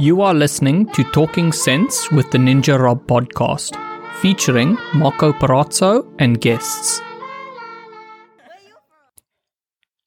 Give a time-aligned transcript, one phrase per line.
[0.00, 3.74] You are listening to Talking Sense with the Ninja Rob podcast,
[4.20, 7.00] featuring Marco Parazzo and guests.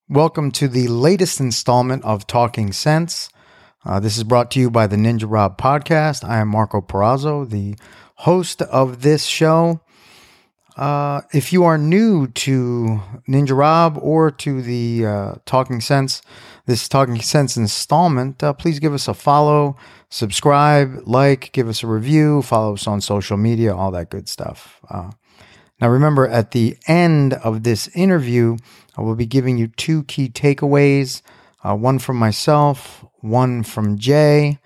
[0.07, 3.29] Welcome to the latest installment of Talking Sense.
[3.83, 6.23] Uh, this is brought to you by the Ninja Rob podcast.
[6.23, 7.75] I am Marco Parazzo, the
[8.15, 9.81] host of this show.
[10.81, 16.23] Uh, if you are new to Ninja Rob or to the uh, Talking Sense,
[16.65, 19.77] this Talking Sense installment, uh, please give us a follow,
[20.09, 24.81] subscribe, like, give us a review, follow us on social media, all that good stuff.
[24.89, 25.11] Uh,
[25.79, 28.57] now, remember, at the end of this interview,
[28.97, 31.21] I will be giving you two key takeaways
[31.63, 34.57] uh, one from myself, one from Jay,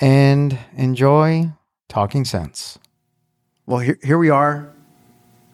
[0.00, 1.50] and enjoy
[1.88, 2.78] Talking Sense.
[3.66, 4.76] Well, here, here we are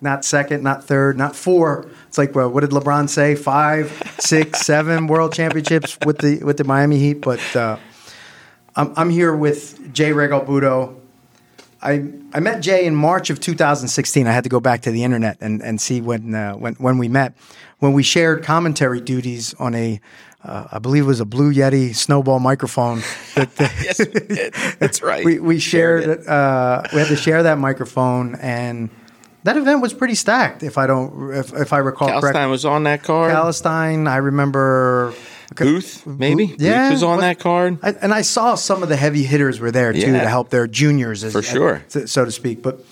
[0.01, 1.87] not second, not third, not four.
[2.09, 3.35] It's like well, what did LeBron say?
[3.35, 7.21] Five, six, seven world championships with the with the Miami Heat.
[7.21, 7.79] But uh,
[8.75, 10.95] I'm I'm here with Jay Regalbuto.
[11.83, 14.27] I I met Jay in March of 2016.
[14.27, 16.99] I had to go back to the internet and, and see when uh, when when
[16.99, 17.35] we met
[17.79, 20.01] when we shared commentary duties on a
[20.45, 23.01] uh, I believe it was a Blue Yeti snowball microphone.
[23.35, 23.51] That,
[23.83, 25.25] yes, that's right.
[25.25, 26.27] we we shared, shared.
[26.27, 28.91] Uh, we had to share that microphone and
[29.47, 30.63] that event was pretty stacked.
[30.63, 33.33] If I don't, if, if I recall Kalstein correctly, was on that card.
[33.33, 35.15] Kalstein, I remember.
[35.57, 36.47] Booth, maybe.
[36.49, 39.23] Booth, yeah, Booth was on that card, I, and I saw some of the heavy
[39.23, 40.23] hitters were there too Yeah.
[40.23, 41.83] to help their juniors, as, For sure.
[41.95, 42.63] as- so to speak.
[42.63, 42.85] But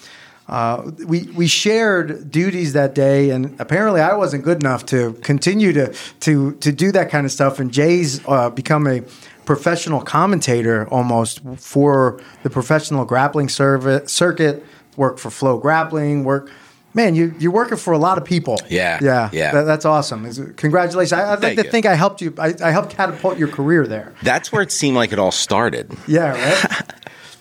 [0.48, 5.72] uh, we we shared duties that day, and apparently I wasn't good enough to continue
[5.72, 7.58] to to to do that kind of stuff.
[7.58, 9.00] And Jay's uh, become a
[9.44, 14.64] professional commentator almost for the professional grappling serv- circuit.
[14.96, 16.24] Work for FloGrappling.
[16.24, 16.50] Work.
[16.96, 18.56] Man, you, you're working for a lot of people.
[18.68, 19.50] Yeah, yeah, yeah.
[19.50, 20.54] That- that's awesome.
[20.54, 21.12] Congratulations!
[21.12, 21.70] I, I'd like Thank to you.
[21.70, 22.32] think I helped you.
[22.38, 24.14] I, I helped catapult your career there.
[24.22, 25.92] That's where it seemed like it all started.
[26.06, 26.92] Yeah, right.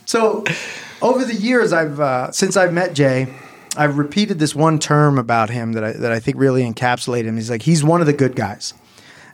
[0.06, 0.44] so,
[1.04, 3.32] over the years, I've uh, since I've met Jay,
[3.78, 7.36] I've repeated this one term about him that I that I think really encapsulated him.
[7.36, 8.74] He's like he's one of the good guys.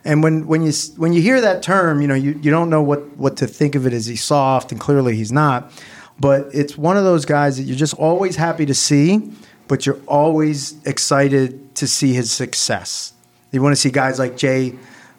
[0.04, 2.82] And when when you when you hear that term, you know you, you don't know
[2.82, 3.94] what what to think of it.
[3.94, 4.70] Is he soft?
[4.70, 5.72] And clearly he's not.
[6.20, 9.32] But it's one of those guys that you're just always happy to see,
[9.66, 13.14] but you're always excited to see his success.
[13.50, 14.74] You want to see guys like Jay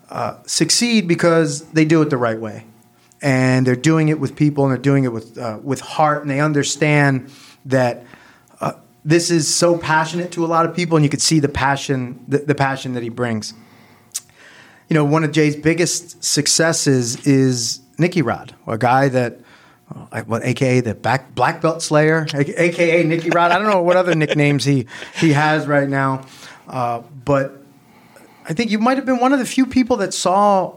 [0.09, 2.65] uh, succeed because they do it the right way
[3.21, 6.29] and they're doing it with people and they're doing it with uh, with heart and
[6.29, 7.31] they understand
[7.65, 8.03] that
[8.59, 8.73] uh,
[9.05, 12.23] this is so passionate to a lot of people and you could see the passion
[12.27, 13.53] the, the passion that he brings
[14.89, 19.39] you know one of jay's biggest successes is nicky rod a guy that
[20.25, 23.51] what aka the back, black belt slayer aka nicky rod.
[23.51, 24.87] I don't know what other nicknames he
[25.19, 26.25] he has right now.
[26.67, 27.61] Uh, but
[28.47, 30.75] I think you might have been one of the few people that saw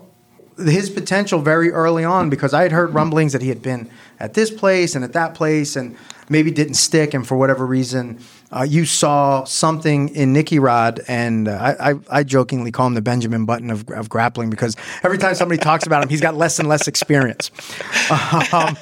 [0.58, 4.34] his potential very early on because I had heard rumblings that he had been at
[4.34, 5.96] this place and at that place and
[6.28, 7.14] maybe didn't stick.
[7.14, 8.20] And for whatever reason,
[8.50, 11.00] uh, you saw something in Nicky Rod.
[11.08, 15.18] And uh, I, I, jokingly call him the Benjamin Button of, of grappling because every
[15.18, 17.50] time somebody talks about him, he's got less and less experience.
[18.52, 18.76] Um,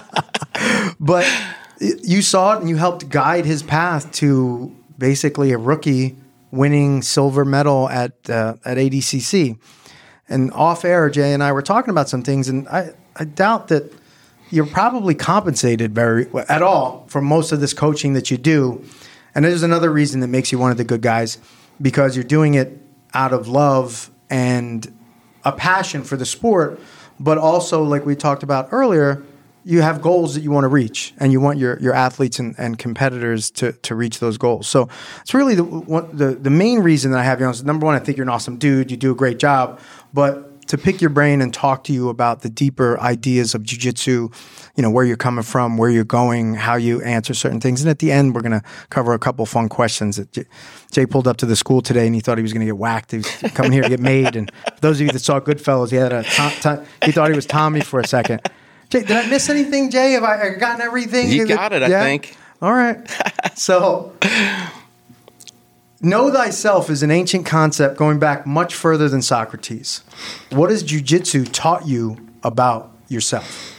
[1.00, 1.26] but
[1.80, 6.16] you saw it and you helped guide his path to basically a rookie
[6.50, 9.58] winning silver medal at uh, at ADCC.
[10.28, 13.68] And off air, Jay and I were talking about some things, and I, I doubt
[13.68, 13.92] that
[14.50, 18.84] you're probably compensated very at all for most of this coaching that you do.
[19.34, 21.38] And there's another reason that makes you one of the good guys
[21.80, 22.78] because you're doing it
[23.14, 24.92] out of love and
[25.44, 26.80] a passion for the sport,
[27.20, 29.22] but also, like we talked about earlier,
[29.64, 32.54] you have goals that you want to reach, and you want your, your athletes and,
[32.58, 34.66] and competitors to, to reach those goals.
[34.66, 34.88] So
[35.20, 35.64] it's really the,
[36.12, 37.54] the the main reason that I have you on.
[37.64, 38.90] Number one, I think you're an awesome dude.
[38.90, 39.80] You do a great job,
[40.12, 44.32] but to pick your brain and talk to you about the deeper ideas of jujitsu,
[44.76, 47.80] you know, where you're coming from, where you're going, how you answer certain things.
[47.80, 50.44] And at the end, we're going to cover a couple fun questions that Jay,
[50.92, 52.76] Jay pulled up to the school today and he thought he was going to get
[52.78, 53.10] whacked.
[53.10, 54.36] He was coming here to get made.
[54.36, 57.30] And for those of you that saw Goodfellas, he had a, Tom, Tom, he thought
[57.30, 58.40] he was Tommy for a second.
[58.90, 60.12] Jay, did I miss anything, Jay?
[60.12, 61.28] Have I gotten everything?
[61.30, 62.02] You got it, I Yeah?
[62.02, 62.36] think.
[62.62, 62.98] All right.
[63.54, 64.12] So,
[66.00, 70.02] know thyself is an ancient concept going back much further than Socrates.
[70.50, 73.74] What has jujitsu taught you about yourself?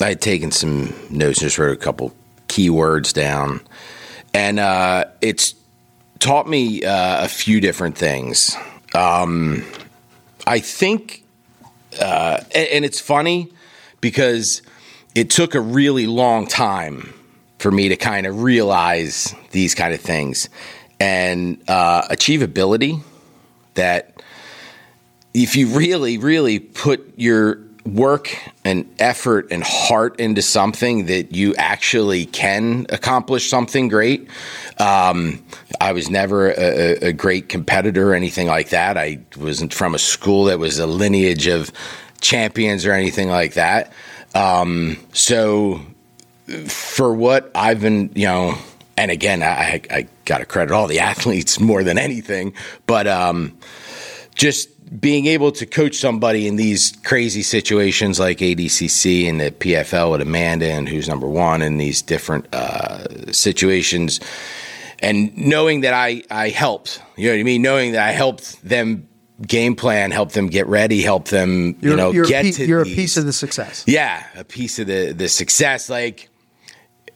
[0.00, 2.12] I had taken some notes, and just wrote a couple
[2.48, 3.60] key words down,
[4.34, 5.54] and uh, it's
[6.18, 8.56] taught me uh, a few different things.
[8.94, 9.64] Um,
[10.46, 11.24] I think,
[12.00, 13.52] uh, and, and it's funny
[14.00, 14.62] because
[15.14, 17.14] it took a really long time
[17.62, 20.48] for me to kind of realize these kind of things
[20.98, 23.00] and uh, achievability
[23.74, 24.20] that
[25.32, 31.54] if you really, really put your work and effort and heart into something that you
[31.56, 34.28] actually can accomplish something great.
[34.78, 35.42] Um,
[35.80, 38.96] I was never a, a, great competitor or anything like that.
[38.96, 41.72] I wasn't from a school that was a lineage of
[42.20, 43.92] champions or anything like that.
[44.32, 45.80] Um, so
[46.66, 48.58] for what I've been, you know,
[48.96, 52.54] and again, I, I got to credit all the athletes more than anything,
[52.86, 53.56] but um,
[54.34, 54.68] just
[55.00, 60.20] being able to coach somebody in these crazy situations like ADCC and the PFL with
[60.20, 64.20] Amanda and who's number one in these different uh, situations,
[64.98, 68.62] and knowing that I I helped, you know what I mean, knowing that I helped
[68.62, 69.08] them
[69.46, 72.84] game plan, help them get ready, help them you're, you know get a to you're
[72.84, 72.92] these.
[72.92, 73.84] a piece of the success.
[73.86, 75.88] Yeah, a piece of the the success.
[75.88, 76.28] Like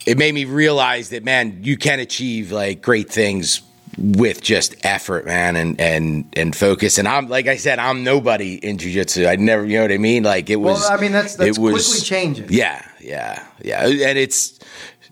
[0.07, 3.63] it made me realize that man, you can achieve like great things
[3.99, 6.99] with just effort, man, and and and focus.
[6.99, 9.29] And I'm like I said, I'm nobody in jujitsu.
[9.29, 10.23] I never, you know what I mean?
[10.23, 10.81] Like it was.
[10.81, 12.47] Well, I mean that's that's it was, quickly changing.
[12.51, 14.59] Yeah, yeah, yeah, and it's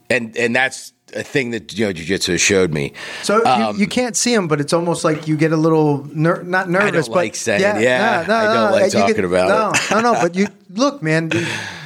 [0.09, 2.93] and and that's a thing that you know jujitsu showed me.
[3.23, 6.05] So um, you, you, can't see them, but it's almost like you get a little
[6.13, 6.89] ner- not nervous.
[6.89, 9.25] I don't but like saying, yeah, yeah no, no, I don't no, like talking get,
[9.25, 9.91] about no, it.
[9.91, 11.31] No, no, but you look, man.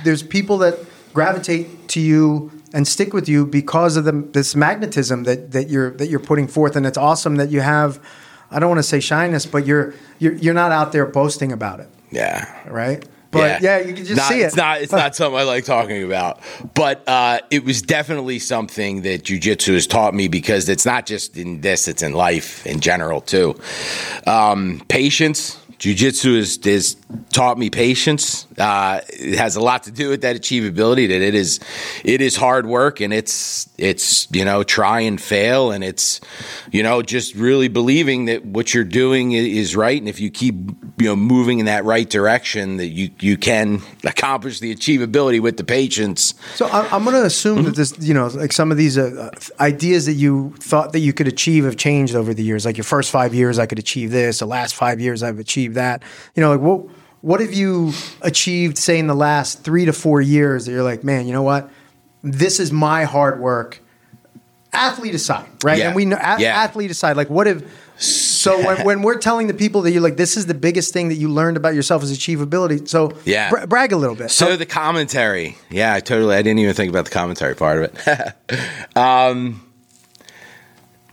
[0.04, 0.78] There's people that
[1.12, 5.90] gravitate to you and stick with you because of the, this magnetism that, that you're
[5.92, 8.02] that you're putting forth, and it's awesome that you have.
[8.50, 11.80] I don't want to say shyness, but you're you're you're not out there boasting about
[11.80, 11.88] it.
[12.10, 12.70] Yeah.
[12.70, 13.06] Right.
[13.30, 14.46] But yeah, yeah you can just not, see it.
[14.46, 16.40] It's not it's not something I like talking about.
[16.74, 21.36] But uh, it was definitely something that jujitsu has taught me because it's not just
[21.36, 23.60] in this, it's in life in general too.
[24.26, 26.96] Um, patience Jiu-jitsu has, has
[27.32, 28.47] taught me patience.
[28.58, 31.08] Uh, it has a lot to do with that achievability.
[31.08, 31.60] That it is,
[32.04, 36.20] it is hard work, and it's it's you know try and fail, and it's
[36.72, 40.54] you know just really believing that what you're doing is right, and if you keep
[40.98, 45.56] you know moving in that right direction, that you you can accomplish the achievability with
[45.56, 46.34] the patience.
[46.54, 50.06] So I'm going to assume that this you know like some of these uh, ideas
[50.06, 52.64] that you thought that you could achieve have changed over the years.
[52.64, 54.40] Like your first five years, I could achieve this.
[54.40, 56.02] The last five years, I've achieved that?
[56.34, 56.86] You know, like what
[57.20, 57.92] what have you
[58.22, 61.42] achieved, say, in the last three to four years that you're like, man, you know
[61.42, 61.70] what?
[62.22, 63.80] This is my hard work.
[64.72, 65.78] Athlete aside, right?
[65.78, 65.88] Yeah.
[65.88, 66.62] And we know a- yeah.
[66.62, 67.64] athlete aside, like what if
[68.00, 71.08] so when, when we're telling the people that you're like, this is the biggest thing
[71.08, 72.88] that you learned about yourself is achievability.
[72.88, 74.30] So yeah, bra- brag a little bit.
[74.30, 76.34] So the commentary, yeah, I totally.
[76.34, 78.96] I didn't even think about the commentary part of it.
[78.96, 79.67] um,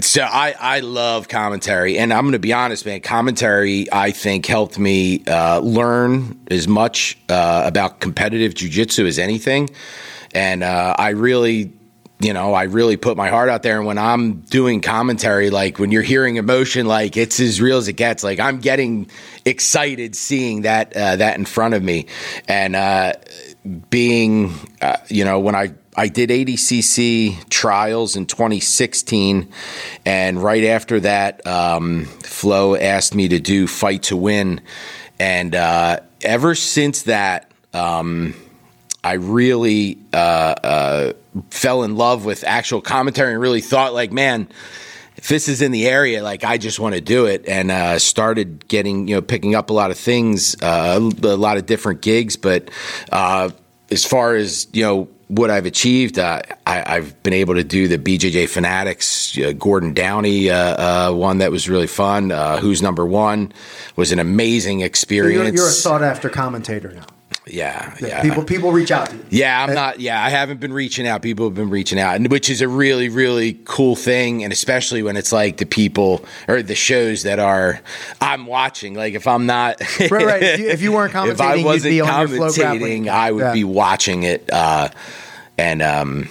[0.01, 2.99] so I, I love commentary, and I'm going to be honest, man.
[2.99, 9.69] Commentary, I think, helped me uh, learn as much uh, about competitive jujitsu as anything,
[10.33, 11.71] and uh, I really,
[12.19, 13.77] you know, I really put my heart out there.
[13.77, 17.87] And when I'm doing commentary, like when you're hearing emotion, like it's as real as
[17.87, 18.21] it gets.
[18.21, 19.09] Like I'm getting
[19.45, 22.07] excited seeing that uh, that in front of me,
[22.49, 23.13] and uh,
[23.89, 29.47] being, uh, you know, when I I did ADCC trials in 2016,
[30.05, 34.59] and right after that, um, Flo asked me to do Fight to Win,
[35.19, 38.35] and uh, ever since that, um,
[39.05, 41.13] I really uh, uh,
[41.49, 44.49] fell in love with actual commentary and really thought, like, man.
[45.17, 47.99] If this is in the area, like I just want to do it, and uh,
[47.99, 52.01] started getting, you know, picking up a lot of things, uh, a lot of different
[52.01, 52.35] gigs.
[52.35, 52.69] But
[53.13, 53.49] uh,
[53.89, 57.87] as far as you know, what I've achieved, uh, I, have been able to do
[57.87, 62.31] the BJJ Fanatics, uh, Gordon Downey uh, uh, one that was really fun.
[62.31, 63.51] Uh, Who's number one
[63.95, 65.39] was an amazing experience.
[65.39, 67.05] So you're, you're, a sought after commentator now.
[67.47, 68.23] Yeah, yeah.
[68.23, 69.25] People people reach out to you.
[69.29, 69.99] Yeah, I'm not.
[69.99, 71.21] Yeah, I haven't been reaching out.
[71.21, 75.15] People have been reaching out, which is a really really cool thing, and especially when
[75.15, 77.81] it's like the people or the shows that are
[78.19, 78.95] I'm watching.
[78.95, 80.41] Like if I'm not right, right.
[80.41, 83.53] If you, weren't commentating, if I wasn't commentating, I would yeah.
[83.53, 84.49] be watching it.
[84.51, 84.89] Uh,
[85.57, 86.29] and um,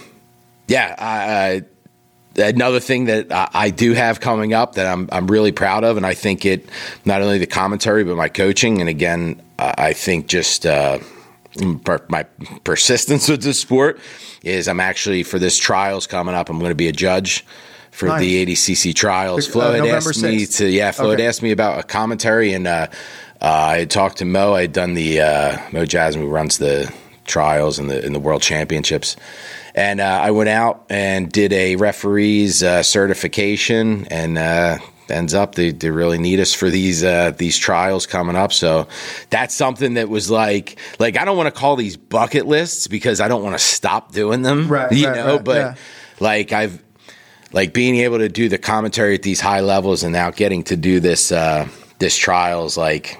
[0.66, 1.62] yeah, I,
[2.36, 6.04] another thing that I, do have coming up that I'm I'm really proud of, and
[6.04, 6.68] I think it
[7.04, 10.98] not only the commentary but my coaching, and again, I think just uh,
[12.08, 12.24] my
[12.64, 13.98] persistence with the sport
[14.42, 16.48] is I'm actually for this trials coming up.
[16.48, 17.44] I'm going to be a judge
[17.90, 18.20] for nice.
[18.20, 19.46] the ADCC trials.
[19.46, 20.22] Flo uh, had November asked 6th.
[20.22, 21.22] me to yeah, Flo okay.
[21.22, 22.88] had asked me about a commentary, and uh,
[23.40, 24.54] uh, I had talked to Mo.
[24.54, 26.92] I had done the uh, Mo Jassim who runs the
[27.24, 29.16] trials and the in the world championships.
[29.76, 35.54] And uh, I went out and did a referee's uh, certification, and uh, ends up
[35.54, 38.52] they, they really need us for these uh, these trials coming up.
[38.52, 38.88] So
[39.30, 43.20] that's something that was like like I don't want to call these bucket lists because
[43.20, 44.90] I don't want to stop doing them, right?
[44.92, 45.74] You right, know, right, but yeah.
[46.20, 46.82] like I've
[47.52, 50.76] like being able to do the commentary at these high levels and now getting to
[50.76, 51.68] do this uh,
[51.98, 53.18] this trials like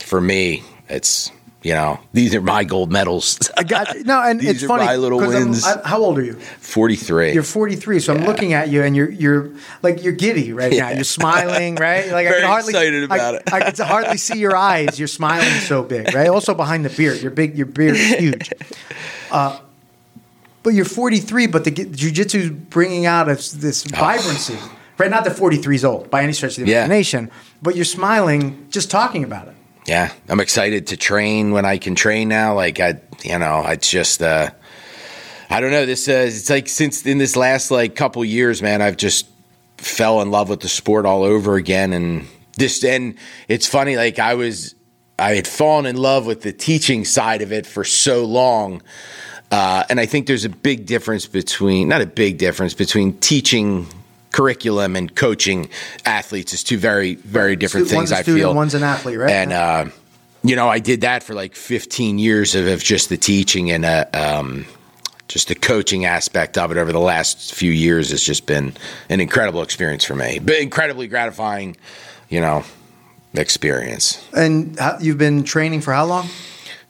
[0.00, 1.30] for me, it's
[1.64, 3.38] you know these are my gold medals.
[3.56, 4.84] I got no, and These it's are funny.
[4.84, 5.64] my little wins.
[5.64, 6.34] I- how old are you?
[6.60, 7.32] Forty three.
[7.32, 9.50] You're 43, so I'm looking at you, and you're you're
[9.82, 10.90] like you're giddy right now.
[10.90, 10.94] Yeah.
[10.94, 12.12] You're smiling, right?
[12.12, 13.42] Like I Very can hardly excited I- about it.
[13.52, 14.98] I, can hardly see your eyes.
[14.98, 16.28] You're smiling so big, right?
[16.28, 18.50] Also behind the beard, your big your beard is huge.
[19.30, 19.58] Uh,
[20.62, 24.56] but you're 43, but the jujitsu is bringing out of this vibrancy,
[24.98, 25.10] right?
[25.10, 26.78] Not that 43 is old by any stretch of the Yeah.
[26.84, 27.30] imagination,
[27.62, 29.54] but you're smiling just talking about it.
[29.86, 32.54] Yeah, I'm excited to train when I can train now.
[32.54, 34.50] Like I, you know, it's just, uh,
[35.50, 35.84] I don't know.
[35.84, 39.28] This, uh, it's like since in this last like couple years, man, I've just
[39.76, 41.92] fell in love with the sport all over again.
[41.92, 42.26] And
[42.56, 43.96] this, and it's funny.
[43.96, 44.74] Like I was,
[45.18, 48.82] I had fallen in love with the teaching side of it for so long.
[49.50, 53.86] Uh, and I think there's a big difference between, not a big difference between teaching
[54.34, 55.68] curriculum and coaching
[56.04, 57.96] athletes is two very, very different things.
[57.96, 59.30] one's a I student, feel one's an athlete, right?
[59.30, 59.84] and uh,
[60.42, 63.84] you know, I did that for like 15 years of, of just the teaching and
[63.84, 64.66] uh, um,
[65.28, 66.78] just the coaching aspect of it.
[66.78, 68.74] Over the last few years, has just been
[69.08, 71.76] an incredible experience for me, but incredibly gratifying.
[72.28, 72.64] You know,
[73.34, 76.28] experience And you've been training for how long?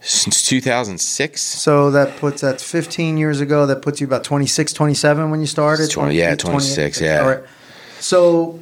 [0.05, 1.41] Since 2006.
[1.41, 3.67] So that puts that's 15 years ago.
[3.67, 5.91] That puts you about 26, 27 when you started.
[5.91, 7.21] 20 yeah, 28, 26, yeah.
[7.21, 7.45] All right.
[8.01, 8.61] So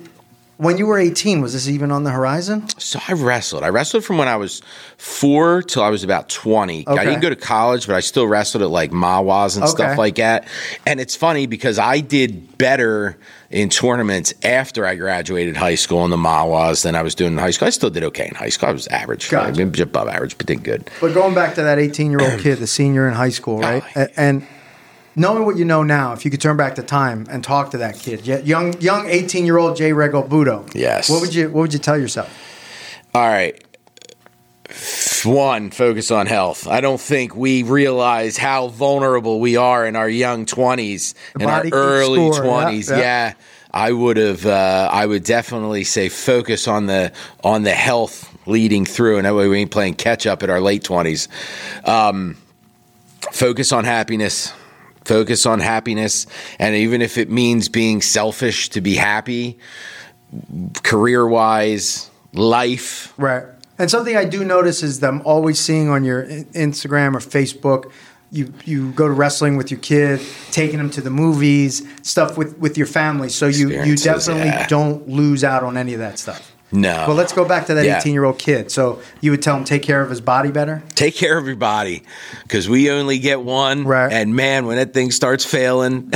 [0.63, 2.69] when you were 18, was this even on the horizon?
[2.79, 3.65] So I wrestled.
[3.65, 4.63] I wrestled from when I was
[4.97, 6.87] four till I was about 20.
[6.87, 9.73] I didn't go to college, but I still wrestled at like Mawas and Okay.
[9.73, 10.47] stuff like that.
[10.87, 13.19] And it's funny because I did better
[13.51, 17.39] in tournaments after I graduated high school in the Mawas than I was doing in
[17.39, 17.67] high school.
[17.67, 18.69] I still did okay in high school.
[18.69, 19.29] I was average.
[19.29, 19.83] Gotcha.
[19.83, 20.89] Above average, but did good.
[21.01, 23.61] But going back to that 18 year old kid, the senior in high school, oh,
[23.63, 23.83] right?
[23.97, 24.47] Oh, A- and
[25.17, 27.79] knowing what you know now, if you could turn back the time and talk to
[27.79, 31.09] that kid, young young 18 year old Jay Regalbuto, Yes.
[31.11, 32.29] what would you what would you tell yourself?
[33.15, 33.63] All right.
[35.25, 36.67] One, focus on health.
[36.67, 41.49] I don't think we realize how vulnerable we are in our young 20s, The in
[41.51, 42.91] our early score, yeah, 20s.
[42.91, 42.97] yeah.
[42.99, 43.33] Yeah.
[43.75, 47.13] I would have uh, I would definitely say focus on the
[47.45, 50.61] on the health leading through and that way we ain't playing catch up at our
[50.61, 51.29] late 20s.
[51.89, 52.37] Um,
[53.31, 54.53] focus on happiness.
[55.05, 56.27] Focus on happiness
[56.59, 59.59] and even if it means being selfish to be happy
[60.83, 63.45] career-wise, life, Right.
[63.79, 67.91] And something I do notice is that I'm always seeing on your Instagram or Facebook,
[68.31, 70.21] you you go to wrestling with your kid,
[70.53, 73.29] taking them to the movies, stuff with with your family.
[73.29, 74.67] So you you definitely yeah.
[74.69, 76.52] don't lose out on any of that stuff.
[76.73, 77.05] No.
[77.07, 77.99] Well, let's go back to that Yeah.
[77.99, 78.71] 18 year old kid.
[78.71, 80.83] So you would tell him take care of his body better.
[80.95, 82.03] take care of your body
[82.45, 83.85] because we only get one.
[83.85, 84.13] Right.
[84.13, 86.13] And man, when that thing starts failing,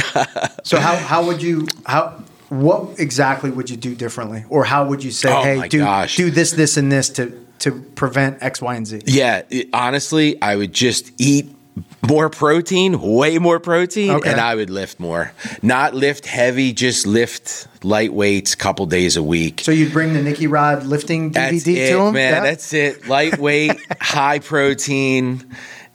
[0.64, 5.02] So how how would you how what exactly would you do differently, or how would
[5.02, 6.16] you say, Oh hey, my do gosh.
[6.16, 9.00] do this, this, and this to to prevent X, Y, and Z?
[9.06, 11.55] yeah, it- honestly, I would just eat
[12.08, 14.30] more protein, way more protein, Okay.
[14.30, 15.32] and I would lift more.
[15.62, 19.60] Not lift heavy, just lift light weights a couple days a week.
[19.62, 22.32] So you'd bring the Nicky Rod lifting DVD That's to it, him, man.
[22.34, 22.40] Yeah?
[22.40, 23.08] That's it.
[23.08, 25.44] Lightweight, high protein.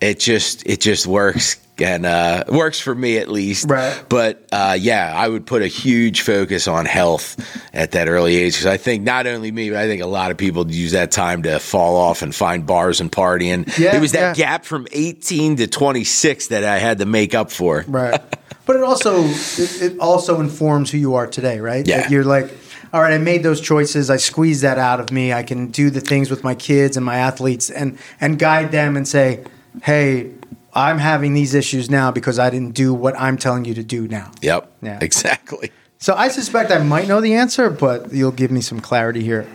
[0.02, 3.70] It just it just works and uh, works for me at least.
[3.70, 4.04] Right.
[4.10, 7.38] But uh, yeah, I would put a huge focus on health
[7.74, 10.32] at that early age because I think not only me, but I think a lot
[10.32, 13.78] of people use that time to fall off and find bars and partying.
[13.78, 14.46] Yeah, it was that yeah.
[14.46, 17.86] gap from 18 to 26 that I had to make up for.
[17.88, 18.22] Right.
[18.64, 21.86] But it also it, it also informs who you are today, right?
[21.86, 22.02] Yeah.
[22.02, 22.50] That you're like,
[22.94, 24.10] all right, I made those choices.
[24.10, 25.34] I squeezed that out of me.
[25.34, 28.96] I can do the things with my kids and my athletes and and guide them
[28.96, 29.44] and say,
[29.84, 30.32] hey,
[30.74, 34.08] I'm having these issues now because I didn't do what I'm telling you to do
[34.08, 34.32] now.
[34.42, 34.72] Yep.
[34.82, 35.00] Yeah.
[35.02, 35.72] Exactly.
[35.98, 39.48] So I suspect I might know the answer, but you'll give me some clarity here.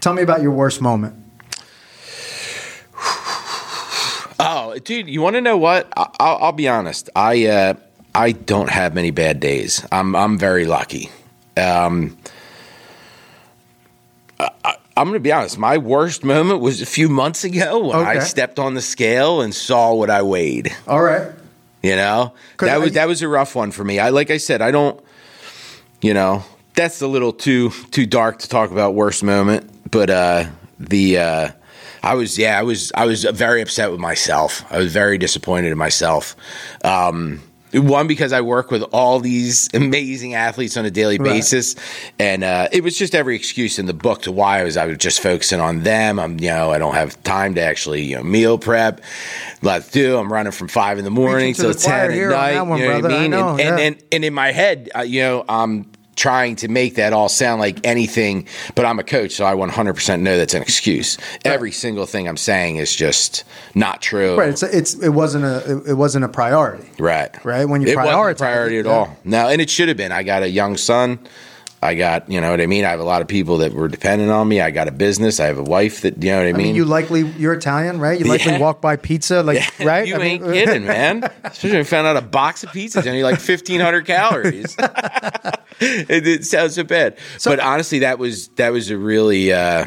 [0.00, 1.14] Tell me about your worst moment.
[4.42, 5.86] Oh, dude, you want to know what?
[5.96, 7.10] I- I'll, I'll be honest.
[7.14, 7.74] I uh,
[8.14, 9.86] I don't have many bad days.
[9.92, 11.10] I'm I'm very lucky.
[11.58, 12.16] Um,
[14.38, 15.58] I, I'm going to be honest.
[15.58, 19.54] My worst moment was a few months ago when I stepped on the scale and
[19.54, 20.74] saw what I weighed.
[20.86, 21.32] All right.
[21.82, 23.98] You know, that was I- that was a rough one for me.
[23.98, 25.02] I like I said, I don't.
[26.02, 30.44] You know, that's a little too too dark to talk about worst moment, but uh,
[30.78, 31.18] the.
[31.18, 31.48] Uh,
[32.02, 34.64] I was yeah I was I was very upset with myself.
[34.72, 36.34] I was very disappointed in myself.
[36.84, 41.30] Um, one because I work with all these amazing athletes on a daily Right.
[41.34, 41.76] basis,
[42.18, 44.86] and uh, it was just every excuse in the book to why I was I
[44.86, 46.18] was just focusing on them.
[46.18, 49.00] I'm you know I don't have time to actually you know meal prep.
[49.62, 50.16] Let's do.
[50.16, 52.62] I'm running from five in the morning till ten at night.
[52.62, 53.08] one, you know brother.
[53.08, 55.89] what I I know, and, and and and in my head, uh, you know, I'm
[56.20, 60.20] trying to make that all sound like anything, but I'm a coach, so I 100%
[60.20, 61.16] know that's an excuse.
[61.46, 64.36] Every single thing I'm saying is just not true.
[64.36, 64.50] Right.
[64.50, 66.88] It's, it's it wasn't a it, wasn't a priority.
[66.98, 67.30] Right.
[67.42, 68.92] Right, when you it prioritize priority it, at yeah.
[68.92, 69.16] all.
[69.24, 70.12] No, and it should have been.
[70.12, 71.18] I got a young son.
[71.82, 72.84] I got, you know what I mean?
[72.84, 74.60] I have a lot of people that were dependent on me.
[74.60, 75.40] I got a business.
[75.40, 76.62] I have a wife that, you know what I I mean?
[76.66, 78.18] mean, you likely you're Italian, right?
[78.20, 78.58] You likely Yeah.
[78.58, 80.06] walk by pizza, like right?
[80.06, 81.24] You I mean- ain't kidding, man.
[81.44, 84.76] Especially when I found out a box of pizzas only like fifteen hundred calories.
[85.80, 89.86] it, it sounds so bad, but honestly, that was that was a really uh,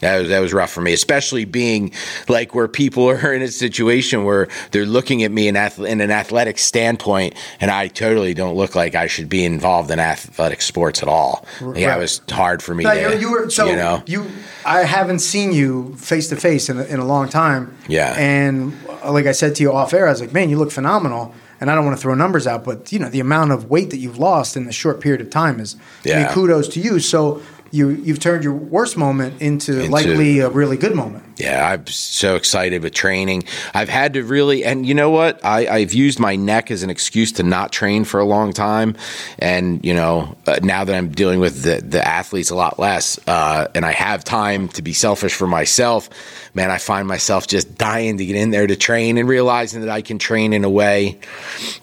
[0.00, 1.92] that was that was rough for me, especially being
[2.28, 6.00] like where people are in a situation where they're looking at me in, ath- in
[6.00, 10.62] an athletic standpoint, and I totally don't look like I should be involved in athletic
[10.62, 11.44] sports at all.
[11.60, 11.96] Yeah, Right.
[11.96, 12.84] it was hard for me.
[12.84, 14.26] No, to, you, you were so you know, you.
[14.64, 17.76] I haven't seen you face to face in a- in a long time.
[17.88, 18.14] Yeah.
[18.18, 18.72] and
[19.04, 21.34] like I said to you off air, I was like, man, you look phenomenal.
[21.60, 23.90] And I don't want to throw numbers out, but you know the amount of weight
[23.90, 25.74] that you've lost in a short period of time is.
[26.06, 27.00] I mean, kudos to you.
[27.00, 31.24] So you you've turned your worst moment into, Into- likely a really good moment.
[31.38, 33.44] Yeah, I'm so excited with training.
[33.72, 35.44] I've had to really, and you know what?
[35.44, 38.96] I, I've used my neck as an excuse to not train for a long time.
[39.38, 43.18] And, you know, uh, now that I'm dealing with the, the athletes a lot less,
[43.28, 46.10] uh, and I have time to be selfish for myself,
[46.54, 49.90] man, I find myself just dying to get in there to train and realizing that
[49.90, 51.18] I can train in a way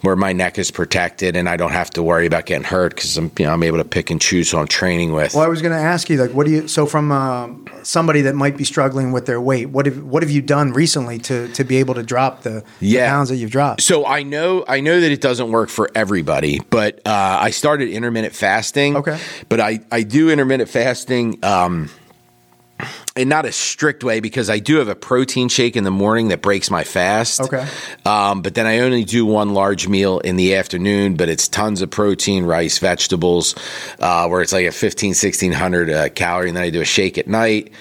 [0.02, 3.16] where my neck is protected and I don't have to worry about getting hurt because
[3.16, 5.34] I'm, you know, I'm able to pick and choose who I'm training with.
[5.34, 6.68] Well, I was going to ask you, like, what do you?
[6.68, 10.30] So, from um somebody that might be struggling with their weight, what have what have
[10.30, 13.80] you done recently to to be able to drop the, the pounds that you've dropped?
[13.80, 17.88] So I know I know that it doesn't work for everybody, but uh, I started
[17.88, 18.96] intermittent fasting.
[18.96, 19.18] Okay.
[19.48, 21.42] but I I do intermittent fasting.
[21.42, 21.88] Um,
[23.16, 26.28] in not a strict way because I do have a protein shake in the morning
[26.28, 27.40] that breaks my fast.
[27.40, 27.66] Okay.
[28.04, 31.80] Um, but then I only do one large meal in the afternoon, but it's tons
[31.80, 33.54] of protein, rice, vegetables,
[33.98, 36.48] uh, where it's like a 15, 1600 uh, calorie.
[36.48, 37.72] And then I do a shake at night.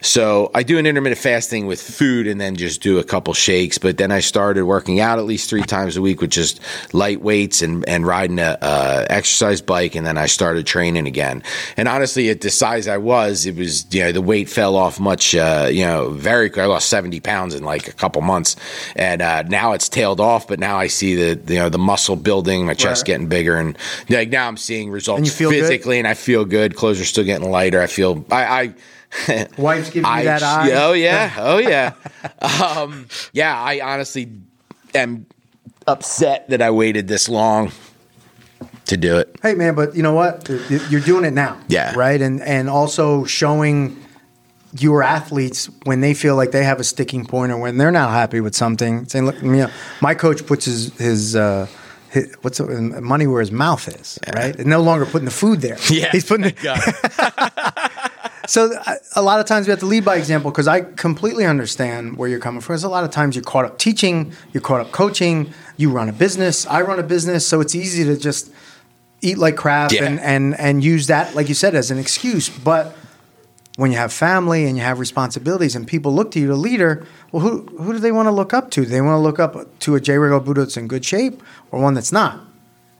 [0.00, 3.78] So I do an intermittent fasting with food and then just do a couple shakes.
[3.78, 6.60] But then I started working out at least three times a week with just
[6.94, 9.94] light weights and, and riding a uh, exercise bike.
[9.94, 11.42] And then I started training again.
[11.76, 14.98] And honestly, at the size I was, it was, you know, the weight fell off
[14.98, 16.50] much, uh, you know, very.
[16.56, 18.56] I lost 70 pounds in like a couple months.
[18.96, 22.16] And uh, now it's tailed off, but now I see the, you know, the muscle
[22.16, 23.06] building, my chest Right.
[23.06, 23.56] getting bigger.
[23.56, 25.60] And like now I'm seeing results you feel good?
[25.60, 26.74] physically and I feel good.
[26.74, 27.80] Clothes are still getting lighter.
[27.80, 28.74] I feel, I, I
[29.58, 30.70] Wife's giving you I- that eye.
[30.72, 31.94] Oh yeah, oh yeah,
[32.40, 33.60] um, yeah.
[33.60, 34.30] I honestly
[34.94, 35.26] am
[35.86, 37.72] upset that I waited this long
[38.86, 39.36] to do it.
[39.42, 40.48] Hey man, but you know what?
[40.88, 41.60] You're doing it now.
[41.68, 41.94] Yeah.
[41.96, 42.20] Right.
[42.20, 43.96] And and also showing
[44.78, 48.10] your athletes when they feel like they have a sticking point or when they're not
[48.10, 49.70] happy with something, saying, "Look, you know,
[50.00, 51.66] my coach puts his his." Uh,
[52.10, 54.56] his, what's money where his mouth is, right?
[54.56, 55.76] And no longer putting the food there.
[55.90, 56.42] Yeah, he's putting.
[56.42, 57.89] The,
[58.50, 58.72] so
[59.14, 62.28] a lot of times we have to lead by example because I completely understand where
[62.28, 62.72] you're coming from.
[62.74, 66.08] Because a lot of times you're caught up teaching, you're caught up coaching, you run
[66.08, 68.50] a business, I run a business, so it's easy to just
[69.22, 70.04] eat like crap Yeah.
[70.04, 72.48] and, and and use that, like you said, as an excuse.
[72.48, 72.96] But
[73.76, 77.06] when you have family and you have responsibilities and people look to you, the leader,
[77.30, 78.80] well, who who do they want to look up to?
[78.82, 80.14] Do they want to look up to a J.
[80.14, 82.40] Regalbuto that's in good shape or one that's not?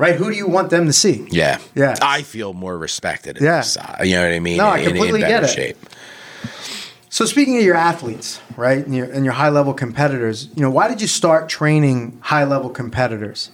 [0.01, 0.17] Right?
[0.17, 1.27] Who do you want them to see?
[1.31, 1.95] Yeah, Yeah.
[2.01, 3.37] I feel more respected.
[3.39, 3.61] Yeah.
[3.61, 4.57] side, you know what I mean.
[4.57, 5.49] No, I In- in completely get it.
[5.49, 5.77] Shape.
[7.11, 10.71] So speaking of your athletes, right, and your, and your high level competitors, you know,
[10.71, 13.51] why did you start training high level competitors?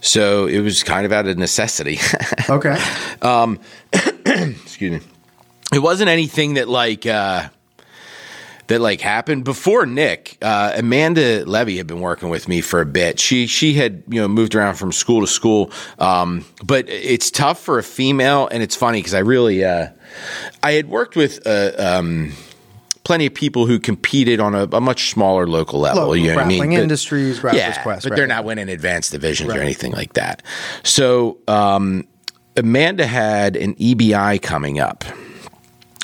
[0.00, 1.98] So it was kind of out of necessity.
[2.48, 2.76] Okay.
[3.22, 3.58] Um,
[4.24, 5.00] excuse me
[5.72, 7.48] it wasn't anything that like uh
[8.68, 10.38] that like happened before Nick.
[10.42, 13.20] Uh, Amanda Leve had been working with me for a bit.
[13.20, 17.60] She she had you know moved around from school to school, um, but it's tough
[17.60, 19.88] for a female, and it's funny because I really uh,
[20.62, 22.32] I had worked with uh, um,
[23.04, 26.02] plenty of people who competed on a, a much smaller local level.
[26.02, 26.70] Local you know what I mean?
[26.70, 28.16] But- industries, yeah, Quest, but right.
[28.16, 30.42] they're not winning advanced divisions or anything like that.
[30.82, 32.06] So um,
[32.56, 35.04] Amanda had an EBI coming up.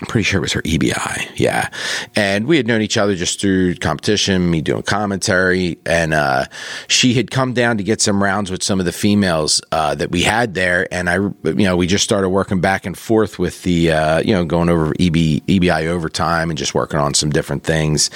[0.02, 1.30] I'm pretty sure it was her EBI.
[1.36, 1.68] Yeah.
[2.16, 5.78] And we had known each other just through competition, me doing commentary.
[5.86, 6.46] And uh,
[6.88, 10.10] she had come down to get some rounds with some of the females uh, that
[10.10, 10.92] we had there.
[10.92, 14.34] And I, you know, we just started working back and forth with the, uh, you
[14.34, 15.14] know, going over EB,
[15.46, 18.10] EBI overtime and just working on some different things.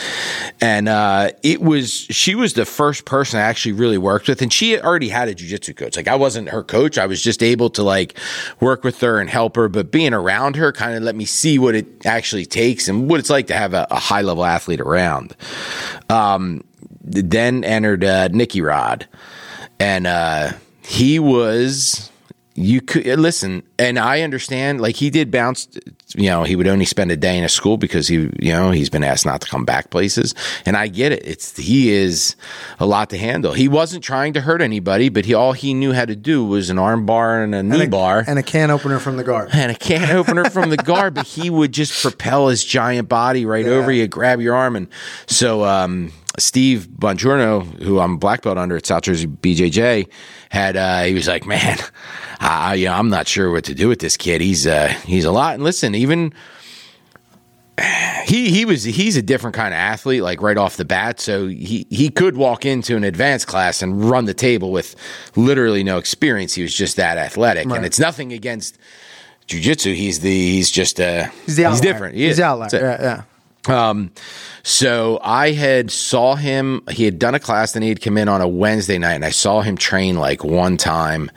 [0.61, 4.43] And uh, it was, she was the first person I actually really worked with.
[4.43, 5.97] And she already had a jujitsu coach.
[5.97, 6.99] Like I wasn't her coach.
[6.99, 8.19] I was just able to like
[8.59, 9.69] work with her and help her.
[9.69, 13.21] But being around her kind of let me see what it actually takes and what
[13.21, 15.37] it's like to have a, a high level athlete around.
[16.09, 16.65] Um,
[17.03, 19.07] then entered uh, Nicky Rod,
[19.79, 22.11] and uh, he was
[22.59, 24.81] you could uh, listen, and I understand.
[24.81, 25.69] Like he did bounce,
[26.17, 28.71] you know, he would only spend a day in a school because he, you know,
[28.71, 31.27] he's been asked not to come back places, and I get it.
[31.27, 32.35] It's he is
[32.81, 33.53] a lot to handle.
[33.53, 36.71] He wasn't trying to hurt anybody, but he all he knew how to do was
[36.71, 39.25] an arm bar and a knee and a, bar and a can opener from the
[39.25, 39.51] guard.
[39.53, 43.45] and a can opener from the guard, but he would just propel his giant body
[43.45, 43.73] right Yeah.
[43.73, 44.89] over you, grab your arm, and
[45.27, 50.09] so um, Steve Bongiorno, who I'm black belt under at South Jersey BJJ,
[50.51, 51.79] had uh, he was like, man,
[52.41, 54.41] I, you know, I'm not sure what to do with this kid.
[54.41, 55.55] He's uh, he's a lot.
[55.55, 56.33] And listen, even
[58.25, 61.47] he he was he's a different kind of athlete like right off the bat so
[61.47, 64.97] he he could walk into an advanced class and run the table with
[65.37, 67.77] literally no experience he was just that athletic Right.
[67.77, 68.79] and it's nothing against
[69.47, 71.83] jiu-jitsu he's the he's just uh He's the outlier.
[71.83, 72.69] different He He's outlier.
[72.73, 72.81] It.
[72.81, 73.23] Yeah, yeah.
[73.69, 74.11] Um,
[74.63, 76.83] so I had saw him.
[76.91, 79.31] He had done a class, then he'd come in on a Wednesday night, and I
[79.31, 81.31] saw him train like one time.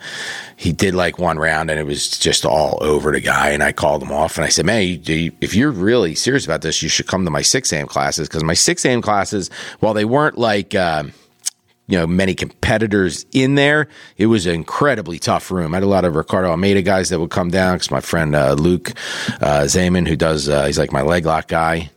[0.56, 3.50] He did like one round, and it was just all over the guy.
[3.50, 6.44] And I called him off, and I said, "Man, you, you, if you're really serious
[6.44, 7.86] about this, you should come to my six a.m.
[7.86, 9.00] classes because my six a.m.
[9.02, 11.04] classes, while they weren't like." Uh,
[11.90, 13.88] you know, many competitors in there.
[14.16, 15.74] It was an incredibly tough room.
[15.74, 18.34] I had a lot of Ricardo Almeida guys that would come down because my friend
[18.34, 18.92] uh, Luke
[19.40, 21.90] uh, Zaman, who does, uh, he's like my leg lock guy.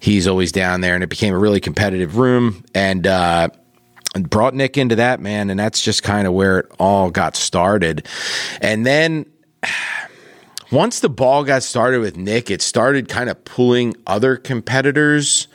[0.00, 2.64] He's always down there, and it became a really competitive room.
[2.74, 3.48] And uh,
[4.14, 8.06] brought Nick into that man, and that's just kind of where it all got started.
[8.60, 9.26] And then
[10.70, 15.48] once the ball got started with Nick, it started kind of pulling other competitors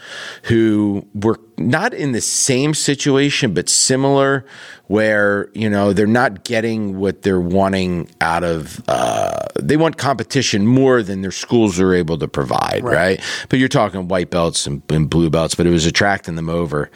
[0.43, 4.45] who were not in the same situation, but similar,
[4.87, 10.65] where, you know, they're not getting what they're wanting out of, uh, they want competition
[10.65, 13.21] more than their schools are able to provide, right?
[13.49, 16.89] But you're talking white belts and, and blue belts, but it was attracting them over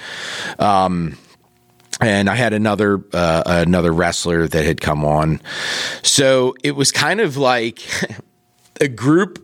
[2.00, 5.42] and I had another uh, another wrestler that had come on.
[6.04, 7.82] So it was kind of like
[8.82, 9.44] a group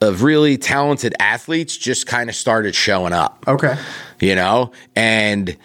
[0.00, 3.44] of really talented athletes just kind of started showing up.
[3.46, 3.76] Okay.
[4.20, 5.56] You know, and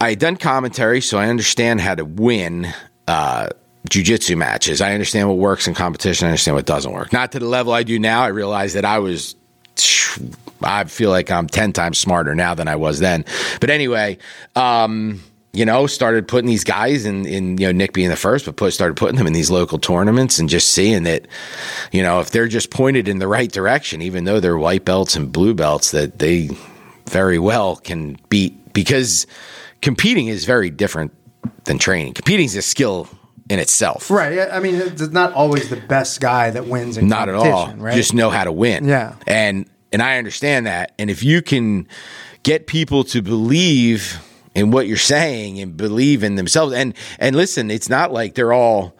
[0.00, 2.72] I had done commentary, so I understand how to win
[3.06, 3.48] uh,
[3.88, 4.80] jujitsu matches.
[4.80, 6.26] I understand what works in competition.
[6.26, 7.12] I understand what doesn't work.
[7.12, 8.22] Not to the level I do now.
[8.22, 9.36] I realized that I was.
[10.64, 13.24] I feel like I'm ten times smarter now than I was then.
[13.60, 14.18] But anyway,
[14.56, 15.22] um,
[15.52, 18.56] you know, started putting these guys in, in you know Nick being the first, but
[18.56, 21.26] put started putting them in these local tournaments and just seeing that,
[21.92, 25.14] you know, if they're just pointed in the right direction, even though they're white belts
[25.14, 26.48] and blue belts, that they
[27.06, 29.26] very well can beat because
[29.82, 31.12] competing is very different
[31.64, 32.14] than training.
[32.14, 33.08] Competing is a skill
[33.50, 34.10] in itself.
[34.10, 34.38] Right.
[34.50, 37.74] I mean, it's not always the best guy that wins in Not at all.
[37.74, 37.94] Right.
[37.94, 38.86] Just know how to win.
[38.86, 39.16] Yeah.
[39.26, 40.92] And and I understand that.
[40.98, 41.86] And if you can
[42.42, 44.18] get people to believe
[44.54, 48.52] in what you're saying and believe in themselves and and listen, it's not like they're
[48.52, 48.94] all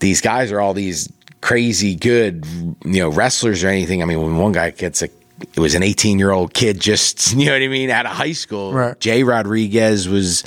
[0.00, 2.44] these guys are all these crazy good,
[2.84, 4.02] you know, wrestlers or anything.
[4.02, 5.08] I mean, when one guy gets a
[5.54, 8.12] it was an 18 year old kid just, you know what I mean, out of
[8.12, 8.72] high school.
[8.72, 8.98] Right.
[9.00, 10.44] Jay Rodriguez was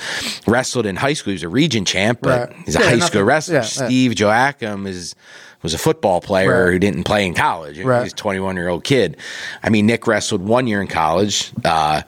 [0.47, 1.31] wrestled in high school.
[1.31, 2.57] He was a region champ, but Right.
[2.65, 3.55] he's a Yeah, high nothing- school wrestler.
[3.55, 3.87] yeah, yeah.
[3.87, 5.13] Steve Joachim is
[5.65, 6.71] was a football player Right.
[6.73, 7.79] who didn't play in college.
[7.79, 8.03] Right.
[8.03, 9.17] He's a 21 year old kid.
[9.63, 11.51] I mean, Nick wrestled one year in college.
[11.65, 12.03] Uh,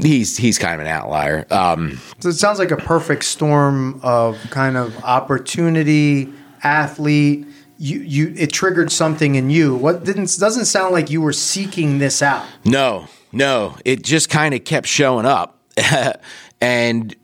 [0.00, 1.46] he's he's kind of an outlier.
[1.50, 6.32] Um, So it sounds like a perfect storm of kind of opportunity,
[6.62, 7.46] athlete.
[7.82, 9.74] You, you, it triggered something in you.
[9.74, 12.44] What didn't doesn't sound like you were seeking this out.
[12.64, 13.76] No, no.
[13.86, 15.58] It just kind of kept showing up.
[16.60, 17.16] and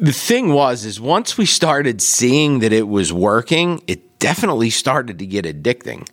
[0.00, 5.18] the thing was is once we started seeing that it was working, it definitely started
[5.18, 6.06] to get addicting.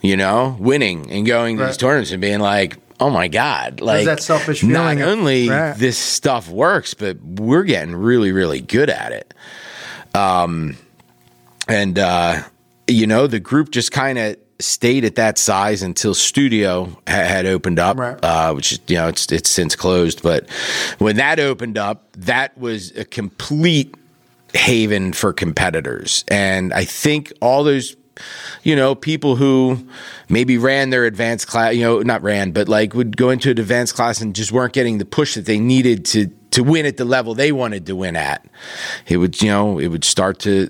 [0.00, 4.04] You know, winning and going to these tournaments and being like, "Oh my god!" Like
[4.06, 5.76] that selfish Not feeling of- only Right.
[5.78, 9.32] this stuff works, but we're getting really, really good at it.
[10.12, 10.76] Um,
[11.68, 12.42] and uh,
[12.88, 17.46] you know, the group just kind of stayed at that size until Studio ha- had
[17.46, 18.18] opened up, Right.
[18.22, 20.22] uh, which you know it's it's since closed.
[20.22, 20.48] But
[20.98, 23.94] when that opened up, that was a complete
[24.54, 27.96] haven for competitors, and I think all those.
[28.62, 29.88] You know, people who
[30.28, 33.58] maybe ran their advanced class, you know, not ran, but like would go into an
[33.58, 36.98] advanced class and just weren't getting the push that they needed to to win at
[36.98, 38.44] the level they wanted to win at.
[39.08, 40.68] It would, you know, it would start to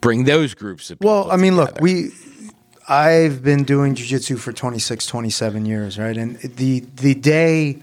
[0.00, 0.98] bring those groups of.
[1.00, 2.10] Well, I mean, look, we
[2.90, 6.16] I've been doing jiu-jitsu for 26, 27 years, right?
[6.16, 7.78] And the the day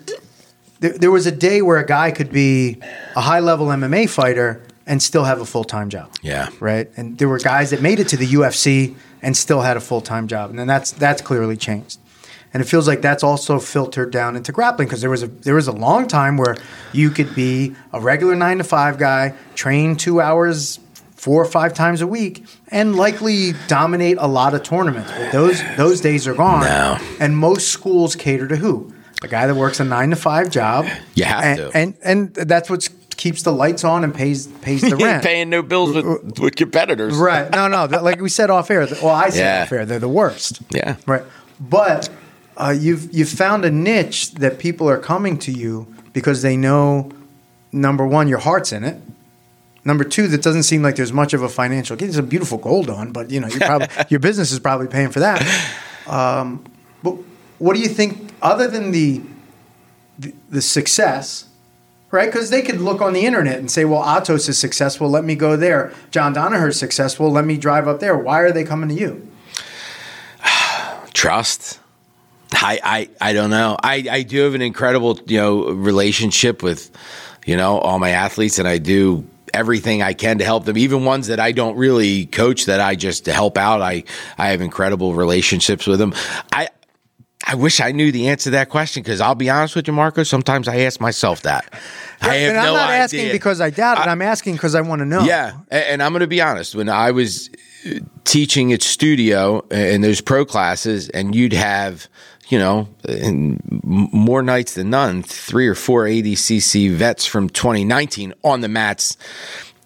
[0.82, 2.82] there, there was a day where a guy could be
[3.16, 6.14] a high-level MMA fighter and still have a full-time job.
[6.22, 6.50] Yeah.
[6.60, 6.90] Right?
[6.98, 10.28] And there were guys that made it to the UFC and still had a full-time
[10.28, 10.50] job.
[10.50, 12.00] And then that's that's clearly changed.
[12.54, 15.56] And it feels like that's also filtered down into grappling because there was a there
[15.56, 16.58] was a long time where
[16.92, 20.80] you could be a regular 9 to 5 guy, train 2 hours
[21.18, 25.12] four or five times a week and likely dominate a lot of tournaments.
[25.12, 26.62] But those those days are gone.
[26.62, 26.98] No.
[27.20, 28.94] And most schools cater to who?
[29.24, 30.86] A guy that works a nine to five job.
[31.16, 31.72] You have and, to.
[31.78, 35.24] and and that's what keeps the lights on and pays pays the You ain't rent.
[35.24, 37.16] paying no bills with, with competitors.
[37.18, 37.50] Right.
[37.52, 37.86] No, no.
[37.86, 38.88] Like we said off air.
[39.02, 39.62] Well, I said Yeah.
[39.64, 39.86] off air.
[39.86, 40.62] They're the worst.
[40.70, 40.98] Yeah.
[41.08, 41.24] Right.
[41.60, 42.10] But
[42.58, 47.10] uh, you've you've found a niche that people are coming to you because they know
[47.72, 49.02] number one, your heart's in it.
[49.86, 52.10] Number two, that doesn't seem like there's much of a financial gain.
[52.10, 55.10] It's a beautiful gold on, but you know, you probably your business is probably paying
[55.10, 55.42] for that.
[56.08, 56.64] Um,
[57.04, 57.18] but
[57.60, 59.22] what do you think, other than the
[60.20, 61.46] the, the success?
[62.10, 65.10] Right, because they could look on the internet and say, "Well, Atos is successful.
[65.10, 65.92] Let me go there.
[66.10, 67.30] John Danaher's successful.
[67.30, 69.30] Let me drive up there." Why are they coming to you?
[71.14, 71.80] trust.
[72.54, 73.78] I, I I don't know.
[73.84, 76.90] I, I do have an incredible you know relationship with
[77.46, 80.78] you know all my athletes, and I do everything I can to help them.
[80.78, 83.82] Even ones that I don't really coach, that I just help out.
[83.82, 84.04] I
[84.38, 86.14] I have incredible relationships with them.
[86.52, 86.70] I.
[87.50, 89.94] I wish I knew the answer to that question because I'll be honest with you,
[89.94, 90.24] Marco.
[90.24, 91.72] Sometimes I ask myself that.
[92.20, 93.32] I have and I'm no not asking idea.
[93.32, 94.08] because I doubt it.
[94.08, 95.22] I- I'm asking because I want to know.
[95.24, 96.76] yeah, and I'm going to be honest.
[96.76, 97.50] When I was
[97.86, 102.10] uh, teaching at studio and those pro classes, and you'd have,
[102.50, 108.62] you know, in more nights than none, three or four ADCC vets from 2019 on
[108.62, 109.18] the mats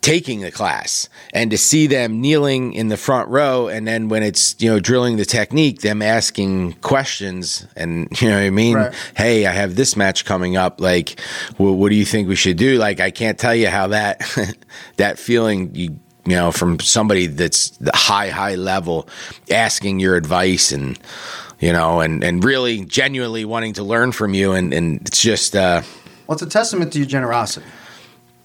[0.01, 1.09] taking the class.
[1.33, 4.79] And to see them kneeling in the front row and then when it's you know
[4.79, 8.77] drilling the technique them asking questions and you know what i mean?
[8.77, 8.93] Right.
[9.15, 10.81] hey i have this match coming up.
[10.81, 11.19] Like
[11.57, 12.77] well, what do you think we should do?
[12.77, 14.21] Like i can't tell you how that
[14.97, 19.07] that feeling you you know from somebody that's the high high level
[19.49, 20.99] asking your advice and
[21.61, 25.55] you know and and really genuinely wanting to learn from you and and it's just
[25.55, 25.81] uh
[26.27, 27.65] Well, it's a testament to your generosity,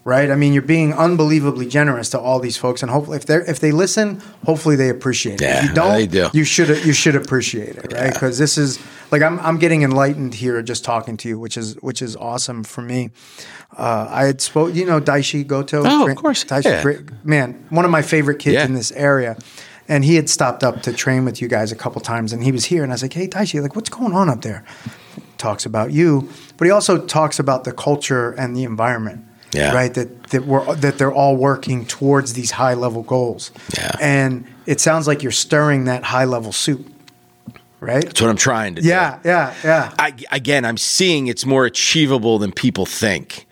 [0.03, 0.29] right?
[0.29, 3.59] I mean, you're being unbelievably generous to all these folks, and hopefully, if they if
[3.59, 5.45] they listen, hopefully they appreciate it.
[5.45, 6.29] Yeah, if you don't, they do.
[6.33, 8.13] you should you should appreciate it, right?
[8.13, 8.79] Because this is
[9.11, 12.63] like I'm I'm getting enlightened here just talking to you, which is which is awesome
[12.63, 13.09] for me.
[13.77, 15.83] Uh, I had spoke, you know, Daishi Goto.
[15.85, 16.81] Oh, of course, Daishi, yeah.
[16.83, 18.65] great, man, one of my favorite kids Yeah.
[18.65, 19.35] in this area.
[19.89, 22.51] And he had stopped up to train with you guys a couple times, and he
[22.51, 24.63] was here, and I was like, "Hey, Daishi, like, what's going on up there?"
[25.37, 29.23] Talks about you, but he also talks about the culture and the environment.
[29.53, 29.73] Yeah.
[29.73, 29.93] Right.
[29.93, 33.51] That that we're that they're all working towards these high level goals.
[33.77, 33.95] Yeah.
[34.01, 36.85] And it sounds like you're stirring that high level soup.
[37.79, 38.03] Right.
[38.03, 39.19] that's what i'm trying to do Yeah.
[39.23, 39.53] Yeah.
[39.63, 39.93] Yeah.
[39.99, 43.46] I, again, I'm seeing it's more achievable than people think.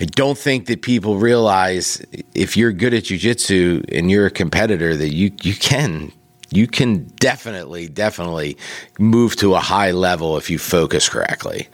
[0.00, 2.02] I don't think that people realize
[2.34, 6.10] if you're good at jujitsu and you're a competitor that you you can
[6.50, 8.56] you can definitely definitely
[8.98, 11.68] move to a high level if you focus correctly.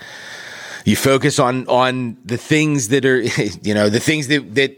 [0.85, 3.21] You focus on on the things that are
[3.63, 4.77] you know the things that that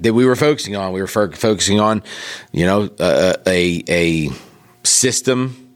[0.00, 0.92] that we were focusing on.
[0.92, 2.02] We were fo- focusing on
[2.52, 4.30] you know a a, a
[4.82, 5.67] system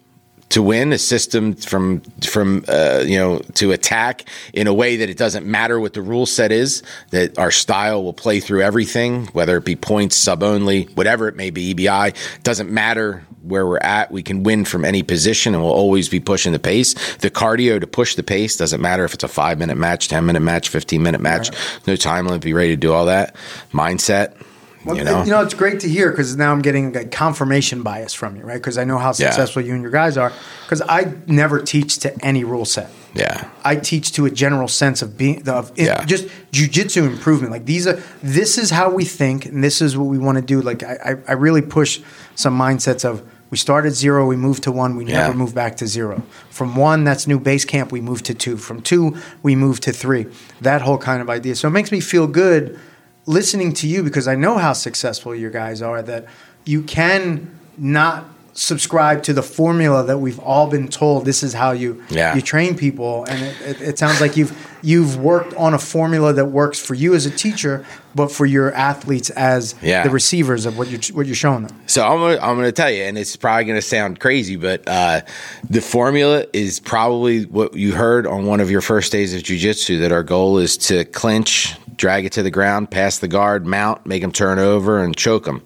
[0.53, 5.09] to win, a system from from uh, you know to attack in a way that
[5.09, 6.83] it doesn't matter what the rule set is.
[7.11, 11.37] That our style will play through everything, whether it be points, sub only, whatever it
[11.37, 11.75] may be.
[11.75, 14.11] EBI doesn't matter where we're at.
[14.11, 16.95] We can win from any position, and we'll always be pushing the pace.
[17.17, 20.27] The cardio to push the pace doesn't matter if it's a five minute match, ten
[20.27, 21.51] minute match, fifteen minute match.
[21.87, 22.43] No time limit.
[22.43, 23.35] Be ready to do all that.
[23.73, 24.37] Mindset.
[24.85, 25.23] Well, you know.
[25.25, 28.43] you know, it's great to hear because now I'm getting a confirmation bias from you,
[28.43, 28.55] right?
[28.55, 29.13] Because I know how Yeah.
[29.31, 30.33] successful you and your guys are.
[30.65, 32.91] Because I never teach to any rule set.
[33.15, 33.45] yeah.
[33.65, 36.03] I teach to a general sense of being of Yeah.
[36.05, 37.53] just jujitsu improvement.
[37.53, 40.43] Like these are this is how we think and this is what we want to
[40.43, 40.61] do.
[40.63, 42.01] Like I, I, I really push
[42.35, 45.25] some mindsets of we start at zero, we move to one, we Yeah.
[45.27, 46.23] never move back to zero.
[46.49, 48.57] From one, that's new base camp, we move to two.
[48.57, 50.27] From two, we move to three.
[50.63, 51.55] That whole kind of idea.
[51.57, 52.79] So it makes me feel good
[53.27, 56.27] listening to you because I know how successful your guys are that
[56.65, 61.73] you can not subscribe to the formula that we've all been told this is how
[61.73, 62.35] you Yeah.
[62.35, 66.33] you train people and it, it, it sounds like you've you've worked on a formula
[66.35, 67.85] that works for you as a teacher
[68.15, 70.03] but for your athletes as Yeah.
[70.03, 72.73] the receivers of what you what you're showing them So I'm gonna, I'm going to
[72.73, 75.23] tell you, and it's probably going to sound crazy, but uh,
[75.71, 80.01] the formula is probably what you heard on one of your first days of jujitsu.
[80.01, 84.05] That our goal is to clinch, drag it to the ground, pass the guard, mount,
[84.05, 85.63] make them turn over, and choke them.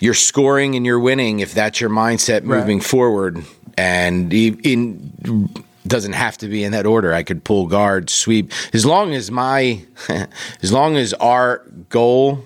[0.00, 2.58] You're scoring and you're winning if that's your mindset Right.
[2.58, 3.44] moving forward,
[3.76, 5.48] and in
[5.86, 7.12] doesn't have to be in that order.
[7.12, 9.80] I could pull guard, sweep, as long as my,
[10.62, 12.44] as long as our goal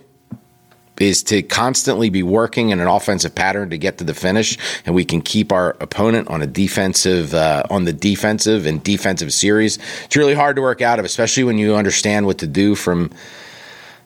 [1.00, 4.94] is to constantly be working in an offensive pattern to get to the finish, and
[4.94, 9.78] we can keep our opponent on a defensive uh, on the defensive and defensive series.
[10.04, 13.10] It's really hard to work out of, especially when you understand what to do from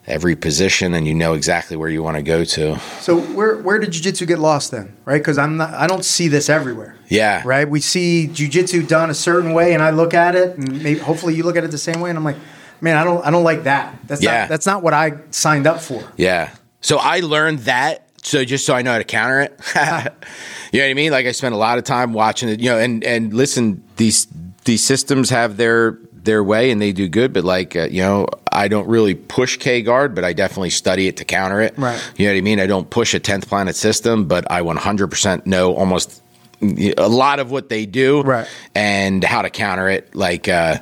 [0.09, 2.79] every position, and you know exactly where you want to go to.
[2.99, 4.95] So where where did jujitsu get lost then?
[5.05, 5.19] Right?
[5.19, 5.73] Because I'm not.
[5.73, 6.95] I don't see this everywhere.
[7.07, 7.41] Yeah.
[7.45, 7.69] Right.
[7.69, 11.35] We see jujitsu done a certain way, and I look at it, and maybe hopefully
[11.35, 12.37] you look at it the same way, and I'm like,
[12.81, 13.25] man, I don't.
[13.25, 13.97] I don't like that.
[14.07, 14.41] That's Yeah.
[14.41, 14.49] not.
[14.49, 16.03] That's not what I signed up for.
[16.17, 16.49] Yeah.
[16.81, 18.05] So I learned that.
[18.21, 19.57] So just so I know how to counter it.
[19.75, 21.11] you know what I mean?
[21.11, 24.27] Like I spent a lot of time watching it, you know, and, and listen, these,
[24.65, 28.27] these systems have their, their way and they do good, but like, uh, you know,
[28.51, 31.77] I don't really push K guard, but I definitely study it to counter it.
[31.77, 31.99] Right.
[32.17, 32.59] You know what I mean?
[32.59, 36.21] I don't push a 10th planet system, but I 100% know almost
[36.61, 38.47] a lot of what they do Right.
[38.75, 40.13] and how to counter it.
[40.13, 40.77] Like, uh,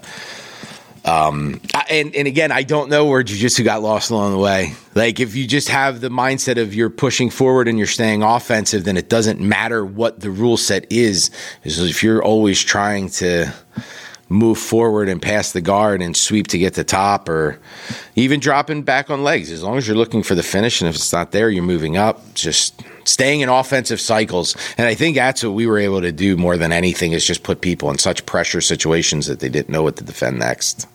[1.06, 4.74] um, and and again, I don't know where jujitsu got lost along the way.
[4.94, 8.84] Like, if you just have the mindset of you're pushing forward and you're staying offensive,
[8.84, 11.32] then it doesn't matter what the rule set is.
[11.64, 13.54] Is if you're always trying to
[14.30, 17.60] move forward and pass the guard and sweep to get the top, or
[18.16, 20.96] even dropping back on legs, as long as you're looking for the finish, and if
[20.96, 22.22] it's not there, you're moving up.
[22.34, 26.38] Just staying in offensive cycles, and I think that's what we were able to do
[26.38, 29.84] more than anything is just put people in such pressure situations that they didn't know
[29.84, 30.88] what to defend next.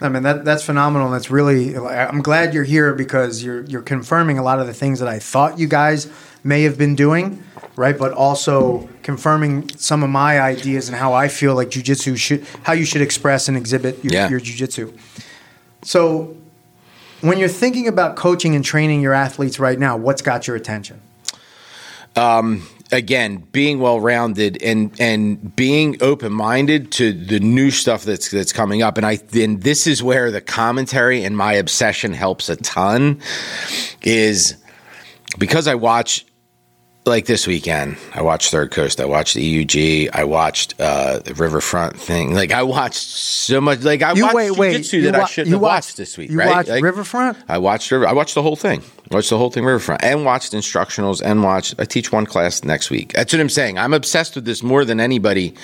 [0.00, 1.10] I mean that that's phenomenal.
[1.10, 1.76] That's really.
[1.76, 5.18] I'm glad you're here because you're you're confirming a lot of the things that I
[5.18, 6.10] thought you guys
[6.44, 7.42] may have been doing,
[7.74, 7.98] right?
[7.98, 12.74] But also confirming some of my ideas and how I feel like jujitsu should, how
[12.74, 14.28] you should express and exhibit your, Yeah.
[14.28, 14.96] your jujitsu.
[15.82, 16.36] So,
[17.22, 21.00] when you're thinking about coaching and training your athletes right now, what's got your attention?
[22.16, 28.30] Um, again being well rounded and and being open minded to the new stuff that's
[28.30, 32.48] that's coming up and I then this is where the commentary and my obsession helps
[32.48, 33.20] a ton
[34.02, 34.56] is
[35.38, 36.24] because I watch
[37.06, 41.98] like this weekend I watched Third Coast I watched EUG I watched uh the Riverfront
[42.00, 44.92] thing like I watched so much like I You watched wait, wait.
[44.92, 47.36] You that I have watched- watched this week you right watched Like, Riverfront?
[47.48, 48.06] I watched River.
[48.08, 48.82] I watched the whole thing.
[49.10, 51.74] Watched the whole thing Riverfront and watched instructionals and watched.
[51.78, 53.12] I teach one class next week.
[53.12, 53.78] That's what I'm saying.
[53.78, 55.54] I'm obsessed with this more than anybody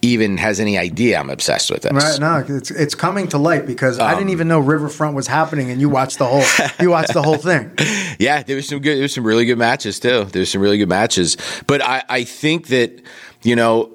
[0.00, 1.18] even has any idea.
[1.18, 1.92] I'm obsessed with this.
[1.92, 5.26] Right now, it's it's coming to light because I Um, didn't even know Riverfront was
[5.26, 6.44] happening, and you watched the whole
[6.80, 7.70] you watched the whole thing.
[8.20, 8.96] Yeah, there was some good.
[8.96, 10.24] There was some really good matches too.
[10.24, 11.36] There was some really good matches.
[11.68, 13.00] But I, I think that
[13.42, 13.90] you know,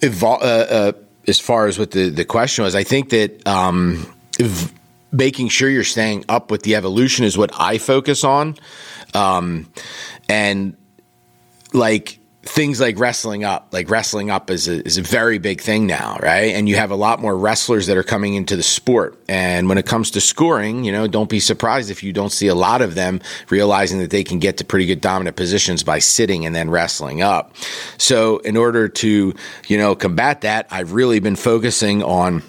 [0.00, 0.92] evol- uh, uh,
[1.28, 4.72] as far as what the the question was, I think that um, if
[5.12, 8.56] making sure you're staying up with the evolution is what I focus on,
[9.14, 9.68] um,
[10.28, 10.76] and
[11.72, 15.86] like things like wrestling up like wrestling up is a, is a very big thing
[15.86, 16.54] now right?
[16.54, 19.18] And you have a lot more wrestlers that are coming into the sport.
[19.28, 22.46] And when it comes to scoring you know don't be surprised if you don't see
[22.46, 25.98] a lot of them realizing that they can get to pretty good dominant positions by
[25.98, 27.54] sitting and then wrestling up.
[27.98, 29.34] So in order to
[29.68, 32.42] you know combat that i've really been focusing on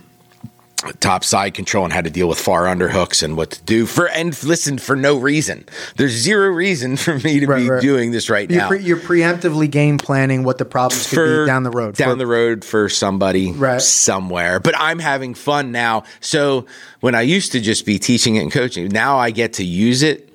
[1.00, 4.08] top side control and how to deal with far underhooks and what to do for
[4.10, 5.66] and listen for no reason.
[5.98, 7.82] There's zero reason for me to Right, be right.
[7.82, 8.68] doing this right You're, now.
[8.68, 11.96] pre- you're preemptively game planning what the problems could be down the road.
[11.96, 13.82] down For- the road for somebody Right.
[13.82, 14.60] somewhere.
[14.60, 16.04] But I'm having fun now.
[16.20, 16.66] So
[17.00, 20.04] when I used to just be teaching it and coaching, now I get to use
[20.04, 20.28] it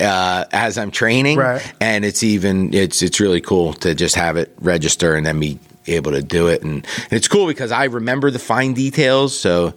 [0.00, 1.62] uh, as I'm training, Right.
[1.80, 5.60] and it's even it's it's really cool to just have it register and then be
[5.86, 9.38] able to do it, and, and it's cool because I remember the fine details.
[9.38, 9.74] So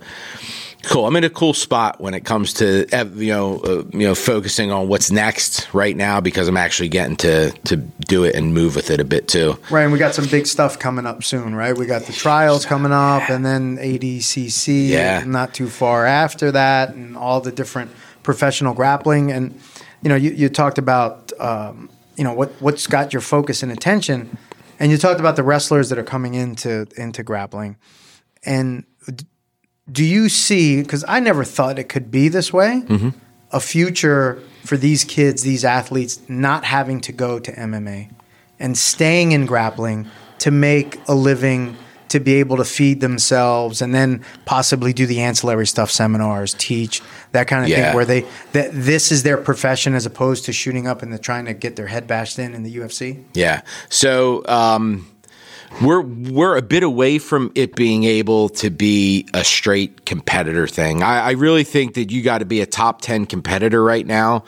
[0.84, 1.08] cool.
[1.08, 4.72] I'm in a cool spot when it comes to you know uh, you know focusing
[4.72, 8.76] on what's next right now because I'm actually getting to to do it and move
[8.76, 9.58] with it a bit too.
[9.70, 11.76] Right, and we got some big stuff coming up soon, right?
[11.78, 15.24] We got the trials coming up, and then ADCC Yeah.
[15.26, 17.92] not too far after that, and all the different
[18.24, 19.32] professional grappling.
[19.32, 19.60] And
[20.02, 23.72] you know, you, you talked about um, you know what what's got your focus and
[23.72, 24.38] attention,
[24.80, 27.78] and you talked about the wrestlers that are coming into into grappling.
[28.46, 28.86] And
[29.92, 30.82] do you see?
[30.82, 32.84] Because I never thought it could be this way.
[32.86, 33.10] Mm-hmm.
[33.52, 38.12] A future for these kids, these athletes, not having to go to MMA
[38.60, 40.10] and staying in grappling
[40.40, 41.78] to make a living,
[42.10, 47.02] to be able to feed themselves, and then possibly do the ancillary stuff, seminars, teach
[47.32, 47.88] that kind of Yeah.
[47.88, 51.18] thing, where they that this is their profession as opposed to shooting up and they're
[51.20, 53.24] trying to get their head bashed in in the UFC.
[53.34, 53.62] Yeah.
[53.90, 55.08] So um,
[55.82, 61.04] we're we're a bit away from it being able to be a straight competitor thing.
[61.04, 64.46] I, I really think that you got to be a top ten competitor right now.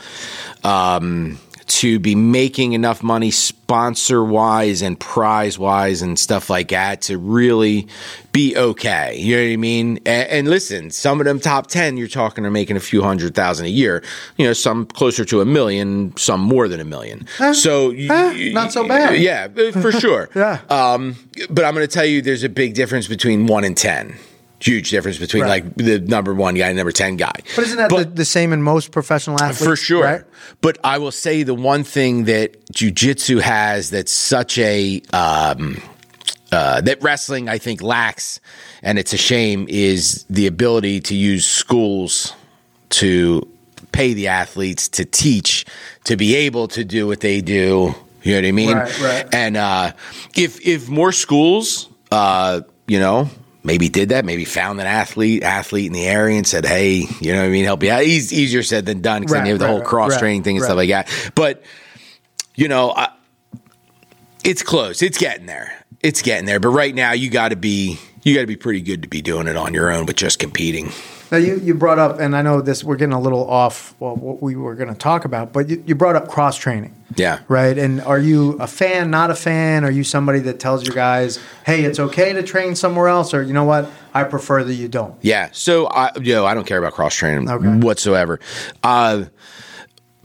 [0.64, 1.38] Um,
[1.68, 7.18] to be making enough money sponsor wise and prize wise and stuff like that to
[7.18, 7.88] really
[8.32, 9.18] be okay.
[9.20, 9.98] You know what I mean?
[10.06, 13.36] And, and listen, some of them top 10 you're talking are making a few hundred
[13.36, 14.02] thousand a year.
[14.38, 17.28] You know, some closer to a million, some more than a million.
[17.54, 19.20] so you- eh, not so bad.
[19.20, 20.30] Yeah, for sure.
[20.36, 20.60] Yeah.
[20.70, 21.16] Um,
[21.50, 24.16] but I'm going to tell you there's a big difference between 1 and 10.
[24.60, 25.64] Huge difference between Right.
[25.66, 27.32] like the number one guy and number ten guy.
[27.56, 29.64] But isn't that the, the same in most professional athletes?
[29.64, 30.04] for sure.
[30.04, 30.22] Right?
[30.62, 35.82] But I will say the one thing that jujitsu has that's such a um,
[36.52, 38.40] uh, that wrestling I think lacks,
[38.82, 42.34] and it's a shame, is the ability to use schools
[42.90, 43.48] to
[43.92, 45.66] pay the athletes to teach
[46.06, 47.94] to be able to do what they do.
[48.24, 48.78] You know what I mean?
[48.78, 49.28] Right, right.
[49.34, 49.92] And uh,
[50.36, 53.30] if if more schools, uh, you know,
[53.68, 57.34] maybe did that, maybe found an athlete athlete in the area and said, "Hey, you
[57.34, 59.46] know, what I mean, help you out." Eas- easier said than done because Right, then
[59.48, 61.10] you have the right, whole cross training right, thing and stuff like that.
[61.36, 61.62] But
[62.56, 63.10] you know, I,
[64.48, 65.02] it's close.
[65.02, 65.86] It's getting there.
[66.02, 66.60] It's getting there.
[66.60, 69.22] But right now, you got to be you got to be pretty good to be
[69.22, 70.92] doing it on your own, but just competing.
[71.32, 74.16] Now you, you brought up, and I know this we're getting a little off well,
[74.16, 77.40] what we were going to talk about, but you, you brought up cross training, Yeah.
[77.50, 77.78] right?
[77.78, 79.84] And are you a fan, not a fan?
[79.84, 83.44] Are you somebody that tells your guys, "Hey, it's okay to train somewhere else," or
[83.44, 85.16] you know what, I prefer that you don't?
[85.22, 85.50] Yeah.
[85.52, 87.68] So I, you know, I don't care about cross training Okay.
[87.86, 88.40] whatsoever.
[88.84, 89.26] Uh,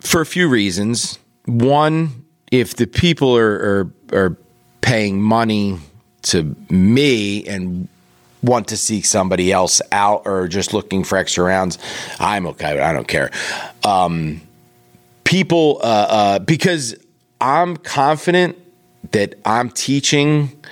[0.01, 1.19] for a few reasons.
[1.47, 2.22] One,
[2.53, 4.37] if the people are, are are
[4.81, 5.79] paying money
[6.23, 7.89] to me and
[8.43, 11.79] want to seek somebody else out or just looking for extra rounds,
[12.21, 12.79] I'm okay.
[12.79, 13.33] I don't care.
[13.83, 14.41] Um,
[15.25, 16.95] people, uh, uh, because
[17.41, 18.57] I'm confident
[19.11, 20.63] that I'm teaching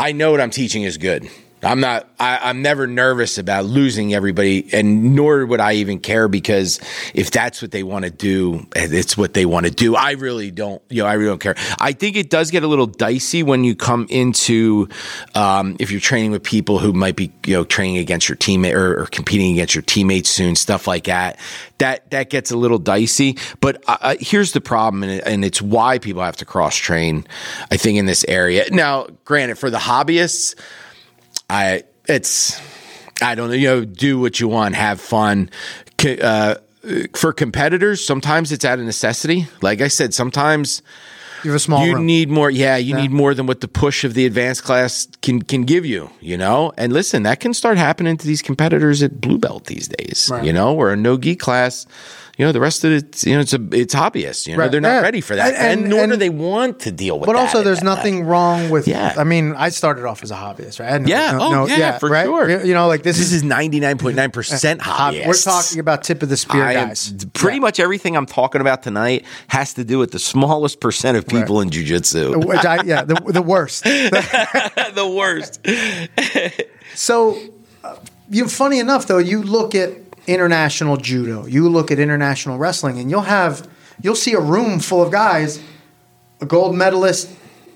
[0.00, 1.28] I know what I'm teaching is good.
[1.62, 2.08] I'm not.
[2.18, 6.80] I, I'm never nervous about losing everybody, and nor would I even care because
[7.14, 9.94] if that's what they want to do, it's what they want to do.
[9.94, 10.82] I really don't.
[10.88, 11.56] You know, I really don't care.
[11.78, 14.88] I think it does get a little dicey when you come into
[15.34, 18.74] um, if you're training with people who might be you know training against your teammate
[18.74, 21.38] or, or competing against your teammates soon, stuff like that.
[21.76, 23.36] That that gets a little dicey.
[23.60, 27.26] But uh, here's the problem, and, it, and it's why people have to cross train.
[27.70, 29.08] I think in this area now.
[29.24, 30.56] Granted, for the hobbyists.
[31.50, 32.60] I it's
[33.22, 33.54] I don't know.
[33.54, 35.50] You know, do what you want, have fun.
[36.02, 36.54] Uh,
[37.14, 39.46] for competitors, sometimes it's out of necessity.
[39.60, 40.80] Like I said, sometimes
[41.44, 42.06] You have a small you room.
[42.06, 42.50] need more.
[42.50, 45.84] Yeah, you need more than what the push of the advanced class can can give
[45.84, 46.08] you.
[46.20, 49.88] You know, and listen, that can start happening to these competitors at blue belt these
[49.88, 50.28] days.
[50.32, 50.44] Right.
[50.44, 51.86] You know, or a no gi class.
[52.40, 54.46] You know, the rest of it, you know, it's a it's hobbyists.
[54.46, 54.70] You know, Right.
[54.72, 55.00] they're not Yeah.
[55.02, 57.28] ready for that, And- and, and- nor do they want to deal with.
[57.28, 57.32] It.
[57.34, 58.88] But also, there's nothing wrong with.
[58.88, 59.12] Yeah.
[59.18, 61.02] I mean, I started off as a hobbyist, right?
[61.02, 61.32] No- Yeah.
[61.32, 62.24] no- oh, no- yeah, for right?
[62.24, 62.64] sure.
[62.64, 65.26] You know, like this, This is ninety nine point nine percent hob- hobbyist.
[65.26, 67.12] We're talking about tip of the spear I guys.
[67.34, 67.60] Pretty Yeah.
[67.60, 71.60] much everything I'm talking about tonight has to do with the smallest percent of people
[71.60, 72.42] in jujitsu.
[72.46, 73.84] Which I, yeah, the, the worst.
[73.84, 75.60] the worst.
[76.94, 77.38] So,
[77.84, 77.96] uh,
[78.30, 79.90] you funny enough though, you look at
[80.26, 83.68] international judo, you look at international wrestling, and you'll have
[84.02, 85.60] you'll see a room full of guys,
[86.40, 87.28] a gold medalist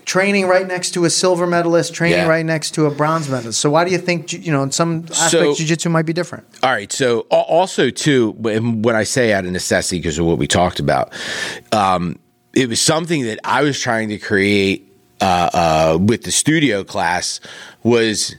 [0.05, 2.27] training right next to a silver medalist, training Yeah.
[2.27, 3.59] right next to a bronze medalist.
[3.59, 6.45] So why do you think you know in some aspects jiu-jitsu might be different?
[6.61, 6.91] All right.
[6.91, 10.79] So also too, when when I say out of necessity because of what we talked
[10.79, 11.11] about,
[11.71, 12.19] um,
[12.53, 14.91] it was something that I was trying to create
[15.21, 17.39] uh, uh, with the studio class
[17.83, 18.35] was.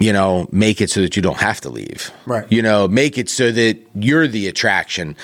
[0.00, 2.10] You know, make it so that you don't have to leave.
[2.26, 2.44] Right.
[2.50, 5.16] You know, make it so that you're the attraction.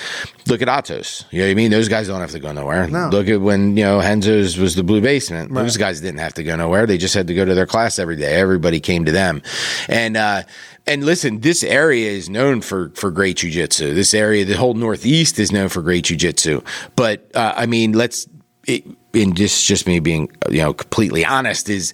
[0.46, 1.24] Look at Atos.
[1.32, 1.70] You know what I mean?
[1.72, 2.86] Those guys don't have to go nowhere.
[2.86, 3.08] No.
[3.08, 5.52] Look at when, you know, Henzo's was the blue basement.
[5.52, 6.86] Those guys didn't have to go nowhere.
[6.86, 8.36] They just had to go to their class every day.
[8.36, 9.42] Everybody came to them.
[9.88, 10.44] And, uh,
[10.86, 13.92] and listen, this area is known for, for great jujitsu.
[13.94, 16.64] This area, the whole Northeast is known for great jujitsu.
[16.94, 18.28] But, uh, I mean, let's,
[18.66, 21.92] it, and just, just me being, you know, completely honest is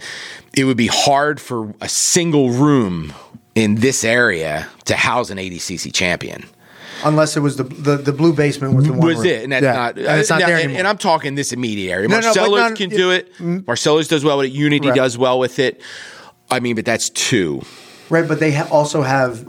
[0.56, 3.12] it would be hard for a single room
[3.54, 6.44] in this area to house an ADCC champion
[7.04, 9.26] Unless it was the the, the blue basement with the one was room.
[9.26, 9.72] it, and that's Yeah.
[9.74, 9.98] not.
[9.98, 10.78] and it's not now, there and, anymore.
[10.78, 12.08] and I'm talking this immediate area.
[12.08, 13.34] No, no, can it- do it.
[13.36, 13.66] Mm.
[13.66, 14.52] Marcelo's does well with it.
[14.52, 14.96] Unity Right.
[14.96, 15.82] does well with it.
[16.50, 17.60] I mean, but that's two.
[18.08, 19.44] right, but they ha- also have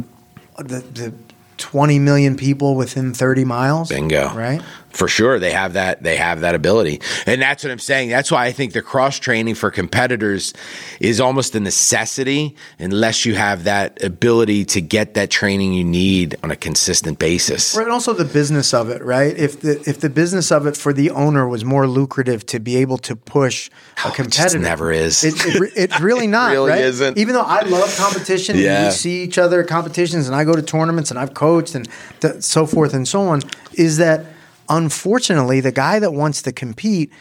[0.57, 1.13] the the
[1.57, 3.89] 20 million people within 30 miles.
[3.89, 4.33] Bingo.
[4.35, 4.61] Right?
[4.97, 6.01] For sure, they have that.
[6.01, 8.09] They have that ability, and that's what I'm saying.
[8.09, 10.55] That's why I think the cross training for competitors
[10.99, 16.35] is almost a necessity, unless you have that ability to get that training you need
[16.41, 17.75] on a consistent basis.
[17.75, 19.37] Right, and also the business of it, right?
[19.37, 22.77] If the if the business of it for the owner was more lucrative to be
[22.77, 25.23] able to push a Oh, it just competitor, never is.
[25.23, 26.53] It, it, it's really not.
[26.53, 26.81] really right?
[26.81, 27.19] isn't.
[27.19, 28.85] Even though I love competition, and Yeah.
[28.85, 31.87] we see each other at competitions, and I go to tournaments, and I've coached, and
[32.21, 33.41] th- so forth and so on.
[33.73, 34.25] Is that
[34.69, 37.11] unfortunately the guy that wants to compete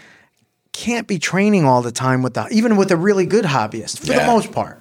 [0.73, 4.07] can't be training all the time with the even with a really good hobbyist for
[4.07, 4.81] the most part,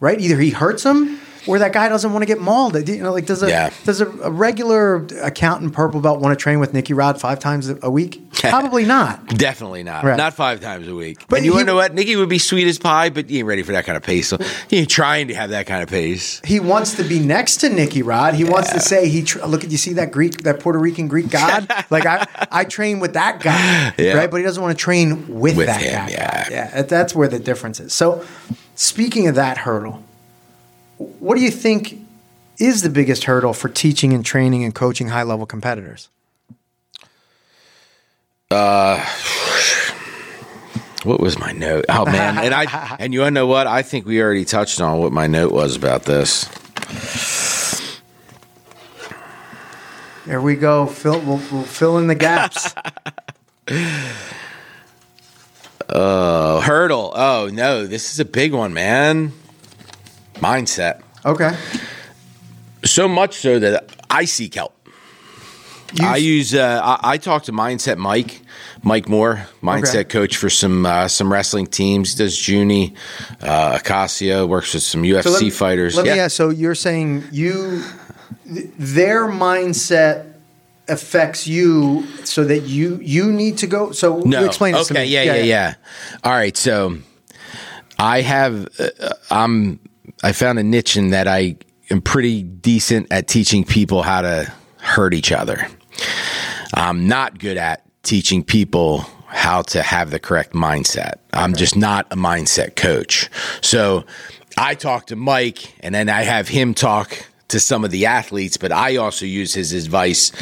[0.00, 0.20] right?
[0.20, 2.88] Either he hurts him where that guy doesn't want to get mauled.
[2.88, 3.70] You know, like does a Yeah.
[3.84, 7.68] does a, a regular accountant purple belt want to train with Nicky Rod five times
[7.82, 8.22] a week?
[8.34, 9.26] Probably not.
[9.28, 10.04] Definitely not.
[10.04, 10.16] Right.
[10.16, 11.24] Not five times a week.
[11.28, 11.94] But and you he- know what?
[11.94, 14.28] Nicky would be sweet as pie, but he ain't ready for that kind of pace.
[14.28, 14.38] So
[14.68, 16.40] he ain't trying to have that kind of pace.
[16.44, 18.34] He wants to be next to Nicky Rod.
[18.34, 21.08] He wants to say he tr- look at you see that Greek that Puerto Rican
[21.08, 21.66] Greek god.
[21.90, 24.14] like I I train with that guy, Yeah.
[24.14, 24.30] right?
[24.30, 26.10] But he doesn't want to train with, With that him, guy.
[26.12, 26.48] yeah.
[26.50, 26.82] yeah.
[26.82, 27.92] That's where the difference is.
[27.94, 28.24] So,
[28.74, 30.02] speaking of that hurdle,
[30.98, 32.00] what do you think
[32.58, 36.08] is the biggest hurdle for teaching and training and coaching high level competitors?
[38.50, 39.04] Uh,
[41.04, 41.84] what was my note?
[41.88, 43.66] Oh man, and I and you know what?
[43.66, 46.48] I think we already touched on what my note was about this.
[50.26, 50.86] There we go.
[50.86, 52.74] Fill we'll, we'll fill in the gaps.
[55.88, 57.12] Oh, hurdle.
[57.14, 59.32] Oh no, this is a big one, man.
[60.40, 61.00] Mindset.
[61.24, 61.56] okay.
[62.84, 64.74] So much so that I seek help.
[65.94, 66.54] You- I use.
[66.54, 68.42] Uh, I, I talk to Mindset Mike,
[68.82, 70.04] Mike Moore, mindset Okay.
[70.04, 72.14] coach for some uh, some wrestling teams.
[72.14, 72.94] Does Junie,
[73.42, 75.96] uh, Acacia, works with some UFC So let me- fighters.
[75.96, 76.14] Let Yeah.
[76.14, 76.36] me ask.
[76.36, 77.82] So you're saying you,
[78.52, 80.26] th- their mindset
[80.88, 83.92] affects you, so that you you need to go.
[83.92, 84.40] So No.
[84.40, 85.04] you explain this to okay.
[85.04, 85.08] me.
[85.10, 85.74] Yeah, yeah, yeah,
[86.22, 86.56] All right.
[86.56, 86.98] So
[87.98, 88.68] I have.
[88.78, 88.88] Uh,
[89.30, 89.80] I'm.
[90.22, 91.56] I found a niche in that I
[91.90, 95.66] am pretty decent at teaching people how to hurt each other.
[96.74, 101.14] I'm not good at teaching people how to have the correct mindset.
[101.32, 103.30] I'm just not a mindset coach.
[103.60, 104.04] So
[104.56, 108.56] I talk to Mike and then I have him talk to some of the athletes,
[108.56, 110.32] but I also use his advice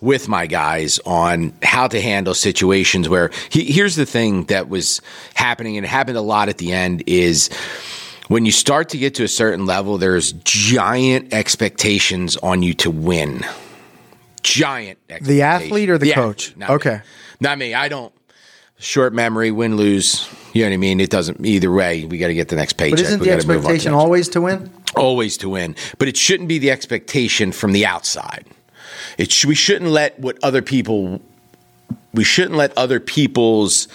[0.00, 5.00] with my guys on how to handle situations where he, here's the thing that was
[5.34, 7.50] happening and it happened a lot at the end is
[8.28, 12.90] when you start to get to a certain level, there's giant expectations on you to
[12.90, 13.44] win.
[14.42, 14.98] Giant.
[15.20, 16.56] The athlete or the coach?
[16.56, 16.74] not me.
[16.76, 17.00] Okay.
[17.40, 17.74] Not me.
[17.74, 18.12] I don't.
[18.78, 20.28] Short memory, win, lose.
[20.52, 21.00] You know what I mean?
[21.00, 22.98] It doesn't, either way, we got to get the next paycheck.
[22.98, 24.70] But isn't We the gotta move on to expectation always to win?
[24.94, 25.74] always to win?
[25.98, 28.46] But it shouldn't be the expectation from the outside.
[29.16, 31.20] It sh- we shouldn't let what other people
[32.14, 33.88] we shouldn't let other people's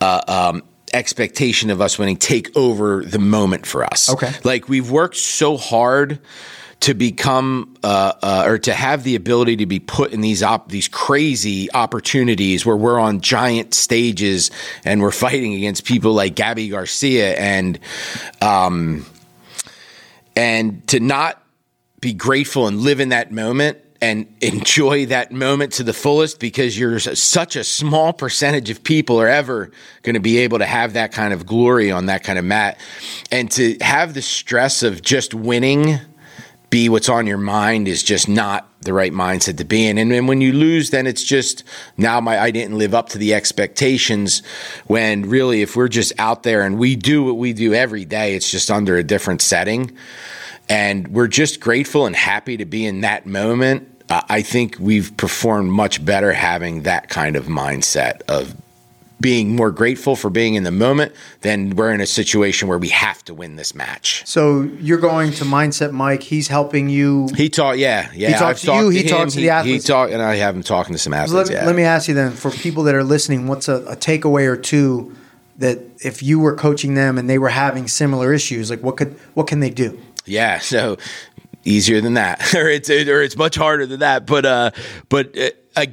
[0.00, 0.62] uh, um,
[0.94, 4.10] expectation of us winning take over the moment for us.
[4.10, 4.32] Okay.
[4.44, 6.20] like we've worked so hard
[6.80, 10.70] to become uh, uh, or to have the ability to be put in these op-
[10.70, 14.50] these crazy opportunities where we're on giant stages
[14.84, 17.78] and we're fighting against people like Gabi Garcia and
[18.40, 19.04] um,
[20.34, 21.42] and to not
[22.00, 26.78] be grateful and live in that moment and enjoy that moment to the fullest because
[26.78, 29.70] you're such a small percentage of people are ever
[30.02, 32.78] going to be able to have that kind of glory on that kind of mat
[33.30, 35.98] and to have the stress of just winning
[36.70, 39.98] be what's on your mind is just not the right mindset to be in.
[39.98, 41.64] And then when you lose, then it's just
[41.96, 44.42] now my I didn't live up to the expectations.
[44.86, 48.36] When really, if we're just out there and we do what we do every day,
[48.36, 49.96] it's just under a different setting,
[50.68, 53.89] and we're just grateful and happy to be in that moment.
[54.10, 58.54] Uh, I think we've performed much better having that kind of mindset of
[59.20, 62.88] being more grateful for being in the moment than we're in a situation where we
[62.88, 64.26] have to win this match.
[64.26, 66.22] So you're going to Mindset Mike.
[66.22, 67.28] He's helping you.
[67.36, 68.28] He talked, yeah, yeah.
[68.28, 69.08] He talks to you, talked he him.
[69.08, 69.84] talks to the athletes.
[69.84, 71.50] He talk, and I have him talking to some athletes.
[71.50, 71.66] me- yeah.
[71.66, 74.56] let me ask you then, for people that are listening, what's a, a takeaway or
[74.56, 75.14] two
[75.58, 79.12] that if you were coaching them and they were having similar issues, like what could
[79.34, 80.00] what can they do?
[80.24, 80.96] Yeah, so
[81.64, 84.26] easier than that, or it's or it's much harder than that.
[84.26, 84.70] But uh,
[85.08, 85.86] but uh, uh,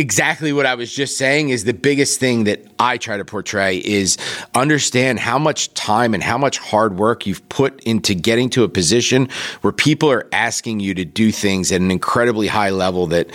[0.00, 3.76] exactly what I was just saying is the biggest thing that I try to portray
[3.76, 4.16] is
[4.54, 8.68] understand how much time and how much hard work you've put into getting to a
[8.68, 9.28] position
[9.60, 13.30] where people are asking you to do things at an incredibly high level that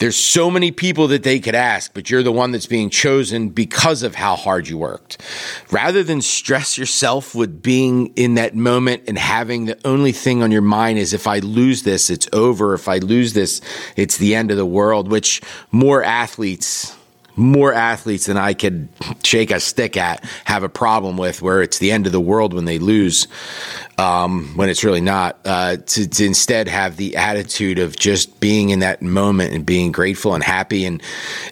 [0.00, 3.48] there's so many people that they could ask, but you're the one that's being chosen
[3.48, 5.22] because of how hard you worked.
[5.70, 10.52] Rather than stress yourself with being in that moment and having the only thing on
[10.52, 12.74] your mind is if I lose this, it's over.
[12.74, 13.62] If I lose this,
[13.96, 15.40] it's the end of the world, which
[15.70, 16.96] more athletes
[17.36, 18.88] more athletes than I could
[19.22, 22.52] shake a stick at have a problem with where it's the end of the world
[22.52, 23.26] when they lose,
[23.98, 25.38] um, when it's really not.
[25.44, 29.92] Uh, to, to instead have the attitude of just being in that moment and being
[29.92, 31.02] grateful and happy and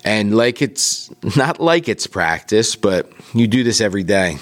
[0.05, 4.39] and like it's not like it's practice, but you do this every day.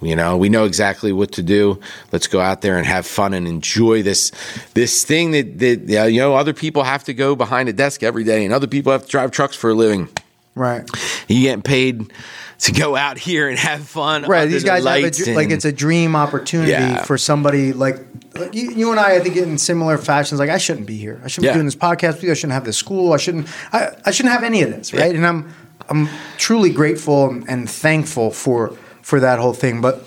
[0.00, 1.80] You know, we know exactly what to do.
[2.12, 4.30] Let's go out there and have fun and enjoy this
[4.74, 8.24] this thing that that you know other people have to go behind a desk every
[8.24, 10.08] day and other people have to drive trucks for a living.
[10.54, 10.88] Right.
[11.28, 12.12] You getting paid
[12.58, 14.24] to go out here and have fun.
[14.24, 14.46] Right.
[14.46, 17.02] These the guys have a, dr- like it's a dream opportunity Yeah.
[17.04, 17.96] for somebody like
[18.34, 20.38] like you, you and I, I think in similar fashions.
[20.40, 21.20] Like I shouldn't be here.
[21.24, 21.52] I shouldn't Yeah.
[21.52, 22.30] be doing this podcast with you.
[22.32, 23.12] I shouldn't have this school.
[23.12, 23.48] I shouldn't.
[23.72, 25.14] I, I shouldn't have any of this, right?
[25.14, 25.52] And I'm
[25.88, 26.08] I'm
[26.38, 29.80] truly grateful and, and thankful for for that whole thing.
[29.80, 30.06] But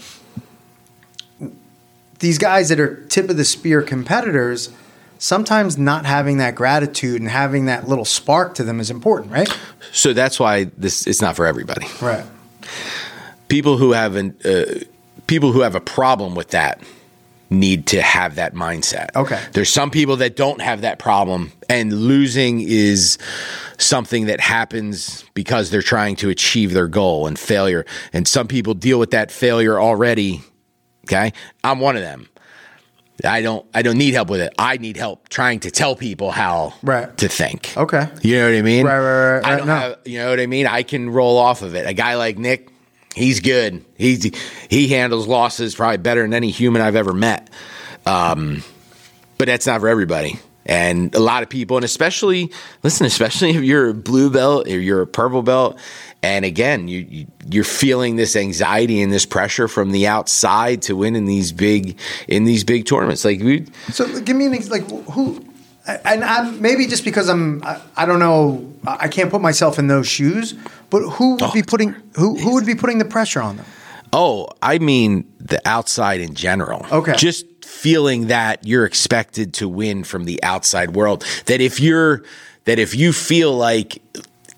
[2.19, 4.69] these guys that are tip of the spear competitors,
[5.19, 9.49] sometimes not having that gratitude and having that little spark to them is important, right?
[9.91, 11.87] So that's why this it's not for everybody.
[12.01, 12.25] Right.
[13.47, 14.85] People who have an uh,
[15.27, 16.81] people who have a problem with that
[17.49, 19.15] need to have that mindset.
[19.15, 19.41] Okay.
[19.53, 23.17] There's some people that don't have that problem and losing is
[23.77, 28.73] something that happens because they're trying to achieve their goal and failure and some people
[28.73, 30.41] deal with that failure already,
[31.05, 31.33] okay?
[31.63, 32.27] I'm one of them.
[33.23, 34.53] I don't I don't need help with it.
[34.59, 37.15] I need help trying to tell people how Right.
[37.19, 37.73] to think.
[37.77, 38.09] Okay.
[38.21, 38.85] You know what I mean?
[38.85, 39.57] Right, right, right, I right.
[39.57, 39.75] don't No.
[39.75, 40.67] have, you know what I mean?
[40.67, 41.87] I can roll off of it.
[41.87, 42.69] A guy like Nick,
[43.15, 43.83] he's good.
[43.97, 44.31] He's
[44.69, 47.49] he handles losses probably better than any human I've ever met.
[48.05, 48.63] Um,
[49.37, 50.39] but that's not for everybody.
[50.67, 52.51] And a lot of people, and especially
[52.83, 55.79] listen, especially if you're a blue belt or you're a purple belt,
[56.21, 60.95] and again, you, you you're feeling this anxiety and this pressure from the outside to
[60.95, 63.23] win in these big in these big tournaments.
[63.23, 65.45] Like we, So give me an like who,
[65.87, 69.87] and I'm maybe just because I'm I, I don't know I can't put myself in
[69.87, 70.53] those shoes,
[70.89, 71.65] but who would be oh.
[71.67, 73.65] putting who who would be putting the pressure on them?
[74.13, 76.85] Oh, I mean the outside in general.
[76.91, 77.15] Okay.
[77.15, 81.25] Just feeling that you're expected to win from the outside world.
[81.45, 82.23] That if you're
[82.65, 84.01] that if you feel like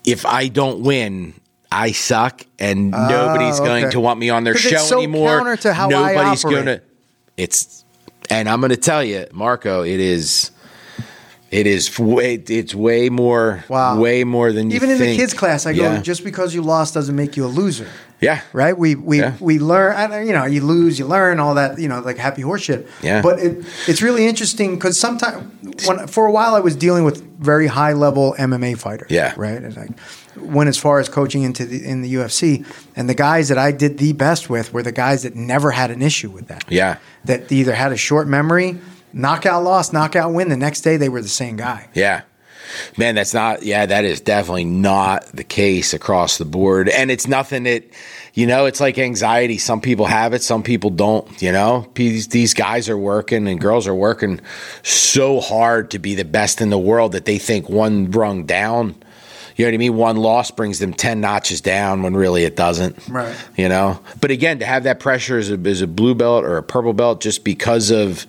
[0.04, 1.34] if I don't win,
[1.70, 3.92] I suck and ah, nobody's going okay.
[3.92, 5.38] to want me on their show it's so anymore.
[5.38, 6.80] counter to how nobody's gonna
[7.36, 7.84] it's
[8.30, 10.50] and I'm gonna tell you, Marco, it is
[11.50, 13.98] it is way it's way more Wow.
[13.98, 16.94] way more than you Even in the kids class, I go just because you lost
[16.94, 17.86] doesn't make you a loser.
[18.20, 18.40] Yeah.
[18.52, 18.76] right?
[18.76, 19.34] We we Yeah.
[19.40, 20.26] we learn.
[20.26, 21.78] You know, you lose, you learn, all that.
[21.78, 22.86] You know, like happy horseshit.
[23.02, 23.22] Yeah.
[23.22, 27.22] But it, it's really interesting because sometimes, when for a while, I was dealing with
[27.38, 29.10] very high level MMA fighters.
[29.10, 29.32] Yeah.
[29.36, 29.62] Right.
[29.62, 29.88] And I
[30.40, 32.64] went as far as coaching into the in the UFC,
[32.96, 35.90] and the guys that I did the best with were the guys that never had
[35.92, 36.64] an issue with that.
[36.68, 36.96] Yeah.
[37.24, 38.78] That either had a short memory,
[39.12, 40.48] knockout loss, knockout win.
[40.48, 41.88] The next day, they were the same guy.
[41.94, 42.22] Yeah.
[42.96, 46.88] Man, that's not, yeah, that is definitely not the case across the board.
[46.88, 47.84] And it's nothing that,
[48.34, 49.56] you know, it's like anxiety.
[49.56, 51.90] Some people have it, some people don't, you know.
[51.94, 54.40] These, these guys are working and girls are working
[54.82, 58.94] so hard to be the best in the world that they think one rung down,
[59.58, 59.96] you know what I mean?
[59.96, 63.08] One loss brings them 10 notches down when really it doesn't.
[63.08, 63.34] Right.
[63.56, 64.00] You know?
[64.20, 66.92] But again, to have that pressure as a, as a blue belt or a purple
[66.92, 68.24] belt just because of,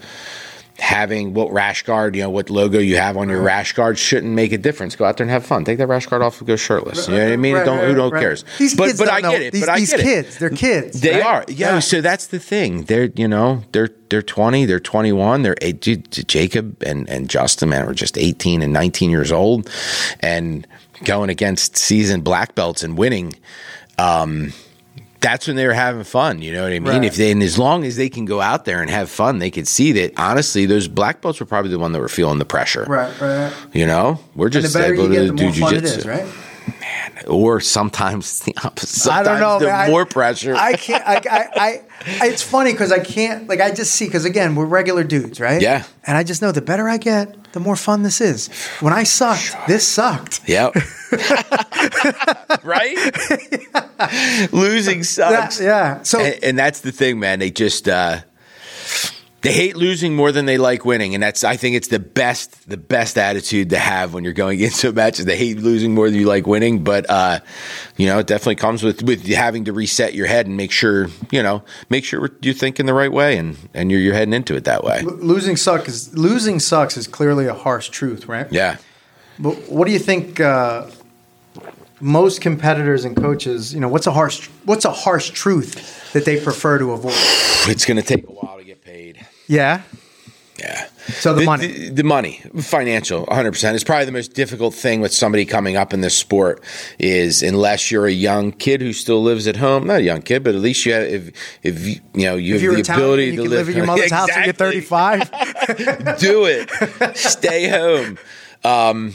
[0.80, 4.34] having what rash guard, you know, what logo you have on your rash guard shouldn't
[4.34, 4.96] make a difference.
[4.96, 5.66] Go out there and have fun.
[5.66, 7.08] Take that rash guard off and go shirtless.
[7.08, 7.56] You know what I mean?
[7.56, 8.22] Right, don't, who don't right.
[8.22, 8.46] cares?
[8.58, 9.54] These but kids but I get it.
[9.54, 11.02] These, but I these get kids, they're kids.
[11.02, 11.26] They right?
[11.26, 11.46] are.
[11.48, 12.84] Yeah, So that's the thing.
[12.84, 14.66] They're you know they're they're twenty.
[14.66, 15.42] They're twenty one.
[15.42, 15.82] They're eight,
[16.28, 19.70] Jacob and and Justin man are just eighteen and nineteen years old,
[20.22, 20.66] and
[21.04, 23.34] going against seasoned black belts and winning.
[23.98, 24.54] Um,
[25.22, 26.42] that's when they were having fun.
[26.42, 26.84] You know what I mean?
[26.84, 27.04] Right.
[27.04, 29.52] If they, and as long as they can go out there and have fun, they
[29.52, 30.14] could see that.
[30.18, 32.86] Honestly, those black belts were probably the one that were feeling the pressure.
[32.88, 33.54] Right, right.
[33.74, 35.84] You know, we're just able to do jujitsu.
[35.84, 36.06] is,
[36.82, 37.28] right?
[37.28, 38.90] Or sometimes it's the opposite.
[38.90, 39.60] Sometimes I don't know.
[39.60, 39.88] The man.
[39.88, 40.56] I- more pressure.
[40.56, 41.04] I can't.
[41.06, 41.82] I, I,
[42.22, 43.48] I, it's funny because I can't.
[43.48, 45.62] Like I just see because again we're regular dudes, right?
[45.62, 45.84] Yeah.
[46.06, 48.48] And I just know the better I get, the more fun this is.
[48.80, 50.42] When I sucked, this sucked.
[50.48, 50.76] Yep.
[52.64, 52.96] right?
[54.52, 55.60] Losing sucks.
[55.60, 55.68] Yeah.
[55.68, 56.02] yeah.
[56.04, 57.40] So And, and that's the thing, man.
[57.40, 58.22] They just uh,
[59.42, 62.70] they hate losing more than they like winning, and that's I think it's the best
[62.70, 65.20] the best attitude to have when you're going into a match.
[65.20, 67.40] Is they hate losing more than you like winning, but uh,
[67.98, 71.08] you know it definitely comes with with having to reset your head and make sure
[71.32, 74.56] you know make sure you're thinking the right way and and you're you're heading into
[74.56, 75.00] it that way.
[75.00, 78.52] l- losing suck is losing sucks is clearly a harsh truth, right?
[78.52, 78.78] Yeah.
[79.38, 80.40] But what do you think?
[80.40, 80.90] Uh,
[82.02, 86.40] most competitors and coaches, you know, what's a harsh what's a harsh truth that they
[86.42, 87.14] prefer to avoid?
[87.68, 89.26] It's going to take a while to get paid.
[89.50, 89.82] Yeah.
[90.60, 90.88] Yeah.
[91.08, 91.68] So the money.
[91.68, 93.74] The, the money, financial, 100%.
[93.74, 96.62] It's probably the most difficult thing with somebody coming up in this sport
[97.00, 100.44] is unless you're a young kid who still lives at home, not a young kid,
[100.44, 101.32] but at least you have, if,
[101.64, 103.86] if you, you know, you If have the Italian, ability to live, live in your
[103.88, 104.82] mother's house and get Exactly.
[104.82, 106.20] 35.
[106.20, 107.18] Do it.
[107.18, 108.20] Stay home.
[108.64, 109.14] Um,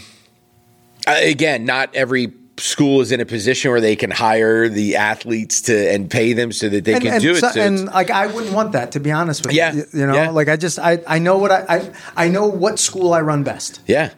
[1.07, 5.91] again, not every school is in a position where they can hire the athletes to
[5.93, 7.41] and pay them so that they can do it.
[7.41, 9.85] so- So and like I wouldn't want that to be honest with Yeah, you.
[9.93, 10.31] You know, yeah.
[10.31, 11.93] like I just I, I know what I, I
[12.27, 13.81] I know what school I run best.
[13.87, 14.11] Yeah.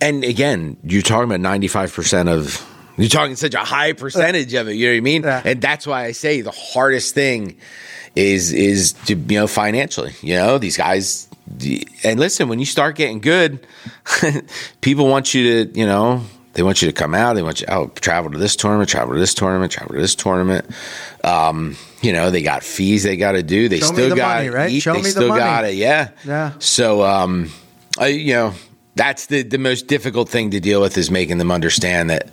[0.00, 2.66] And again, you're talking about 95% of,
[2.96, 4.74] you're talking such a high percentage of it.
[4.74, 5.22] You know what I mean?
[5.22, 5.42] Yeah.
[5.44, 7.56] And that's why I say the hardest thing
[8.16, 11.28] is, is to, you know, financially, you know, these guys,
[12.04, 13.66] and listen, when you start getting good,
[14.80, 16.22] people want you to, you know,
[16.54, 17.34] they want you to come out.
[17.34, 20.00] They want you out, oh, travel to this tournament, travel to this tournament, travel to
[20.00, 20.66] this tournament.
[21.24, 23.68] Um, you know, they got fees they got to do.
[23.68, 24.70] They Show me still the got money, right?
[24.70, 24.80] eat.
[24.80, 25.40] Show they me the money.
[25.40, 25.74] got it.
[25.74, 26.10] Yeah.
[26.24, 26.52] Yeah.
[26.58, 27.50] So, um,
[27.98, 28.54] I, you know,
[28.96, 32.28] that's the, the most difficult thing to deal with is making them understand that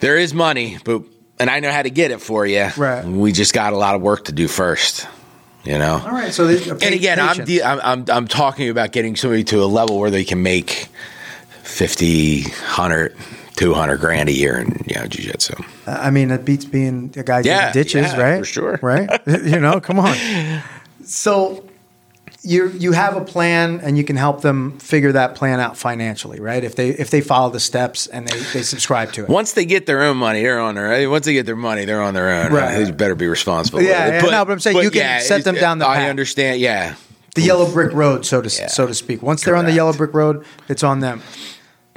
[0.00, 1.02] there is money, but,
[1.38, 2.68] and I know how to get it for you.
[2.76, 3.04] Right.
[3.04, 5.06] We just got a lot of work to do first,
[5.64, 6.00] you know?
[6.04, 6.32] All right.
[6.32, 9.98] So, And again, I'm, de- I'm, I'm, I'm talking about getting somebody to a level
[9.98, 10.88] where they can make
[11.68, 13.14] 50, 100,
[13.56, 15.54] 200 grand a year in, you know, jiu-jitsu.
[15.86, 18.38] I mean, it beats being a guy Yeah, getting ditches, yeah, right?
[18.40, 18.78] for sure.
[18.82, 19.08] Right?
[19.26, 20.16] you know, come on.
[21.04, 21.64] So
[22.42, 26.40] you you have a plan and you can help them figure that plan out financially,
[26.40, 26.62] right?
[26.64, 29.28] If they if they follow the steps and they, they subscribe to it.
[29.28, 31.10] Once they get their own money, they're on their own.
[31.10, 32.52] Once they get their money, they're on their own.
[32.52, 32.84] Right.
[32.84, 33.82] They better be responsible.
[33.82, 36.10] Yeah, yeah, no, but I'm saying you can set them down the I path.
[36.10, 36.60] understand.
[36.60, 36.94] Yeah.
[37.34, 38.68] the yellow brick road, so to Yeah.
[38.68, 39.22] so to speak.
[39.22, 41.22] Once they're on the yellow brick road, it's on them.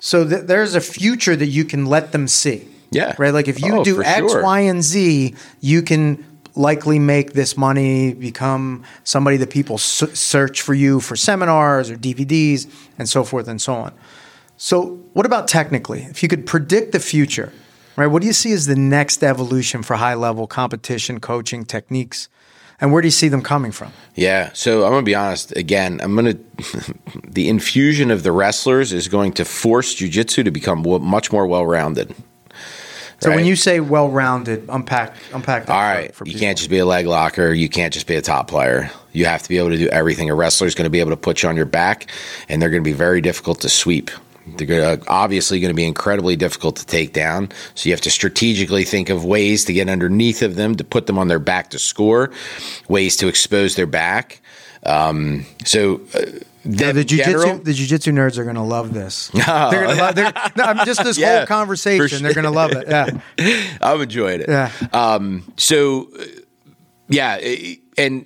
[0.02, 2.68] So th- there's a future that you can let them see.
[2.92, 3.16] Yeah.
[3.18, 3.34] Right.
[3.34, 4.44] Like if you Oh, do X, sure.
[4.44, 6.26] Y, and Z, you can
[6.56, 11.96] likely make this money, become somebody that people s- search for you for seminars or
[11.96, 13.94] DVDs and so forth and so on.
[14.58, 16.02] So what about technically?
[16.10, 17.54] If you could predict the future,
[17.96, 18.08] right?
[18.08, 22.28] What do you see as the next evolution for high level competition, coaching techniques?
[22.82, 23.94] And where do you see them coming from?
[24.16, 24.50] Yeah.
[24.54, 25.56] So I'm going to be honest.
[25.56, 30.52] Again, I'm going to, the infusion of the wrestlers is going to force jujitsu to
[30.52, 32.14] become much more well rounded.
[33.22, 37.06] So when you say well-rounded, unpack unpack All for you can't just be a leg
[37.06, 37.54] locker.
[37.54, 38.90] You can't just be a top player.
[39.14, 40.32] You have to be able to do everything.
[40.32, 42.08] A wrestler is going to be able to put you on your back,
[42.50, 44.10] and they're going to be very difficult to sweep.
[44.58, 47.50] They're obviously going to be incredibly difficult to take down.
[47.76, 51.08] So you have to strategically think of ways to get underneath of them, to put
[51.08, 52.32] them on their back to score,
[52.88, 54.42] ways to expose their back.
[54.84, 56.20] Um, so uh,
[56.64, 59.28] Yeah, them the jujitsu the jujitsu nerds are going to love this.
[59.34, 62.08] they're gonna love, they're, no, I'm just this Yeah, whole conversation.
[62.18, 62.88] for They're going to love it.
[62.88, 64.50] Yeah, I'm enjoying it.
[64.50, 64.72] Yeah.
[64.94, 66.24] Um, so, uh,
[67.10, 67.38] yeah,
[67.98, 68.26] and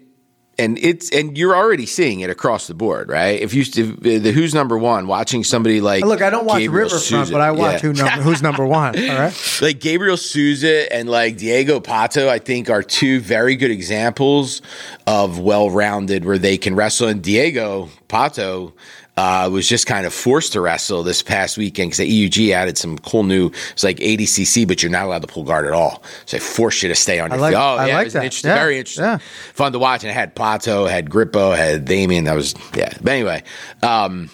[0.58, 3.40] and it's and you're already seeing it across the board, right?
[3.42, 6.86] If you if, the who's number one, watching somebody like look, I don't watch Gabriel
[6.86, 7.90] Riverfront, Sousa- but I watch yeah.
[7.90, 8.98] who number, who's number one.
[8.98, 13.72] All right, like Gabriel Sousa and like Diego Pato, I think are two very good
[13.72, 14.62] examples
[15.08, 17.08] of well-rounded where they can wrestle.
[17.08, 18.74] And Diego Pato
[19.18, 22.78] uh, was just kind of forced to wrestle this past weekend because the EUG added
[22.78, 23.48] some cool new.
[23.72, 26.04] It's like ADCC, but you're not allowed to pull guard at all.
[26.26, 27.58] So they forced you to stay on your like- feet.
[27.58, 28.24] Oh, I yeah, like it was that.
[28.26, 29.18] interesting, Yeah, very interesting, yeah.
[29.54, 30.04] fun to watch.
[30.04, 32.26] And it had Pato, had Grippo, had Damien.
[32.26, 32.92] That was yeah.
[33.02, 33.44] But anyway,
[33.82, 34.30] um,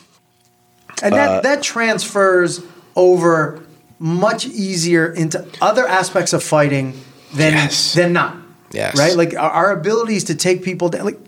[1.04, 2.62] and Uh, that that transfers
[2.96, 3.62] over
[4.00, 7.00] much easier into other aspects of fighting
[7.36, 7.94] than Yes.
[7.94, 8.36] than not.
[8.72, 8.98] Yes.
[8.98, 9.16] right.
[9.16, 11.06] Like our, our abilities to take people down.
[11.06, 11.20] Like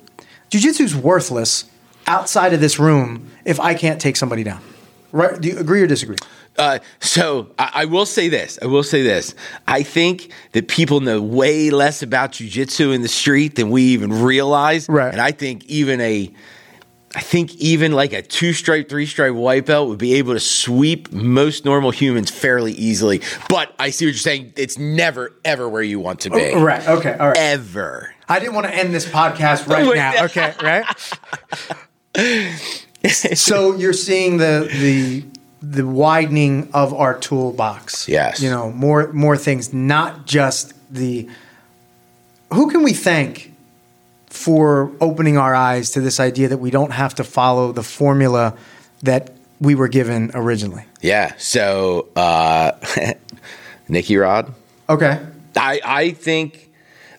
[0.49, 1.66] jujitsu's worthless
[2.08, 4.62] outside of this room if I can't take somebody down.
[5.12, 5.39] Right?
[5.39, 6.18] Do you agree or disagree?
[6.58, 8.60] Uh, so I, I will say this.
[8.62, 9.36] I will say this.
[9.68, 14.22] I think that people know way less about jujitsu in the street than we even
[14.24, 14.88] realize.
[14.88, 15.12] Right.
[15.12, 16.32] And I think even a,
[17.16, 20.39] I think even like a two stripe, three stripe white belt would be able to
[20.39, 23.22] sweep most normal humans fairly easily.
[23.49, 24.54] But I see what you're saying.
[24.56, 26.56] It's never ever where you want to be.
[26.56, 26.88] Right.
[26.88, 27.14] Okay.
[27.14, 27.38] All right.
[27.38, 28.14] Ever.
[28.28, 30.26] I didn't want to end this podcast right now.
[30.26, 30.86] Okay, right?
[33.34, 35.24] so you're seeing the the
[35.64, 38.07] the widening of our toolbox.
[38.07, 38.41] Yes.
[38.41, 41.28] You know, more more things, not just the
[42.51, 43.53] who can we thank
[44.28, 48.55] for opening our eyes to this idea that we don't have to follow the formula
[49.03, 50.84] that we were given originally.
[51.01, 51.34] Yeah.
[51.38, 52.72] So uh,
[53.88, 54.53] Nicky Rod.
[54.89, 55.26] Okay.
[55.55, 56.70] I I think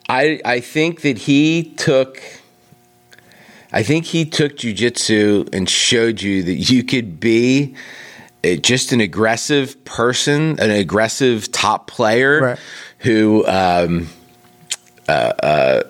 [0.08, 2.20] I I think that he took
[3.74, 7.74] I think he took jujitsu and showed you that you could be
[8.60, 12.58] just an aggressive person, an aggressive top player Right.
[12.98, 14.08] who um,
[15.08, 15.82] uh, uh,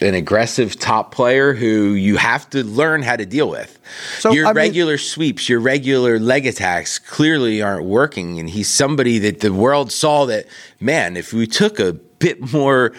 [0.00, 3.78] an aggressive top player who you have to learn how to deal with.
[4.18, 8.38] So, your I mean- regular sweeps, your regular leg attacks clearly aren't working.
[8.40, 10.46] And he's somebody that the world saw that,
[10.80, 12.92] man, if we took a bit more,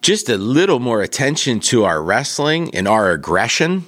[0.00, 3.84] just a little more attention to our wrestling and our aggression,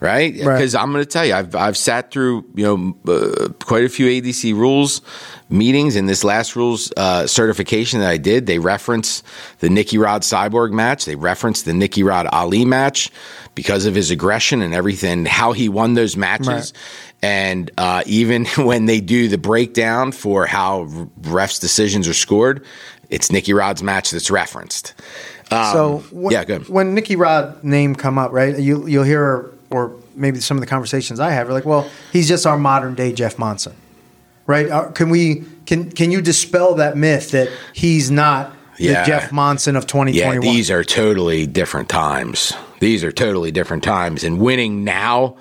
[0.00, 0.34] right?
[0.34, 0.56] Right.
[0.56, 3.88] Because I'm going to tell you, I've I've sat through you know uh, quite a
[3.88, 5.00] few ADCC rules
[5.48, 5.96] meetings.
[5.96, 9.22] In this last rules uh, certification that I did, they reference
[9.60, 11.04] the Nicky Rod Cyborg match.
[11.04, 13.10] They reference the Nicky Rod Ali match
[13.54, 16.46] because of his aggression and everything, how he won those matches.
[16.46, 16.72] Right.
[17.22, 20.84] And uh, even when they do the breakdown for how
[21.20, 22.64] refs' decisions are scored,
[23.10, 24.94] it's Nicky Rod's match that's referenced.
[25.50, 26.68] Um, So when, yeah, good.
[26.68, 28.58] when Nicky Rod name come up, right?
[28.58, 32.28] You you'll hear or maybe some of the conversations I have are like, well, he's
[32.28, 33.74] just our modern day Jeff Monson,
[34.46, 34.68] right?
[34.68, 39.00] Uh, can we can can you dispel that myth that he's not Yeah.
[39.02, 40.42] the Jeff Monson of 2021?
[40.42, 42.52] Yeah, these are totally different times.
[42.80, 44.22] These are totally different times.
[44.24, 45.36] And winning now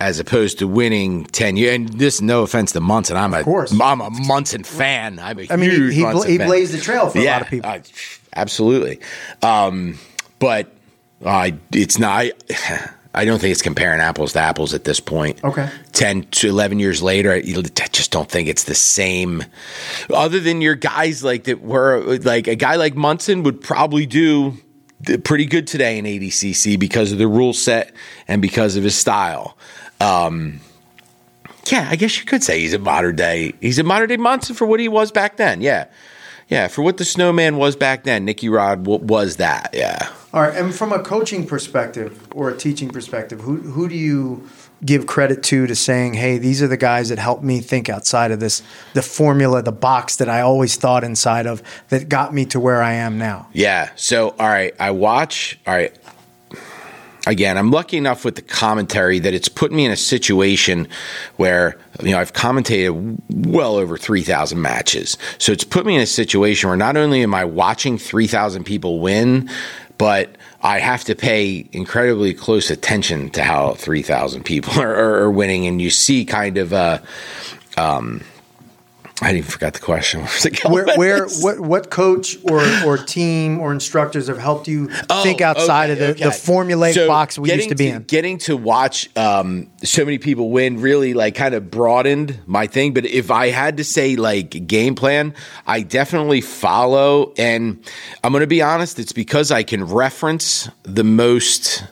[0.00, 1.74] as opposed to winning 10 years.
[1.74, 3.16] And this, no offense to Monson.
[3.16, 3.44] I'm a.
[3.82, 5.18] I'm a Monson fan.
[5.18, 7.42] I'm a I mean, huge he, he, Monson he blazed the trail for a lot
[7.42, 7.70] of people.
[7.70, 7.80] uh,
[8.34, 8.98] absolutely.
[9.42, 9.98] Um,
[10.38, 10.72] but
[11.24, 12.10] I it's not.
[12.18, 12.32] I,
[13.12, 15.42] I don't think it's comparing apples to apples at this point.
[15.42, 15.68] Okay.
[15.92, 19.44] 10 to 11 years later, I I just don't think it's the same.
[20.14, 24.56] Other than your guys like that were like a guy like Monson would probably do
[25.24, 27.92] pretty good today in ADCC because of the rule set
[28.28, 29.56] and because of his style.
[30.00, 30.60] Um,
[31.66, 33.54] yeah, I guess you could say he's a modern day.
[33.60, 35.60] He's a modern day Monson for what he was back then.
[35.60, 35.86] Yeah.
[36.48, 39.70] Yeah, for what the snowman was back then, Nicky Rod w- was that.
[39.72, 40.10] Yeah.
[40.34, 44.48] All right, and from a coaching perspective or a teaching perspective, who who do you
[44.84, 48.32] give credit to to saying, "Hey, these are the guys that helped me think outside
[48.32, 48.62] of this
[48.94, 52.82] the formula, the box that I always thought inside of that got me to where
[52.82, 53.90] I am now." Yeah.
[53.94, 55.56] So, all right, I watch.
[55.68, 55.94] All right.
[57.26, 60.88] Again, I'm lucky enough with the commentary that it's put me in a situation
[61.36, 65.18] where you know I've commentated well over 3,000 matches.
[65.38, 69.00] So it's put me in a situation where not only am I watching 3,000 people
[69.00, 69.50] win,
[69.98, 75.66] but I have to pay incredibly close attention to how 3,000 people are, are, winning,
[75.66, 76.72] and you see kind of.
[76.72, 76.98] Uh,
[77.76, 78.22] um,
[79.22, 80.20] I even forgot the question.
[80.20, 84.66] Where's it going Where, where what what coach or or team or instructors have helped
[84.66, 86.24] you Oh, think outside okay, of the, okay.
[86.24, 88.02] the formulaic So box we used to be in?
[88.04, 92.94] Getting to watch um, so many people win really like kind of broadened my thing.
[92.94, 95.34] But if I had to say like game plan,
[95.66, 97.32] I definitely follow.
[97.36, 97.84] And
[98.24, 101.84] I'm going to be honest, it's because I can reference the most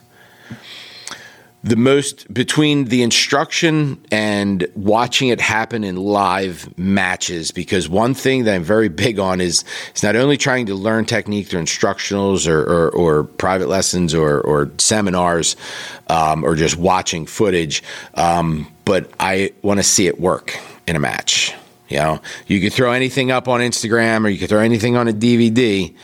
[1.65, 8.45] the most between the instruction and watching it happen in live matches because one thing
[8.45, 12.49] that I'm very big on is is not only trying to learn technique through instructionals
[12.49, 15.57] or, or, or private lessons or, or seminars
[16.09, 17.83] um, or just watching footage,
[18.15, 20.57] um, but I want to see it work
[20.87, 21.55] in a match.
[21.89, 25.09] You know, you could throw anything up on Instagram or you could throw anything on
[25.09, 25.95] a DVD.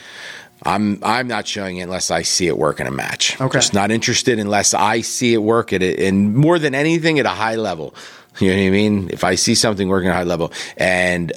[0.65, 3.41] I'm I'm not showing it unless I see it work in a match.
[3.41, 3.59] Okay.
[3.59, 7.27] Just not interested unless I see it work at it, and more than anything at
[7.27, 7.95] a high level.
[8.41, 9.11] You know what I mean?
[9.13, 11.33] If I see something working at a high level, and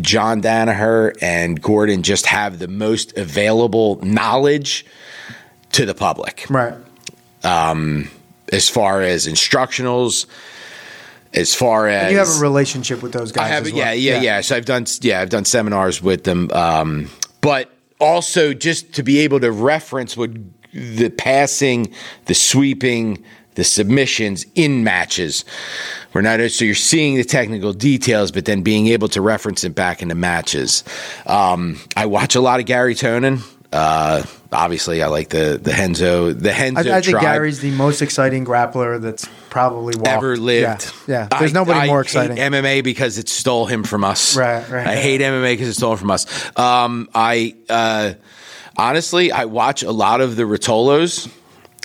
[0.00, 4.84] John Danaher and Gordon just have the most available knowledge
[5.72, 6.74] to the public Right.
[7.44, 8.08] Um,
[8.52, 10.26] as far as instructionals,
[11.32, 13.44] as far as You have a relationship with those guys.
[13.44, 13.94] I have, as yeah, well.
[13.94, 17.08] yeah, yeah, So I've done, yeah, I've done seminars with them, um,
[17.40, 17.70] but
[18.02, 20.30] also just to be able to reference what
[20.72, 21.94] the passing,
[22.26, 23.22] the sweeping,
[23.54, 25.44] the submissions in matches.
[26.12, 29.74] We're not so you're seeing the technical details, but then being able to reference it
[29.74, 30.84] back into matches.
[31.26, 33.42] Um, I watch a lot of Garry Tonon.
[33.72, 37.20] Uh, obviously, I like the the Henzo the Henzo I, I think.
[37.20, 40.08] Garry's the most exciting grappler that's probably walked.
[40.08, 40.92] ever lived.
[41.06, 41.38] Yeah, yeah.
[41.38, 42.36] there's I- nobody I more hate exciting.
[42.36, 44.36] MMA because it stole him from us.
[44.36, 44.86] Right, right.
[44.86, 46.26] I hate MMA because it stole from us.
[46.58, 48.14] Um, I uh,
[48.76, 51.30] honestly, I watch a lot of the Ruotolos,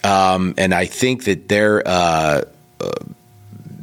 [0.03, 1.81] um, and I think that they're.
[1.85, 2.43] Uh,
[2.79, 2.89] uh,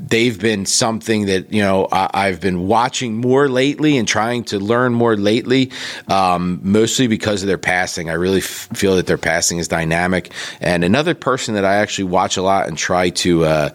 [0.07, 4.59] They've been something that you know I, I've been watching more lately and trying to
[4.59, 5.71] learn more lately,
[6.09, 8.11] um, mostly because of their passing.
[8.11, 10.33] I really f- feel that their passing is dynamic.
[10.61, 13.69] And another person that I actually watch a lot and try to uh,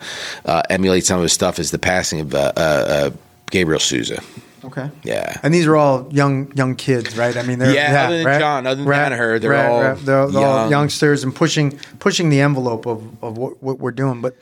[0.45, 3.09] uh, emulate some of his stuff is the passing of uh, uh, uh,
[3.49, 4.21] Gabriel Sousa.
[4.63, 4.89] Okay.
[5.03, 5.39] Yeah.
[5.41, 7.36] And these are all young young kids, right?
[7.36, 10.69] I mean, they're Yeah, other than John, other than Danaher, they're all they're, they're all
[10.69, 14.21] youngsters and pushing pushing the envelope of, of what, what we're doing.
[14.21, 14.36] But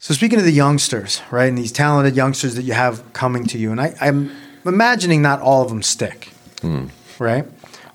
[0.00, 3.58] so speaking of the youngsters, right, and these talented youngsters that you have coming to
[3.58, 4.30] you, and I, I'm
[4.64, 6.30] imagining not all of them stick,
[6.62, 6.86] Hmm.
[7.18, 7.44] right?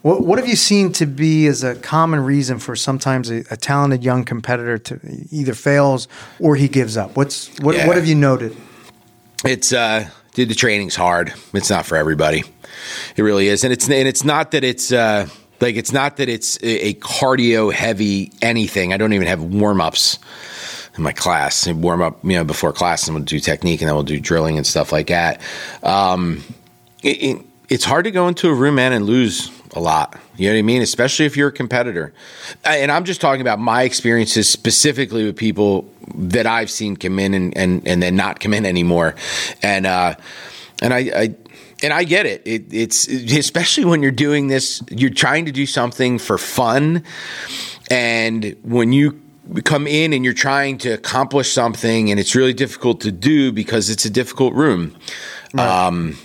[0.03, 3.57] What, what have you seen to be as a common reason for sometimes a, a
[3.57, 4.99] talented young competitor to
[5.31, 6.07] either fails
[6.39, 7.15] or he gives up?
[7.17, 7.87] What's what, Yeah.
[7.87, 8.55] what have you noted?
[9.43, 11.33] It's uh dude, the training's hard.
[11.53, 12.43] It's not for everybody.
[13.15, 13.63] It really is.
[13.63, 15.27] And it's and it's not that it's uh
[15.59, 18.93] like it's not that it's a, a cardio heavy anything.
[18.93, 20.19] I don't even have warm ups
[20.95, 21.67] in my class.
[21.67, 24.19] I warm up, you know, before class and we'll do technique and then we'll do
[24.19, 25.41] drilling and stuff like that.
[25.83, 26.43] Um
[27.03, 30.19] it, it, it's hard to go into a room, man, and lose a lot.
[30.37, 30.81] You know what I mean?
[30.81, 32.13] Especially if you're a competitor.
[32.63, 37.33] And I'm just talking about my experiences specifically with people that I've seen come in
[37.33, 39.15] and, and, and then not come in anymore.
[39.61, 40.15] And, uh,
[40.81, 41.35] and I, I
[41.83, 42.41] and I get it.
[42.45, 42.73] it.
[42.73, 47.03] It's especially when you're doing this, you're trying to do something for fun.
[47.91, 49.21] And when you
[49.63, 53.89] come in and you're trying to accomplish something and it's really difficult to do because
[53.89, 54.95] it's a difficult room.
[55.57, 56.17] Um,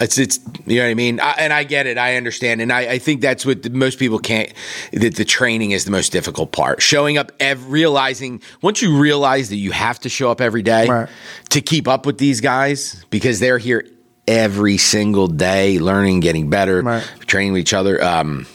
[0.00, 2.72] it's it's you know what I mean, I, and I get it, I understand, and
[2.72, 4.52] I, I think that's what the, most people can't.
[4.92, 6.82] That the training is the most difficult part.
[6.82, 10.88] Showing up, ev- realizing once you realize that you have to show up every day
[10.88, 11.08] Right.
[11.50, 13.86] to keep up with these guys because they're here
[14.26, 17.04] every single day, learning, getting better, Right.
[17.26, 18.02] training with each other.
[18.02, 18.46] Um,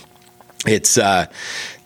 [0.65, 1.27] it's uh,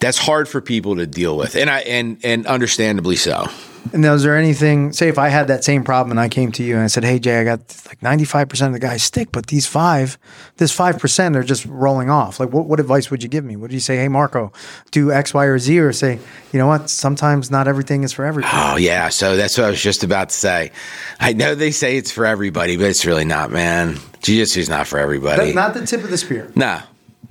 [0.02, 3.48] that's hard for people to deal with, and I and and understandably so.
[3.94, 4.94] And now, is there anything?
[4.94, 7.04] Say, if I had that same problem and I came to you and I said,
[7.04, 10.20] "Hey, Jay, I got like ninety-five percent of the guys stick, but these five,
[10.58, 13.56] this five percent are just rolling off." Like, what, what advice would you give me?
[13.56, 14.52] Would you say, "Hey, Marco,
[14.92, 16.20] do X, Y, or Z," or say,
[16.52, 16.92] "You know what?
[16.92, 20.30] Sometimes not everything is for everybody." Oh yeah, so that's what I was just about
[20.30, 20.72] to say.
[21.20, 23.98] I know they say it's for everybody, but it's really not, man.
[24.22, 25.48] Jiu-jitsu's not for everybody.
[25.48, 26.82] That- not the tip of the spear, nah,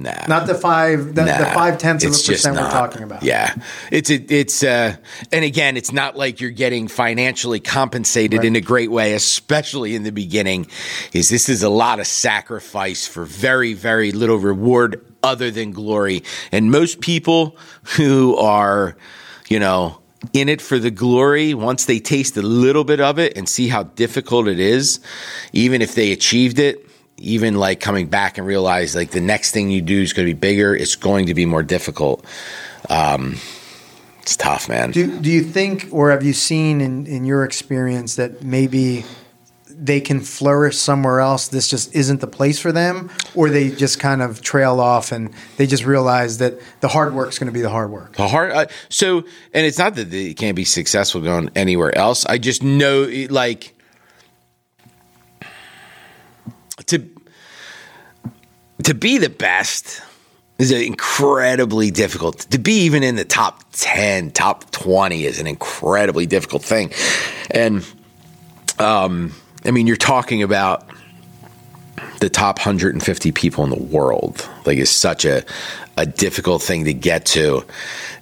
[0.01, 0.27] nah.
[0.29, 3.23] not the five, the, the five tenths of a it's percent we're talking about.
[3.23, 3.55] Yeah,
[3.91, 4.97] it's a, it's uh,
[5.31, 8.47] and again, it's not like you're getting financially compensated Right.
[8.47, 10.67] in a great way, especially in the beginning.
[11.13, 16.23] Is this is a lot of sacrifice for very very little reward other than glory,
[16.51, 17.57] and most people
[17.97, 18.97] who are,
[19.49, 19.97] you know.
[20.35, 23.69] In it for the glory, once they taste a little bit of it and see
[23.69, 25.01] how difficult it is,
[25.55, 26.90] even if they achieved it,
[27.21, 30.35] even like coming back and realize like the next thing you do is going to
[30.35, 32.25] be bigger, it's going to be more difficult.
[32.89, 33.37] Um,
[34.23, 34.91] it's tough, man.
[34.91, 39.05] Do, do you think, or have you seen in, in your experience that maybe
[39.69, 41.49] they can flourish somewhere else?
[41.49, 45.33] This just isn't the place for them, or they just kind of trail off and
[45.57, 48.17] they just realize that the hard work's going to be the hard work.
[48.17, 49.19] The hard, uh, so,
[49.53, 52.25] and it's not that they can't be successful going anywhere else.
[52.27, 53.75] I just know, like,
[56.87, 57.09] to
[58.85, 60.03] to be the best
[60.59, 62.39] is incredibly difficult.
[62.51, 66.93] To be even in the top ten, top twenty is an incredibly difficult thing,
[67.51, 67.85] and
[68.79, 70.89] um, I mean, you're talking about
[72.21, 74.49] the top 150 people in the world.
[74.67, 75.45] Like, it's such a
[75.97, 77.65] a difficult thing to get to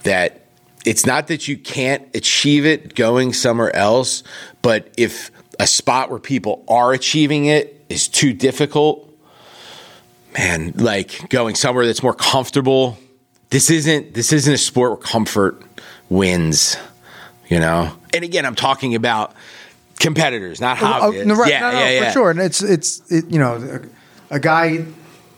[0.02, 0.40] that
[0.84, 4.24] it's not that you can't achieve it going somewhere else,
[4.62, 9.08] but if a spot where people are achieving it is too difficult,
[10.36, 12.98] man, like going somewhere that's more comfortable.
[13.50, 15.62] This isn't this isn't a sport where comfort
[16.08, 16.76] wins,
[17.48, 17.92] you know.
[18.14, 19.34] And again, I'm talking about
[20.00, 21.26] competitors, not Oh, hobbyists.
[21.26, 22.04] no, right, yeah, no, no, yeah, yeah.
[22.06, 22.30] for sure.
[22.30, 23.80] And it's it's it, you know,
[24.30, 24.84] a, a guy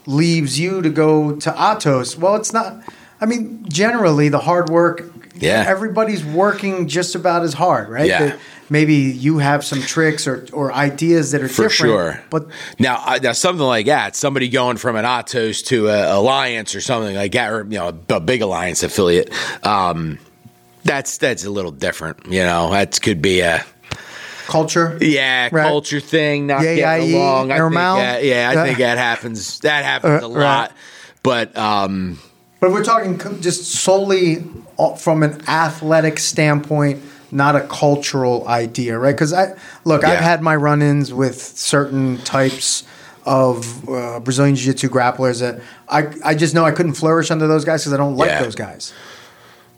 [0.06, 2.16] leaves you to go to Atos.
[2.18, 2.82] Well, it's not.
[3.20, 5.04] I mean, generally, the hard work.
[5.36, 5.64] Yeah.
[5.66, 8.06] everybody's working just about as hard, right?
[8.06, 8.18] Yeah.
[8.26, 8.38] That
[8.70, 12.22] maybe you have some tricks or, or ideas that are for different, sure.
[12.30, 12.46] But
[12.78, 16.80] now, I- now something like that, somebody going from an Atos to a Alliance or
[16.80, 19.30] something like that, or you know, a, a big Alliance affiliate,
[19.66, 20.18] um,
[20.84, 22.26] that's that's a little different.
[22.26, 23.64] You know, that could be a
[24.46, 25.66] culture, yeah Right.
[25.68, 27.52] culture thing, not Yeah, getting yeah, along.
[27.52, 29.60] I think that, yeah, I think that happens.
[29.60, 30.42] That happens Uh, a right.
[30.42, 30.72] lot.
[31.22, 32.18] But um,
[32.60, 34.44] But we're talking just solely
[34.98, 37.02] from an athletic standpoint,
[37.32, 39.12] not a cultural idea, right?
[39.14, 39.54] Because I
[39.84, 42.84] look, I've had my run-ins with certain types
[43.26, 47.64] of uh, Brazilian Jiu-Jitsu grapplers that I I just know I couldn't flourish under those
[47.64, 48.42] guys because I don't like Yeah.
[48.42, 48.92] those guys.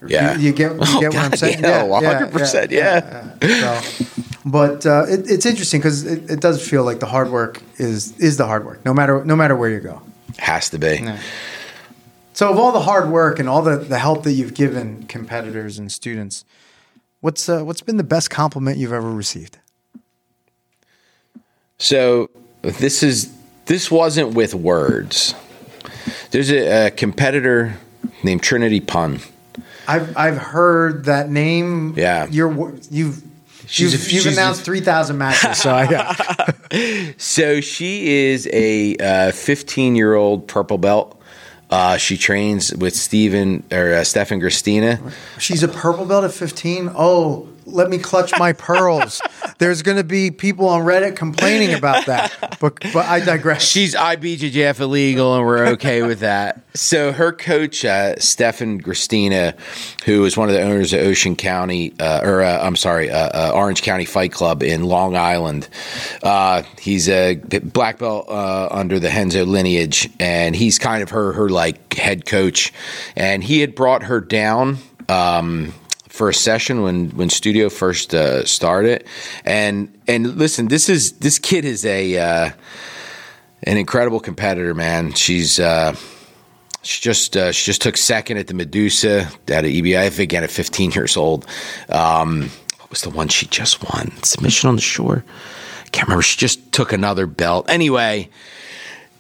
[0.07, 1.61] yeah, You, you get, you Oh, get what I'm God, saying?
[1.61, 2.71] Yeah, one hundred percent.
[2.71, 3.35] Yeah.
[3.43, 3.81] yeah.
[3.81, 4.05] So,
[4.45, 8.17] but uh, it, it's interesting because it, it does feel like the hard work is
[8.19, 10.03] is the hard work, no matter no matter where you go.
[10.39, 11.05] has to be.
[12.35, 15.79] So, of all the hard work and all the, the help that you've given competitors
[15.79, 16.45] and students,
[17.23, 19.59] what's uh, what's been the best compliment you've ever received?
[21.79, 22.29] So
[22.61, 23.33] this is
[23.65, 25.35] this wasn't with words.
[26.31, 27.75] There's a, a competitor
[28.23, 29.21] named Trinity Pun.
[29.89, 31.95] I've I've heard that name.
[31.97, 32.27] Yeah.
[32.31, 33.23] you're you've
[33.67, 35.59] She's you've, a- you've she's announced three thousand matches.
[35.59, 37.13] So I, yeah.
[37.19, 41.21] So she is a 15 year old purple belt.
[41.73, 45.01] Uh, she trains with Steven or uh, Stefan Christina.
[45.39, 46.91] she's a purple belt at fifteen.
[46.95, 49.21] Oh, let me clutch my pearls.
[49.59, 53.63] There's going to be people on Reddit complaining about that, but but I digress.
[53.63, 56.63] She's IBJJF illegal, and we're okay with that.
[56.75, 59.55] So her coach, uh, Stefan Christina,
[60.05, 63.51] who is one of the owners of Ocean County, uh, or uh, I'm sorry, uh,
[63.51, 65.69] uh, Orange County Fight Club in Long Island.
[66.23, 71.33] Uh, he's a black belt uh, under the Renzo lineage, and he's kind of her
[71.33, 72.73] her like head coach.
[73.17, 74.79] And he had brought her down.
[75.09, 75.75] Um,
[76.13, 79.07] for a session when when studio first uh, started
[79.45, 82.51] and and listen this is this kid is a uh,
[83.65, 85.13] an incredible competitor, man.
[85.13, 85.95] She's uh,
[86.83, 90.91] She just uh, she just took second at the Medusa at EBIF again at 15
[90.91, 91.47] years old.
[91.89, 94.11] Um, what was the one she just won?
[94.23, 95.25] Submission on the shore.
[95.85, 96.23] I Can't remember.
[96.23, 97.67] She just took another belt.
[97.69, 98.31] Anyway,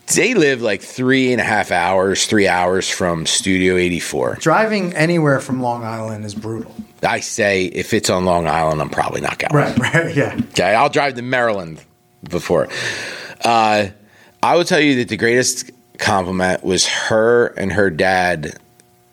[0.06, 4.36] they live like three and a half hours, three hours from Studio 84.
[4.40, 6.74] Driving anywhere from Long Island is brutal.
[7.02, 9.54] I say if it's on Long Island, I'm probably not going.
[9.54, 10.38] Right, right, yeah.
[10.50, 11.82] Okay, I'll drive to Maryland
[12.28, 12.68] before.
[13.44, 13.88] Uh,
[14.42, 18.58] I will tell you that the greatest compliment was her and her dad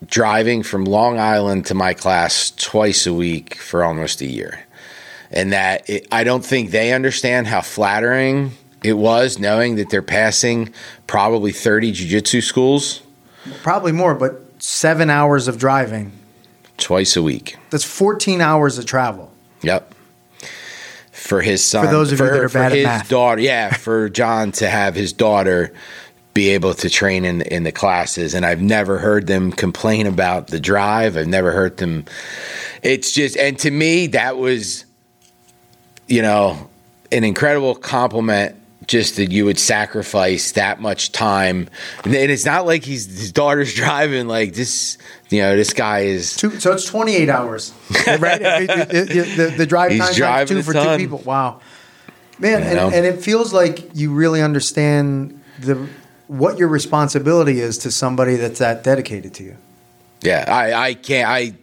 [0.06, 4.60] driving from Long Island to my class twice a week for almost a year.
[5.32, 8.52] And that it, I don't think they understand how flattering
[8.84, 10.74] it was knowing that they're passing
[11.08, 13.02] probably 30 jiu-jitsu schools
[13.64, 16.12] Probably more, but seven hours of driving.
[16.78, 17.56] twice a week.
[17.70, 19.32] That's 14 hours of travel.
[19.62, 19.94] Yep.
[21.12, 23.10] For his son, For those of you that are for bad at his math.
[23.10, 25.74] daughter, yeah, for John to have his daughter
[26.34, 30.48] be able to train in in the classes, and I've never heard them complain about
[30.48, 31.18] the drive.
[31.18, 32.06] I've never heard them.
[32.84, 34.86] It's just, and to me, that was,
[36.08, 36.70] you know,
[37.12, 38.56] an incredible compliment.
[38.90, 41.70] Just that you would sacrifice that much time,
[42.06, 44.28] and it's not like he's his daughter's driving.
[44.28, 44.98] Like this,
[45.30, 47.72] you know, this guy is Two, so it's 28 hours,
[48.08, 48.42] right?
[48.42, 50.98] It- it- it- it- the, the drive He's time driving two for ton.
[50.98, 51.20] two people.
[51.20, 51.62] Wow,
[52.40, 55.88] man, and, and it feels like you really understand the
[56.26, 59.56] what your responsibility is to somebody that's that dedicated to you.
[60.24, 61.30] Yeah, I, I can't.
[61.30, 61.54] I,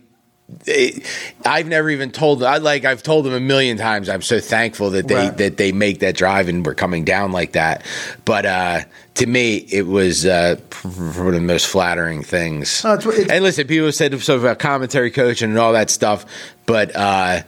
[1.44, 2.42] I've never even told.
[2.42, 2.84] I like.
[2.84, 4.08] I've told them a million times.
[4.08, 5.36] I'm so thankful that they Right.
[5.38, 7.84] that they make that drive and we're coming down like that.
[8.24, 8.80] But uh,
[9.14, 12.84] to me, it was uh, one of the most flattering things.
[12.84, 16.24] It's- it's- and listen, people have said so about commentary coaching and all that stuff,
[16.66, 17.42] but uh,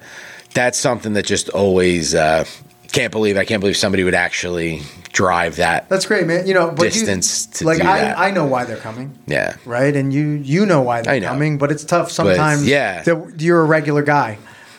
[0.55, 2.45] that's something that just always uh,
[2.93, 3.37] can't believe.
[3.37, 4.83] I can't believe somebody would actually
[5.13, 5.89] drive that.
[5.89, 6.47] That's great, man.
[6.47, 8.19] You know, but you- Distance to like do I, that.
[8.19, 9.19] I know why they're coming.
[9.27, 9.57] Yeah.
[9.65, 9.95] right?
[9.95, 11.29] And you you know why they're know.
[11.29, 12.67] coming, but it's tough sometimes.
[12.67, 13.03] yeah.
[13.03, 14.39] that you're a regular guy,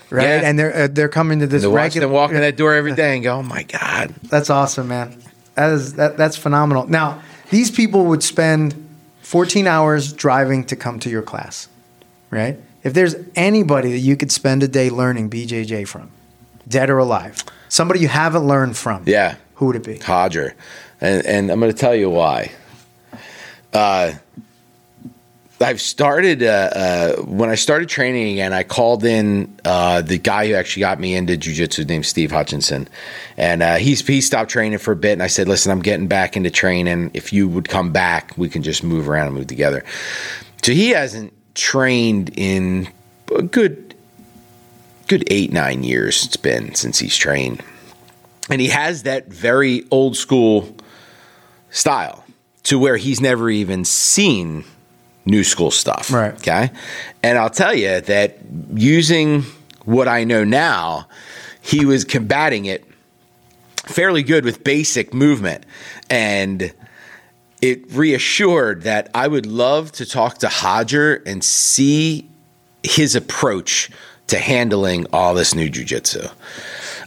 [0.10, 0.24] right?
[0.24, 0.42] Yeah.
[0.44, 2.08] And they're uh, they're coming to this watch regular.
[2.08, 5.22] them walk in that door every day and go, "Oh my god." That's awesome, man.
[5.56, 6.88] That is that that's phenomenal.
[6.88, 8.76] Now these people would spend
[9.22, 11.68] 14 hours driving to come to your class,
[12.32, 12.58] right?
[12.84, 16.10] If there's anybody that you could spend a day learning BJJ from,
[16.68, 19.36] dead or alive, somebody you haven't learned from, Yeah.
[19.56, 20.00] who would it be?
[20.08, 20.54] Roger,
[21.00, 22.52] and and I'm going to tell you why.
[23.74, 24.14] Uh,
[25.62, 28.54] I've started uh, uh, when I started training again.
[28.54, 32.88] I called in uh, the guy who actually got me into jujitsu, named Steve Hutchinson,
[33.36, 35.12] and uh, he's he stopped training for a bit.
[35.14, 37.12] And I said, "Listen, I'm getting back into training.
[37.14, 39.84] If you would come back, we can just move around and move together."
[40.64, 42.88] So he hasn't trained in
[43.36, 43.89] a good
[45.10, 46.24] good eight nine years.
[46.24, 47.62] It's been since he's trained
[48.50, 50.76] and he has that very old school
[51.70, 52.26] style
[52.64, 54.66] to where he's never even seen
[55.26, 56.12] new school stuff.
[56.12, 56.34] Right.
[56.34, 56.72] Okay.
[57.22, 58.40] And I'll tell you that
[58.74, 59.44] using
[59.86, 61.08] what I know now,
[61.62, 62.86] he was combating it
[63.86, 65.66] fairly good with basic movement.
[66.10, 66.74] And
[67.62, 72.30] it reassured that I would love to talk to Roger and see
[72.84, 73.92] his approach
[74.30, 76.32] to handling all this new jujitsu.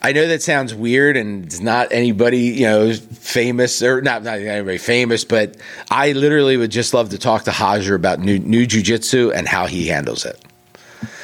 [0.05, 4.39] I know that sounds weird and it's not anybody, you know, famous or not, not
[4.41, 5.57] anybody famous, but
[5.91, 9.67] I literally would just love to talk to Roger about new new jujitsu and how
[9.67, 10.41] he handles it.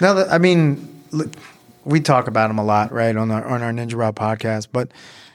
[0.00, 1.02] No, that- I mean,
[1.84, 4.68] we talk about him a lot, right, on our on our Ninja Rob podcast.
[4.72, 4.90] But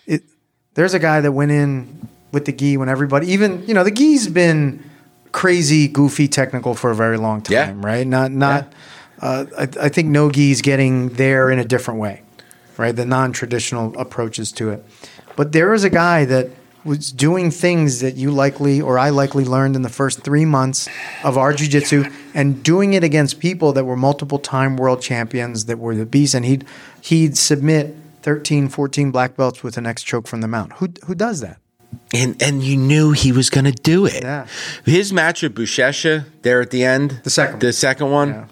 [0.05, 0.24] it,
[0.76, 3.91] there's a guy that went in with the gi when everybody, even you know, the
[3.91, 4.84] gi's been
[5.34, 7.86] crazy, goofy, technical for a very long time, Yeah.
[7.88, 8.07] right?
[8.07, 8.72] Not not.
[9.24, 12.22] Uh, I, I think no gi's getting there in a different way,
[12.78, 12.94] right?
[12.95, 14.84] The non-traditional approaches to it.
[15.38, 16.50] But there is a guy that
[16.84, 20.90] was doing things that you likely or I likely learned in the first three months
[21.24, 25.80] of our jujitsu and doing it against people that were multiple time world champions that
[25.80, 26.34] were the beast.
[26.34, 26.66] And he'd,
[27.02, 30.74] he'd submit 13, 14 black belts with an X choke from the mount.
[30.74, 31.58] Who, who does that?
[32.14, 34.22] And and you knew he was going to do it.
[34.24, 34.48] Yeah.
[34.84, 37.74] His match with Buchecha there at the end, The second the one.
[37.74, 38.45] second one, Yeah.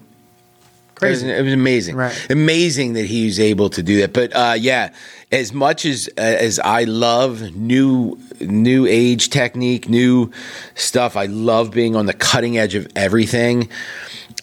[1.02, 1.26] Crazy.
[1.26, 1.96] It was, it was amazing.
[1.96, 2.30] Right.
[2.30, 4.12] Amazing that he was able to do that.
[4.12, 4.94] But uh, yeah,
[5.30, 10.30] as much as as I love new new age technique, new
[10.74, 13.68] stuff, I love being on the cutting edge of everything.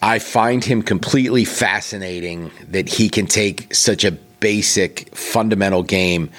[0.02, 6.30] I find him completely fascinating that he can take such a basic fundamental game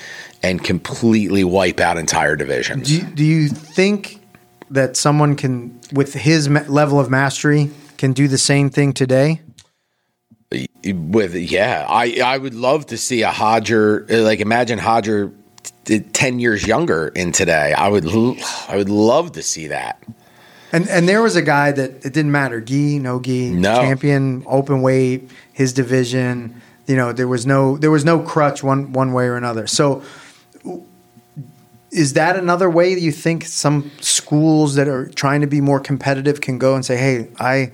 [0.42, 2.88] and completely wipe out entire divisions.
[2.88, 4.20] Do you, do you think
[4.72, 9.42] that someone can, with his level of mastery, can do the same thing today?
[10.84, 15.32] With yeah i i would love to see a Roger like imagine Roger
[15.86, 18.36] t- 10 years younger in today i would l-
[18.68, 20.04] i would love to see that
[20.74, 23.76] And and there was a guy that it didn't matter, gi, no gi, No.
[23.76, 26.62] champion, open weight, his division.
[26.88, 29.68] You know, there was no there was no crutch one one way or another.
[29.68, 30.02] So,
[31.92, 35.80] is that another way that you think some schools that are trying to be more
[35.82, 37.72] competitive can go and say, "Hey, I."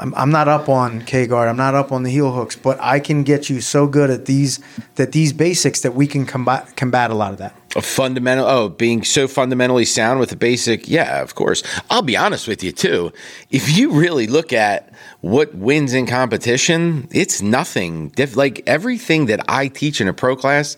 [0.00, 1.48] I'm, I'm not up on K guard.
[1.48, 4.24] I'm not up on the heel hooks, but I can get you so good at
[4.24, 4.58] these
[4.94, 7.54] that these basics that we can combat combat a lot of that.
[7.76, 12.16] a fundamental oh being so fundamentally sound with the basic yeah of course i'll be
[12.16, 13.12] honest with you too
[13.50, 19.68] if you really look at what wins in competition it's nothing like everything that i
[19.68, 20.76] teach in a pro class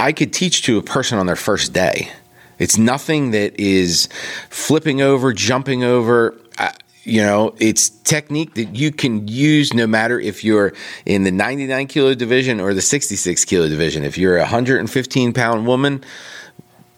[0.00, 2.10] i could teach to a person on their first day
[2.58, 4.08] it's nothing that is
[4.50, 6.72] flipping over jumping over uh,
[7.04, 10.72] you know, it's technique that you can use no matter if you're
[11.04, 14.04] in the 99 kilo division or the 66 kilo division.
[14.04, 16.04] If you're a 115 pound woman,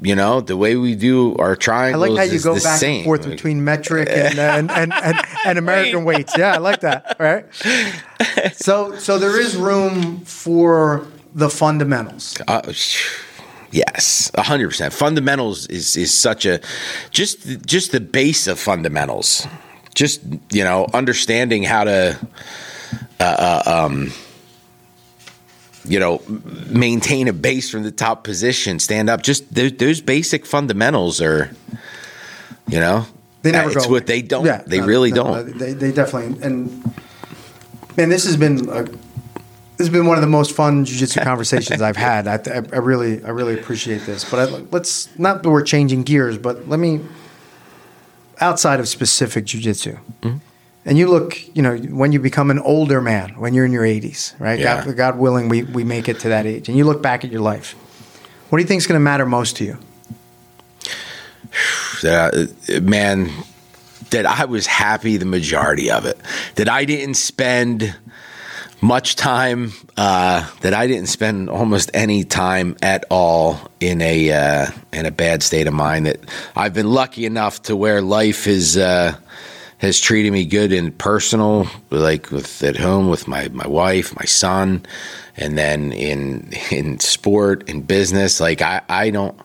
[0.01, 2.97] you know, the way we do our I triangles like how you go back same.
[2.97, 6.37] and forth between metric and and, and, and, and American weights.
[6.37, 7.16] Yeah, I like that.
[7.19, 7.47] Right.
[8.55, 12.37] So so there is room for the fundamentals.
[12.47, 12.61] Uh,
[13.70, 14.93] yes, hundred percent.
[14.93, 16.61] Fundamentals is is such a
[17.11, 19.47] just just the base of fundamentals.
[19.97, 20.20] Just
[20.52, 22.18] you know, understanding how to,
[23.18, 24.12] uh, uh, um,
[25.86, 26.20] you know,
[26.68, 29.23] maintain a base from the top position, stand up.
[29.23, 31.51] Just those, those basic fundamentals are,
[32.68, 33.06] you know,
[33.40, 33.90] They never It's go.
[33.93, 34.44] what they don't.
[34.44, 35.59] Yeah, they no, really no, don't.
[35.59, 36.85] They, they definitely and
[37.97, 41.81] man, this has been a, this has been one of the most fun jujitsu conversations
[41.81, 42.28] I've had.
[42.28, 44.28] I, I, I really I really appreciate this.
[44.31, 47.01] But I, let's not that we're changing gears, but let me
[48.40, 49.98] outside of specific jujitsu.
[50.22, 50.38] Mm-hmm.
[50.84, 53.82] And you look, you know, when you become an older man, when you're in your
[53.82, 54.58] 80s, right?
[54.58, 54.84] Yeah.
[54.84, 56.68] God, God willing, we, we make it to that age.
[56.68, 57.72] And you look back at your life.
[58.48, 59.78] What do you think is going to matter most to you?
[62.08, 62.46] uh,
[62.82, 63.30] man,
[64.10, 66.18] that I was happy the majority of it.
[66.54, 67.96] That I didn't spend
[68.81, 69.73] much time.
[69.97, 75.11] Uh, that I didn't spend almost any time at all in a uh, in a
[75.11, 76.07] bad state of mind.
[76.07, 76.20] That
[76.55, 78.77] I've been lucky enough to where life is.
[78.77, 79.16] Uh,
[79.78, 84.24] has treated me good in personal, like with at home with my, my wife, my
[84.24, 84.86] son,
[85.36, 88.40] and then in in sport and business.
[88.40, 89.39] Like I, I don't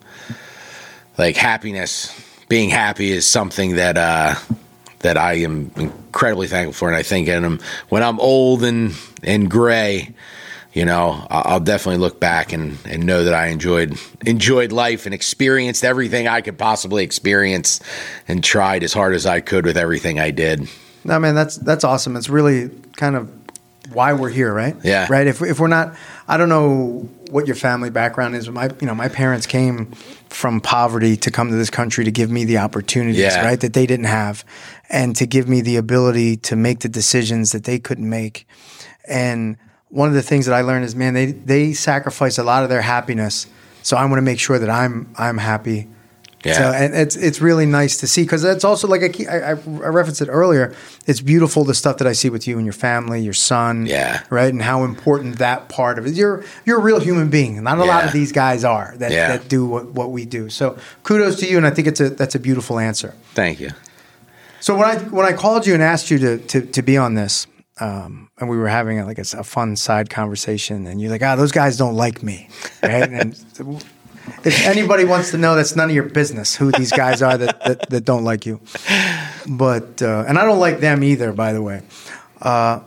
[1.18, 2.18] like happiness
[2.52, 4.36] being happy is something that uh
[5.02, 7.60] that I am incredibly thankful for and I think and I'm,
[7.90, 10.14] when I'm old and and gray
[10.74, 15.14] you know I'll definitely look back and and know that I enjoyed enjoyed life and
[15.14, 17.80] experienced everything I could possibly experience
[18.28, 20.68] and tried as hard as I could with everything I did
[21.04, 22.16] No, man, that's that's awesome.
[22.16, 23.32] It's really kind of
[23.92, 24.76] why we're here, right?
[24.84, 25.08] Yeah.
[25.10, 25.28] Right.
[25.28, 25.96] If if we're not,
[26.32, 28.46] I don't know what your family background is.
[28.46, 29.88] But my you know my parents came
[30.30, 33.44] from poverty to come to this country to give me the opportunities, Yeah.
[33.46, 34.46] right, that they didn't have,
[34.90, 38.48] and to give me the ability to make the decisions that they couldn't make.
[39.06, 39.58] And
[39.90, 42.70] one of the things that I learned is, man, they they sacrifice a lot of
[42.70, 43.48] their happiness.
[43.84, 45.90] So I want to make sure that I'm I'm happy.
[46.44, 46.54] Yeah.
[46.54, 49.50] So, and it's it's really nice to see because it's also like I, keep, I
[49.50, 50.74] I referenced it earlier.
[51.06, 54.24] It's beautiful the stuff that I see with you and your family, your son, Yeah.
[54.32, 56.14] right, and how important that part of it.
[56.16, 57.62] You're you're a real human being.
[57.64, 59.38] Not a lot of these guys are that, Yeah.
[59.38, 60.50] that do what, what we do.
[60.50, 63.14] So kudos to you, and I think it's a that's a beautiful answer.
[63.36, 63.70] thank you
[64.62, 67.14] So when I when I called you and asked you to to, to be on
[67.14, 67.46] this,
[67.80, 71.22] um, and we were having a, like a, a fun side conversation, and you're like,
[71.24, 72.50] "Ah, those guys don't like me,"
[72.82, 73.10] right?
[73.10, 73.36] and
[74.44, 77.64] if anybody wants to know, that's none of your business who these guys are that
[77.66, 78.60] that, that don't like you.
[79.48, 81.82] But uh, and I don't like them either, by the way.
[82.42, 82.82] Uh,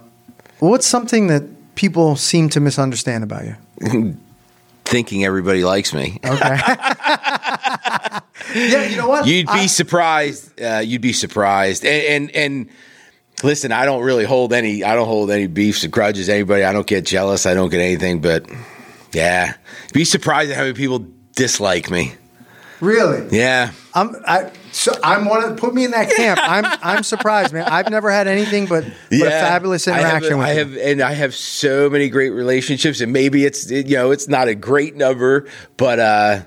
[0.59, 4.17] what's something that people seem to misunderstand about you?
[4.85, 6.59] thinking everybody likes me Okay.
[8.55, 9.27] yeah, you know what?
[9.27, 10.61] You'd be I- surprised.
[10.61, 11.85] Uh, you'd be surprised.
[11.85, 12.71] And, and and
[13.43, 14.85] listen, I don't really hold any.
[14.85, 16.29] I don't hold any beefs or grudges.
[16.29, 16.65] Anybody.
[16.65, 17.47] I don't get jealous.
[17.47, 18.21] I don't get anything.
[18.21, 18.49] But
[19.13, 19.55] yeah,
[19.93, 22.15] be surprised at how many people dislike me.
[22.81, 23.27] really.
[23.37, 23.73] Yeah.
[23.95, 26.41] I'm I so I'm one of put me in that camp.
[26.43, 27.65] I'm I'm surprised, man.
[27.69, 30.59] I've never had anything but, but a fabulous I have- interaction with I you.
[30.59, 34.27] have, and I have so many great relationships, and maybe it's it- you know it's
[34.29, 35.47] not a great number,
[35.77, 36.43] but uh,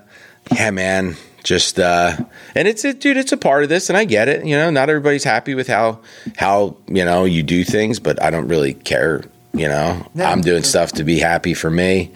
[0.54, 2.16] yeah, man, just uh,
[2.54, 4.44] and it's a dude, it's a part of this, and I get it.
[4.44, 6.00] You know, not everybody's happy with how
[6.36, 9.22] how you know you do things, but I don't really care.
[9.54, 10.30] You know, Yeah.
[10.30, 12.12] I'm doing stuff to be happy for me,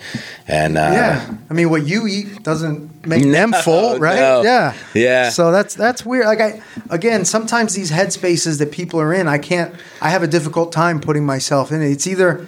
[0.46, 4.16] and uh, yeah, I mean, what you eat doesn't make them full, right?
[4.20, 4.42] no.
[4.42, 5.30] Yeah, Yeah.
[5.30, 6.26] So that's that's weird.
[6.26, 9.74] Like I, again, sometimes these headspaces that people are in, I can't.
[10.02, 11.90] I have a difficult time putting myself in it.
[11.90, 12.46] It's either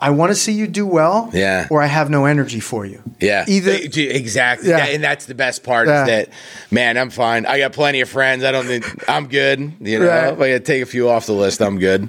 [0.00, 1.68] I want to see you do well, Yeah.
[1.70, 3.00] or I have no energy for you.
[3.20, 4.70] Yeah, Either- exactly.
[4.70, 4.86] Yeah.
[4.86, 6.02] And that's the best part Yeah.
[6.02, 6.28] is that,
[6.70, 7.46] man, I'm fine.
[7.46, 8.44] I got plenty of friends.
[8.44, 9.72] I don't think I'm good.
[9.80, 10.32] You know, Right.
[10.32, 12.08] if I take a few off the list, I'm good.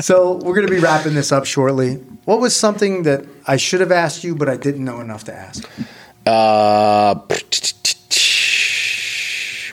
[0.00, 1.94] So we're going to be wrapping this up shortly.
[2.24, 5.34] What was something that I should have asked you, but I didn't know enough to
[5.34, 5.68] ask?
[6.26, 7.14] Uh,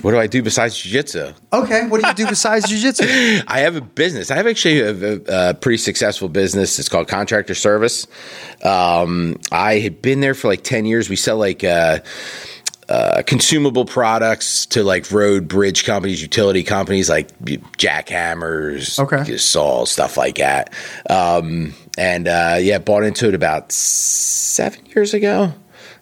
[0.01, 1.33] what do I do besides jiu-jitsu?
[1.51, 3.43] Okay, what do you do besides jujitsu?
[3.47, 4.31] I have a business.
[4.31, 6.79] I have actually a, a, a pretty successful business.
[6.79, 8.07] It's called Contractor Service.
[8.63, 11.09] Um, I had been there for like ten years.
[11.09, 11.99] We sell like uh,
[12.89, 17.29] uh, consumable products to like road bridge companies, utility companies, like
[17.77, 19.37] jackhammers, Okay.
[19.37, 20.73] saws, stuff like that.
[21.09, 25.53] Um, and uh, yeah, bought into it about seven years ago.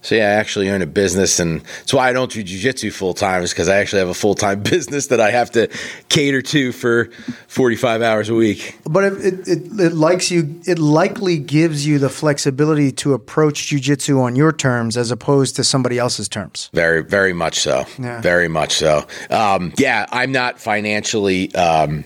[0.07, 3.13] So yeah, I actually own a business, and that's why I don't do jujitsu full
[3.13, 3.43] time.
[3.43, 5.67] Is because I actually have a full time business that I have to
[6.07, 7.09] cater to for
[7.49, 8.79] forty five hours a week.
[8.85, 10.61] But it, it, it, it likes you.
[10.65, 15.65] It likely gives you the flexibility to approach jujitsu on your terms as opposed to
[15.65, 16.69] somebody else's terms.
[16.71, 17.85] Very, very much so.
[17.99, 18.21] Yeah.
[18.21, 19.05] Very much so.
[19.29, 22.05] Um, yeah, I'm not financially um,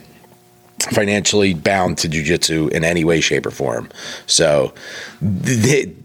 [0.90, 3.90] financially bound to jujitsu in any way, shape, or form.
[4.26, 4.74] So,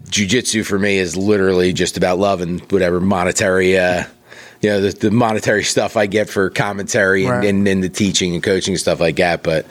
[0.09, 3.77] jujitsu for me is literally just about love and whatever monetary.
[3.77, 4.03] Uh,
[4.61, 7.45] you know the, the monetary stuff I get for commentary and, Right.
[7.45, 9.67] and, and the teaching and coaching and stuff like that, but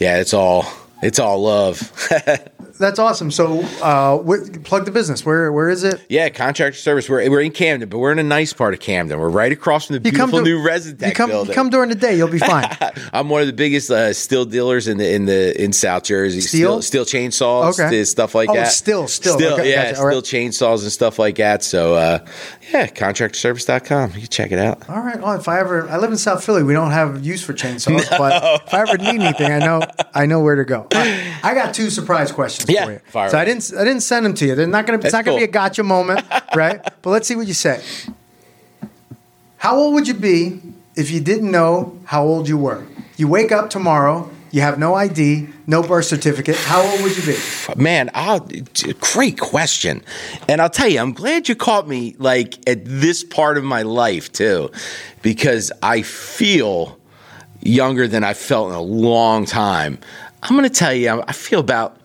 [0.00, 0.66] yeah, it's all
[1.02, 1.92] it's all love.
[2.78, 3.30] That's awesome.
[3.30, 4.18] So, uh,
[4.64, 5.24] plug the business.
[5.24, 6.04] Where where is it?
[6.08, 7.08] Yeah, contractor service.
[7.08, 9.18] We're, we're in Camden, but we're in a nice part of Camden.
[9.20, 11.50] We're right across from the beautiful dur- new Residentech you come, building.
[11.50, 12.68] You come during the day, you'll be fine.
[13.12, 16.40] I'm one of the biggest uh, steel dealers in the in the in South Jersey.
[16.40, 16.82] Steel?
[16.82, 17.90] steel, steel chainsaws, Okay.
[17.90, 18.72] to stuff like Oh, that.
[18.72, 19.36] still, still.
[19.38, 19.96] still, Okay, yeah, gotcha.
[19.96, 20.24] Steel right.
[20.24, 21.62] chainsaws and stuff like that.
[21.62, 22.26] So, uh,
[22.72, 24.10] yeah, contractorservice.com.
[24.14, 24.88] You can check it out.
[24.88, 25.20] All right.
[25.20, 26.62] Well, if I ever, I live in South Philly.
[26.64, 29.82] We don't have use for chainsaws, but if I ever need anything, I know,
[30.12, 30.88] I know where to go.
[30.92, 32.98] I got two surprise questions Yeah, for you.
[33.06, 34.54] fire so I didn't, I didn't send them to you.
[34.54, 35.46] They're not going to, it's That's not going to cool.
[35.46, 36.24] be a gotcha moment,
[36.54, 36.80] right?
[37.02, 37.82] But let's see what you say.
[39.58, 40.60] How old would you be
[40.94, 42.84] if you didn't know how old you were?
[43.16, 46.56] You wake up tomorrow, you have no ID, no birth certificate.
[46.56, 47.38] How old would you be?
[47.76, 48.46] Man, I'll,
[49.00, 50.04] great question.
[50.48, 53.82] And I'll tell you, I'm glad you caught me like at this part of my
[53.82, 54.70] life too,
[55.22, 56.98] because I feel
[57.62, 59.98] younger than I felt in a long time.
[60.42, 61.96] I'm going to tell you, I feel about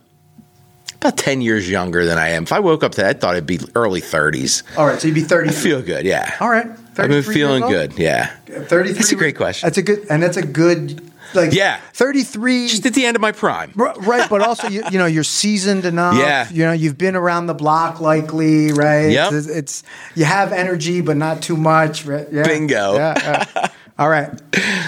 [1.01, 2.43] about 10 years younger than I am.
[2.43, 4.63] If I woke up today, I thought it'd be early 30s.
[4.77, 5.49] All right, so you'd be 30.
[5.49, 6.35] I feel good, yeah.
[6.39, 6.67] All right.
[6.97, 8.35] I've been feeling good, yeah.
[8.47, 8.93] 33.
[8.93, 9.65] That's a great question.
[9.67, 11.01] That's a good, and that's a good,
[11.33, 11.79] like, Yeah.
[11.93, 12.67] 33.
[12.67, 13.71] Just at the end of my prime.
[13.75, 16.15] Right, but also you, you know you're seasoned enough.
[16.17, 16.49] Yeah.
[16.51, 19.11] you know you've been around the block, likely, right?
[19.11, 19.31] Yep.
[19.31, 19.83] It's, it's
[20.15, 22.05] you have energy, but not too much.
[22.05, 22.27] Right?
[22.29, 22.43] Yeah.
[22.43, 22.95] Bingo.
[22.95, 23.67] Yeah, yeah.
[23.97, 24.29] All right.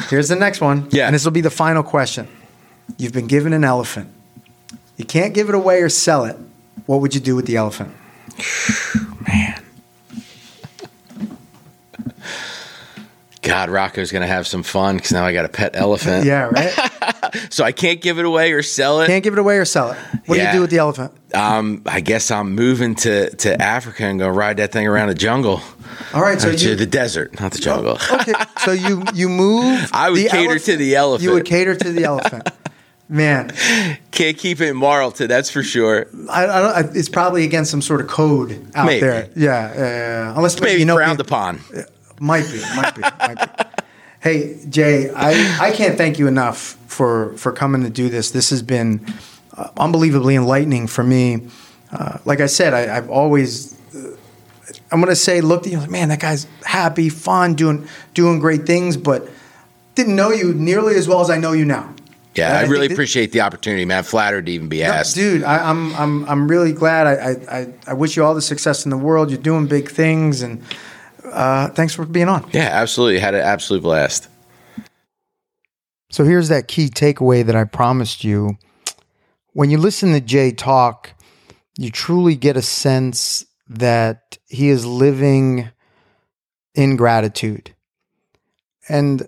[0.09, 0.87] Here's the next one.
[0.91, 1.05] Yeah.
[1.05, 2.27] and this will be the final question.
[2.97, 4.09] You've been given an elephant.
[5.01, 6.37] You can't give it away or sell it.
[6.85, 7.91] What would you do with the elephant?
[9.27, 9.59] Man.
[13.41, 16.25] God, Rocco's going to have some fun because now I got a pet elephant.
[16.25, 16.89] Yeah, right.
[17.49, 19.07] So I can't give it away or sell it.
[19.07, 19.97] can't give it away or sell it.
[20.25, 21.13] What do you do with the elephant?
[21.33, 25.15] Um, I guess I'm moving to, to Africa and to ride that thing around the
[25.15, 25.61] jungle.
[26.13, 27.97] All right, so to you the desert, not the jungle.
[28.11, 29.89] okay, so you you move.
[29.93, 31.23] I would cater to the elephant.
[31.23, 32.49] You would cater to the elephant.
[33.11, 33.51] Man,
[34.11, 36.07] Can't keep it in Marlton, that's for sure.
[36.29, 39.01] I, I don't, I, it's probably against some sort of code out Maybe.
[39.01, 39.29] there.
[39.35, 41.59] Yeah, unless Maybe you know frowned it- upon.
[42.21, 43.63] Might be, might be, might be.
[44.21, 48.29] Hey Jay, I, I can't thank you enough for for coming to do this.
[48.29, 49.03] This has been
[49.57, 51.47] uh, unbelievably enlightening for me.
[51.91, 53.73] Uh, like I said, I, I've always.
[53.95, 54.15] Uh,
[54.91, 58.67] I'm gonna say, looked at you, like, man, that guy's happy, fun, doing doing great
[58.67, 59.27] things, but
[59.95, 61.91] didn't know you nearly as well as I know you now.
[62.35, 64.03] Yeah, I I, really that- appreciate the opportunity, man.
[64.03, 65.15] Flattered to even be No, asked.
[65.15, 67.07] dude, I, I'm I'm I'm really glad.
[67.07, 69.29] I, I I I wish you all the success in the world.
[69.31, 70.63] You're doing big things, and
[71.25, 72.49] uh, thanks for being on.
[72.53, 73.19] Yeah, absolutely.
[73.19, 74.29] Had an absolute blast.
[76.09, 78.57] So here's that key takeaway that I promised you.
[79.53, 81.11] When you listen to Jay talk,
[81.77, 85.69] you truly get a sense that he is living
[86.75, 87.73] in gratitude.
[88.89, 89.27] And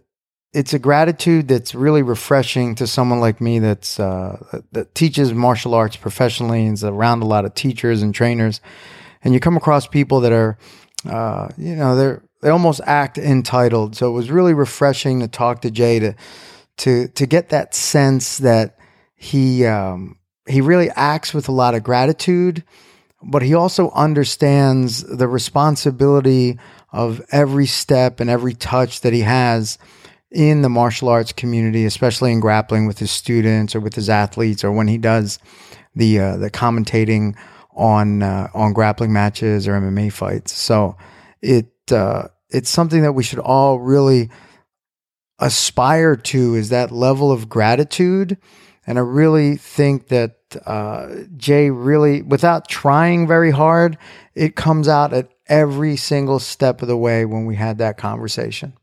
[0.53, 5.73] it's a gratitude that's really refreshing to someone like me that's uh, that teaches martial
[5.73, 8.61] arts professionally and is around a lot of teachers and trainers.
[9.23, 10.57] And you come across people that are,
[11.09, 13.95] uh, you know, they're they almost act entitled.
[13.95, 16.13] So it was really refreshing to talk to Jay to
[16.77, 18.77] to to get that sense that
[19.15, 22.63] he um, he really acts with a lot of gratitude,
[23.23, 26.59] but he also understands the responsibility
[26.91, 29.79] of every step and every touch that he has
[30.33, 34.63] in the martial arts community, especially in grappling with his students or with his athletes
[34.63, 35.39] or when he does
[35.95, 37.37] the uh, the commentating
[37.75, 40.51] on uh, on grappling matches or MMA fights.
[40.53, 40.97] So
[41.41, 44.29] it uh, it's something that we should all really
[45.39, 48.37] aspire to is that level of gratitude.
[48.85, 53.97] And I really think that uh, Jay really, without trying very hard,
[54.35, 58.73] it comes out at every single step of the way when we had that conversation.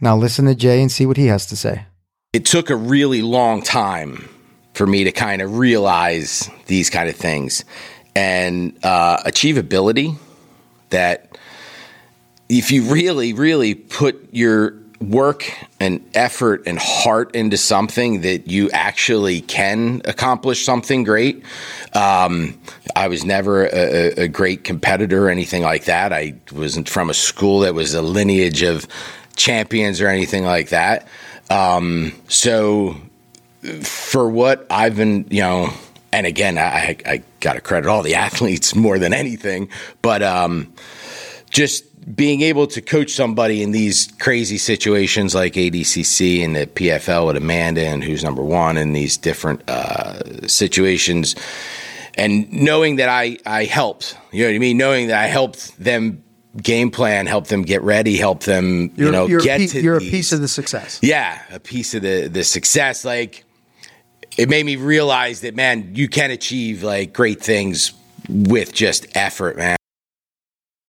[0.00, 1.86] Now listen to Jay and see what he has to say.
[2.32, 4.28] It took a really long time
[4.74, 7.64] for me to kind of realize these kind of things
[8.14, 10.16] and uh, achievability
[10.90, 11.36] that
[12.48, 18.68] if you really, really put your work and effort and heart into something that you
[18.70, 21.44] actually can accomplish something great.
[21.92, 22.58] Um,
[22.96, 26.12] I was never a, a, great competitor or anything like that.
[26.12, 28.88] I wasn't from a school that was a lineage of
[29.38, 31.08] champions or anything like that.
[31.50, 32.96] Um, so
[33.82, 35.72] for what I've been, you know,
[36.12, 39.70] and again, I, I got to credit all the athletes more than anything,
[40.02, 40.72] but um,
[41.50, 41.84] just
[42.14, 47.36] being able to coach somebody in these crazy situations like ADCC and the PFL with
[47.36, 51.36] Amanda and who's number one in these different uh, situations,
[52.14, 55.78] and knowing that I I helped, you know what I mean, knowing that I helped
[55.78, 56.22] them
[56.56, 59.80] game plan, help them get ready, help them you're, you know you're get a, to.
[59.80, 60.08] You're these.
[60.08, 60.98] a piece of the success.
[61.02, 63.04] Yeah, a piece of the the success.
[63.04, 63.44] Like
[64.36, 67.92] it made me realize that man, you can achieve like great things
[68.28, 69.77] with just effort, man.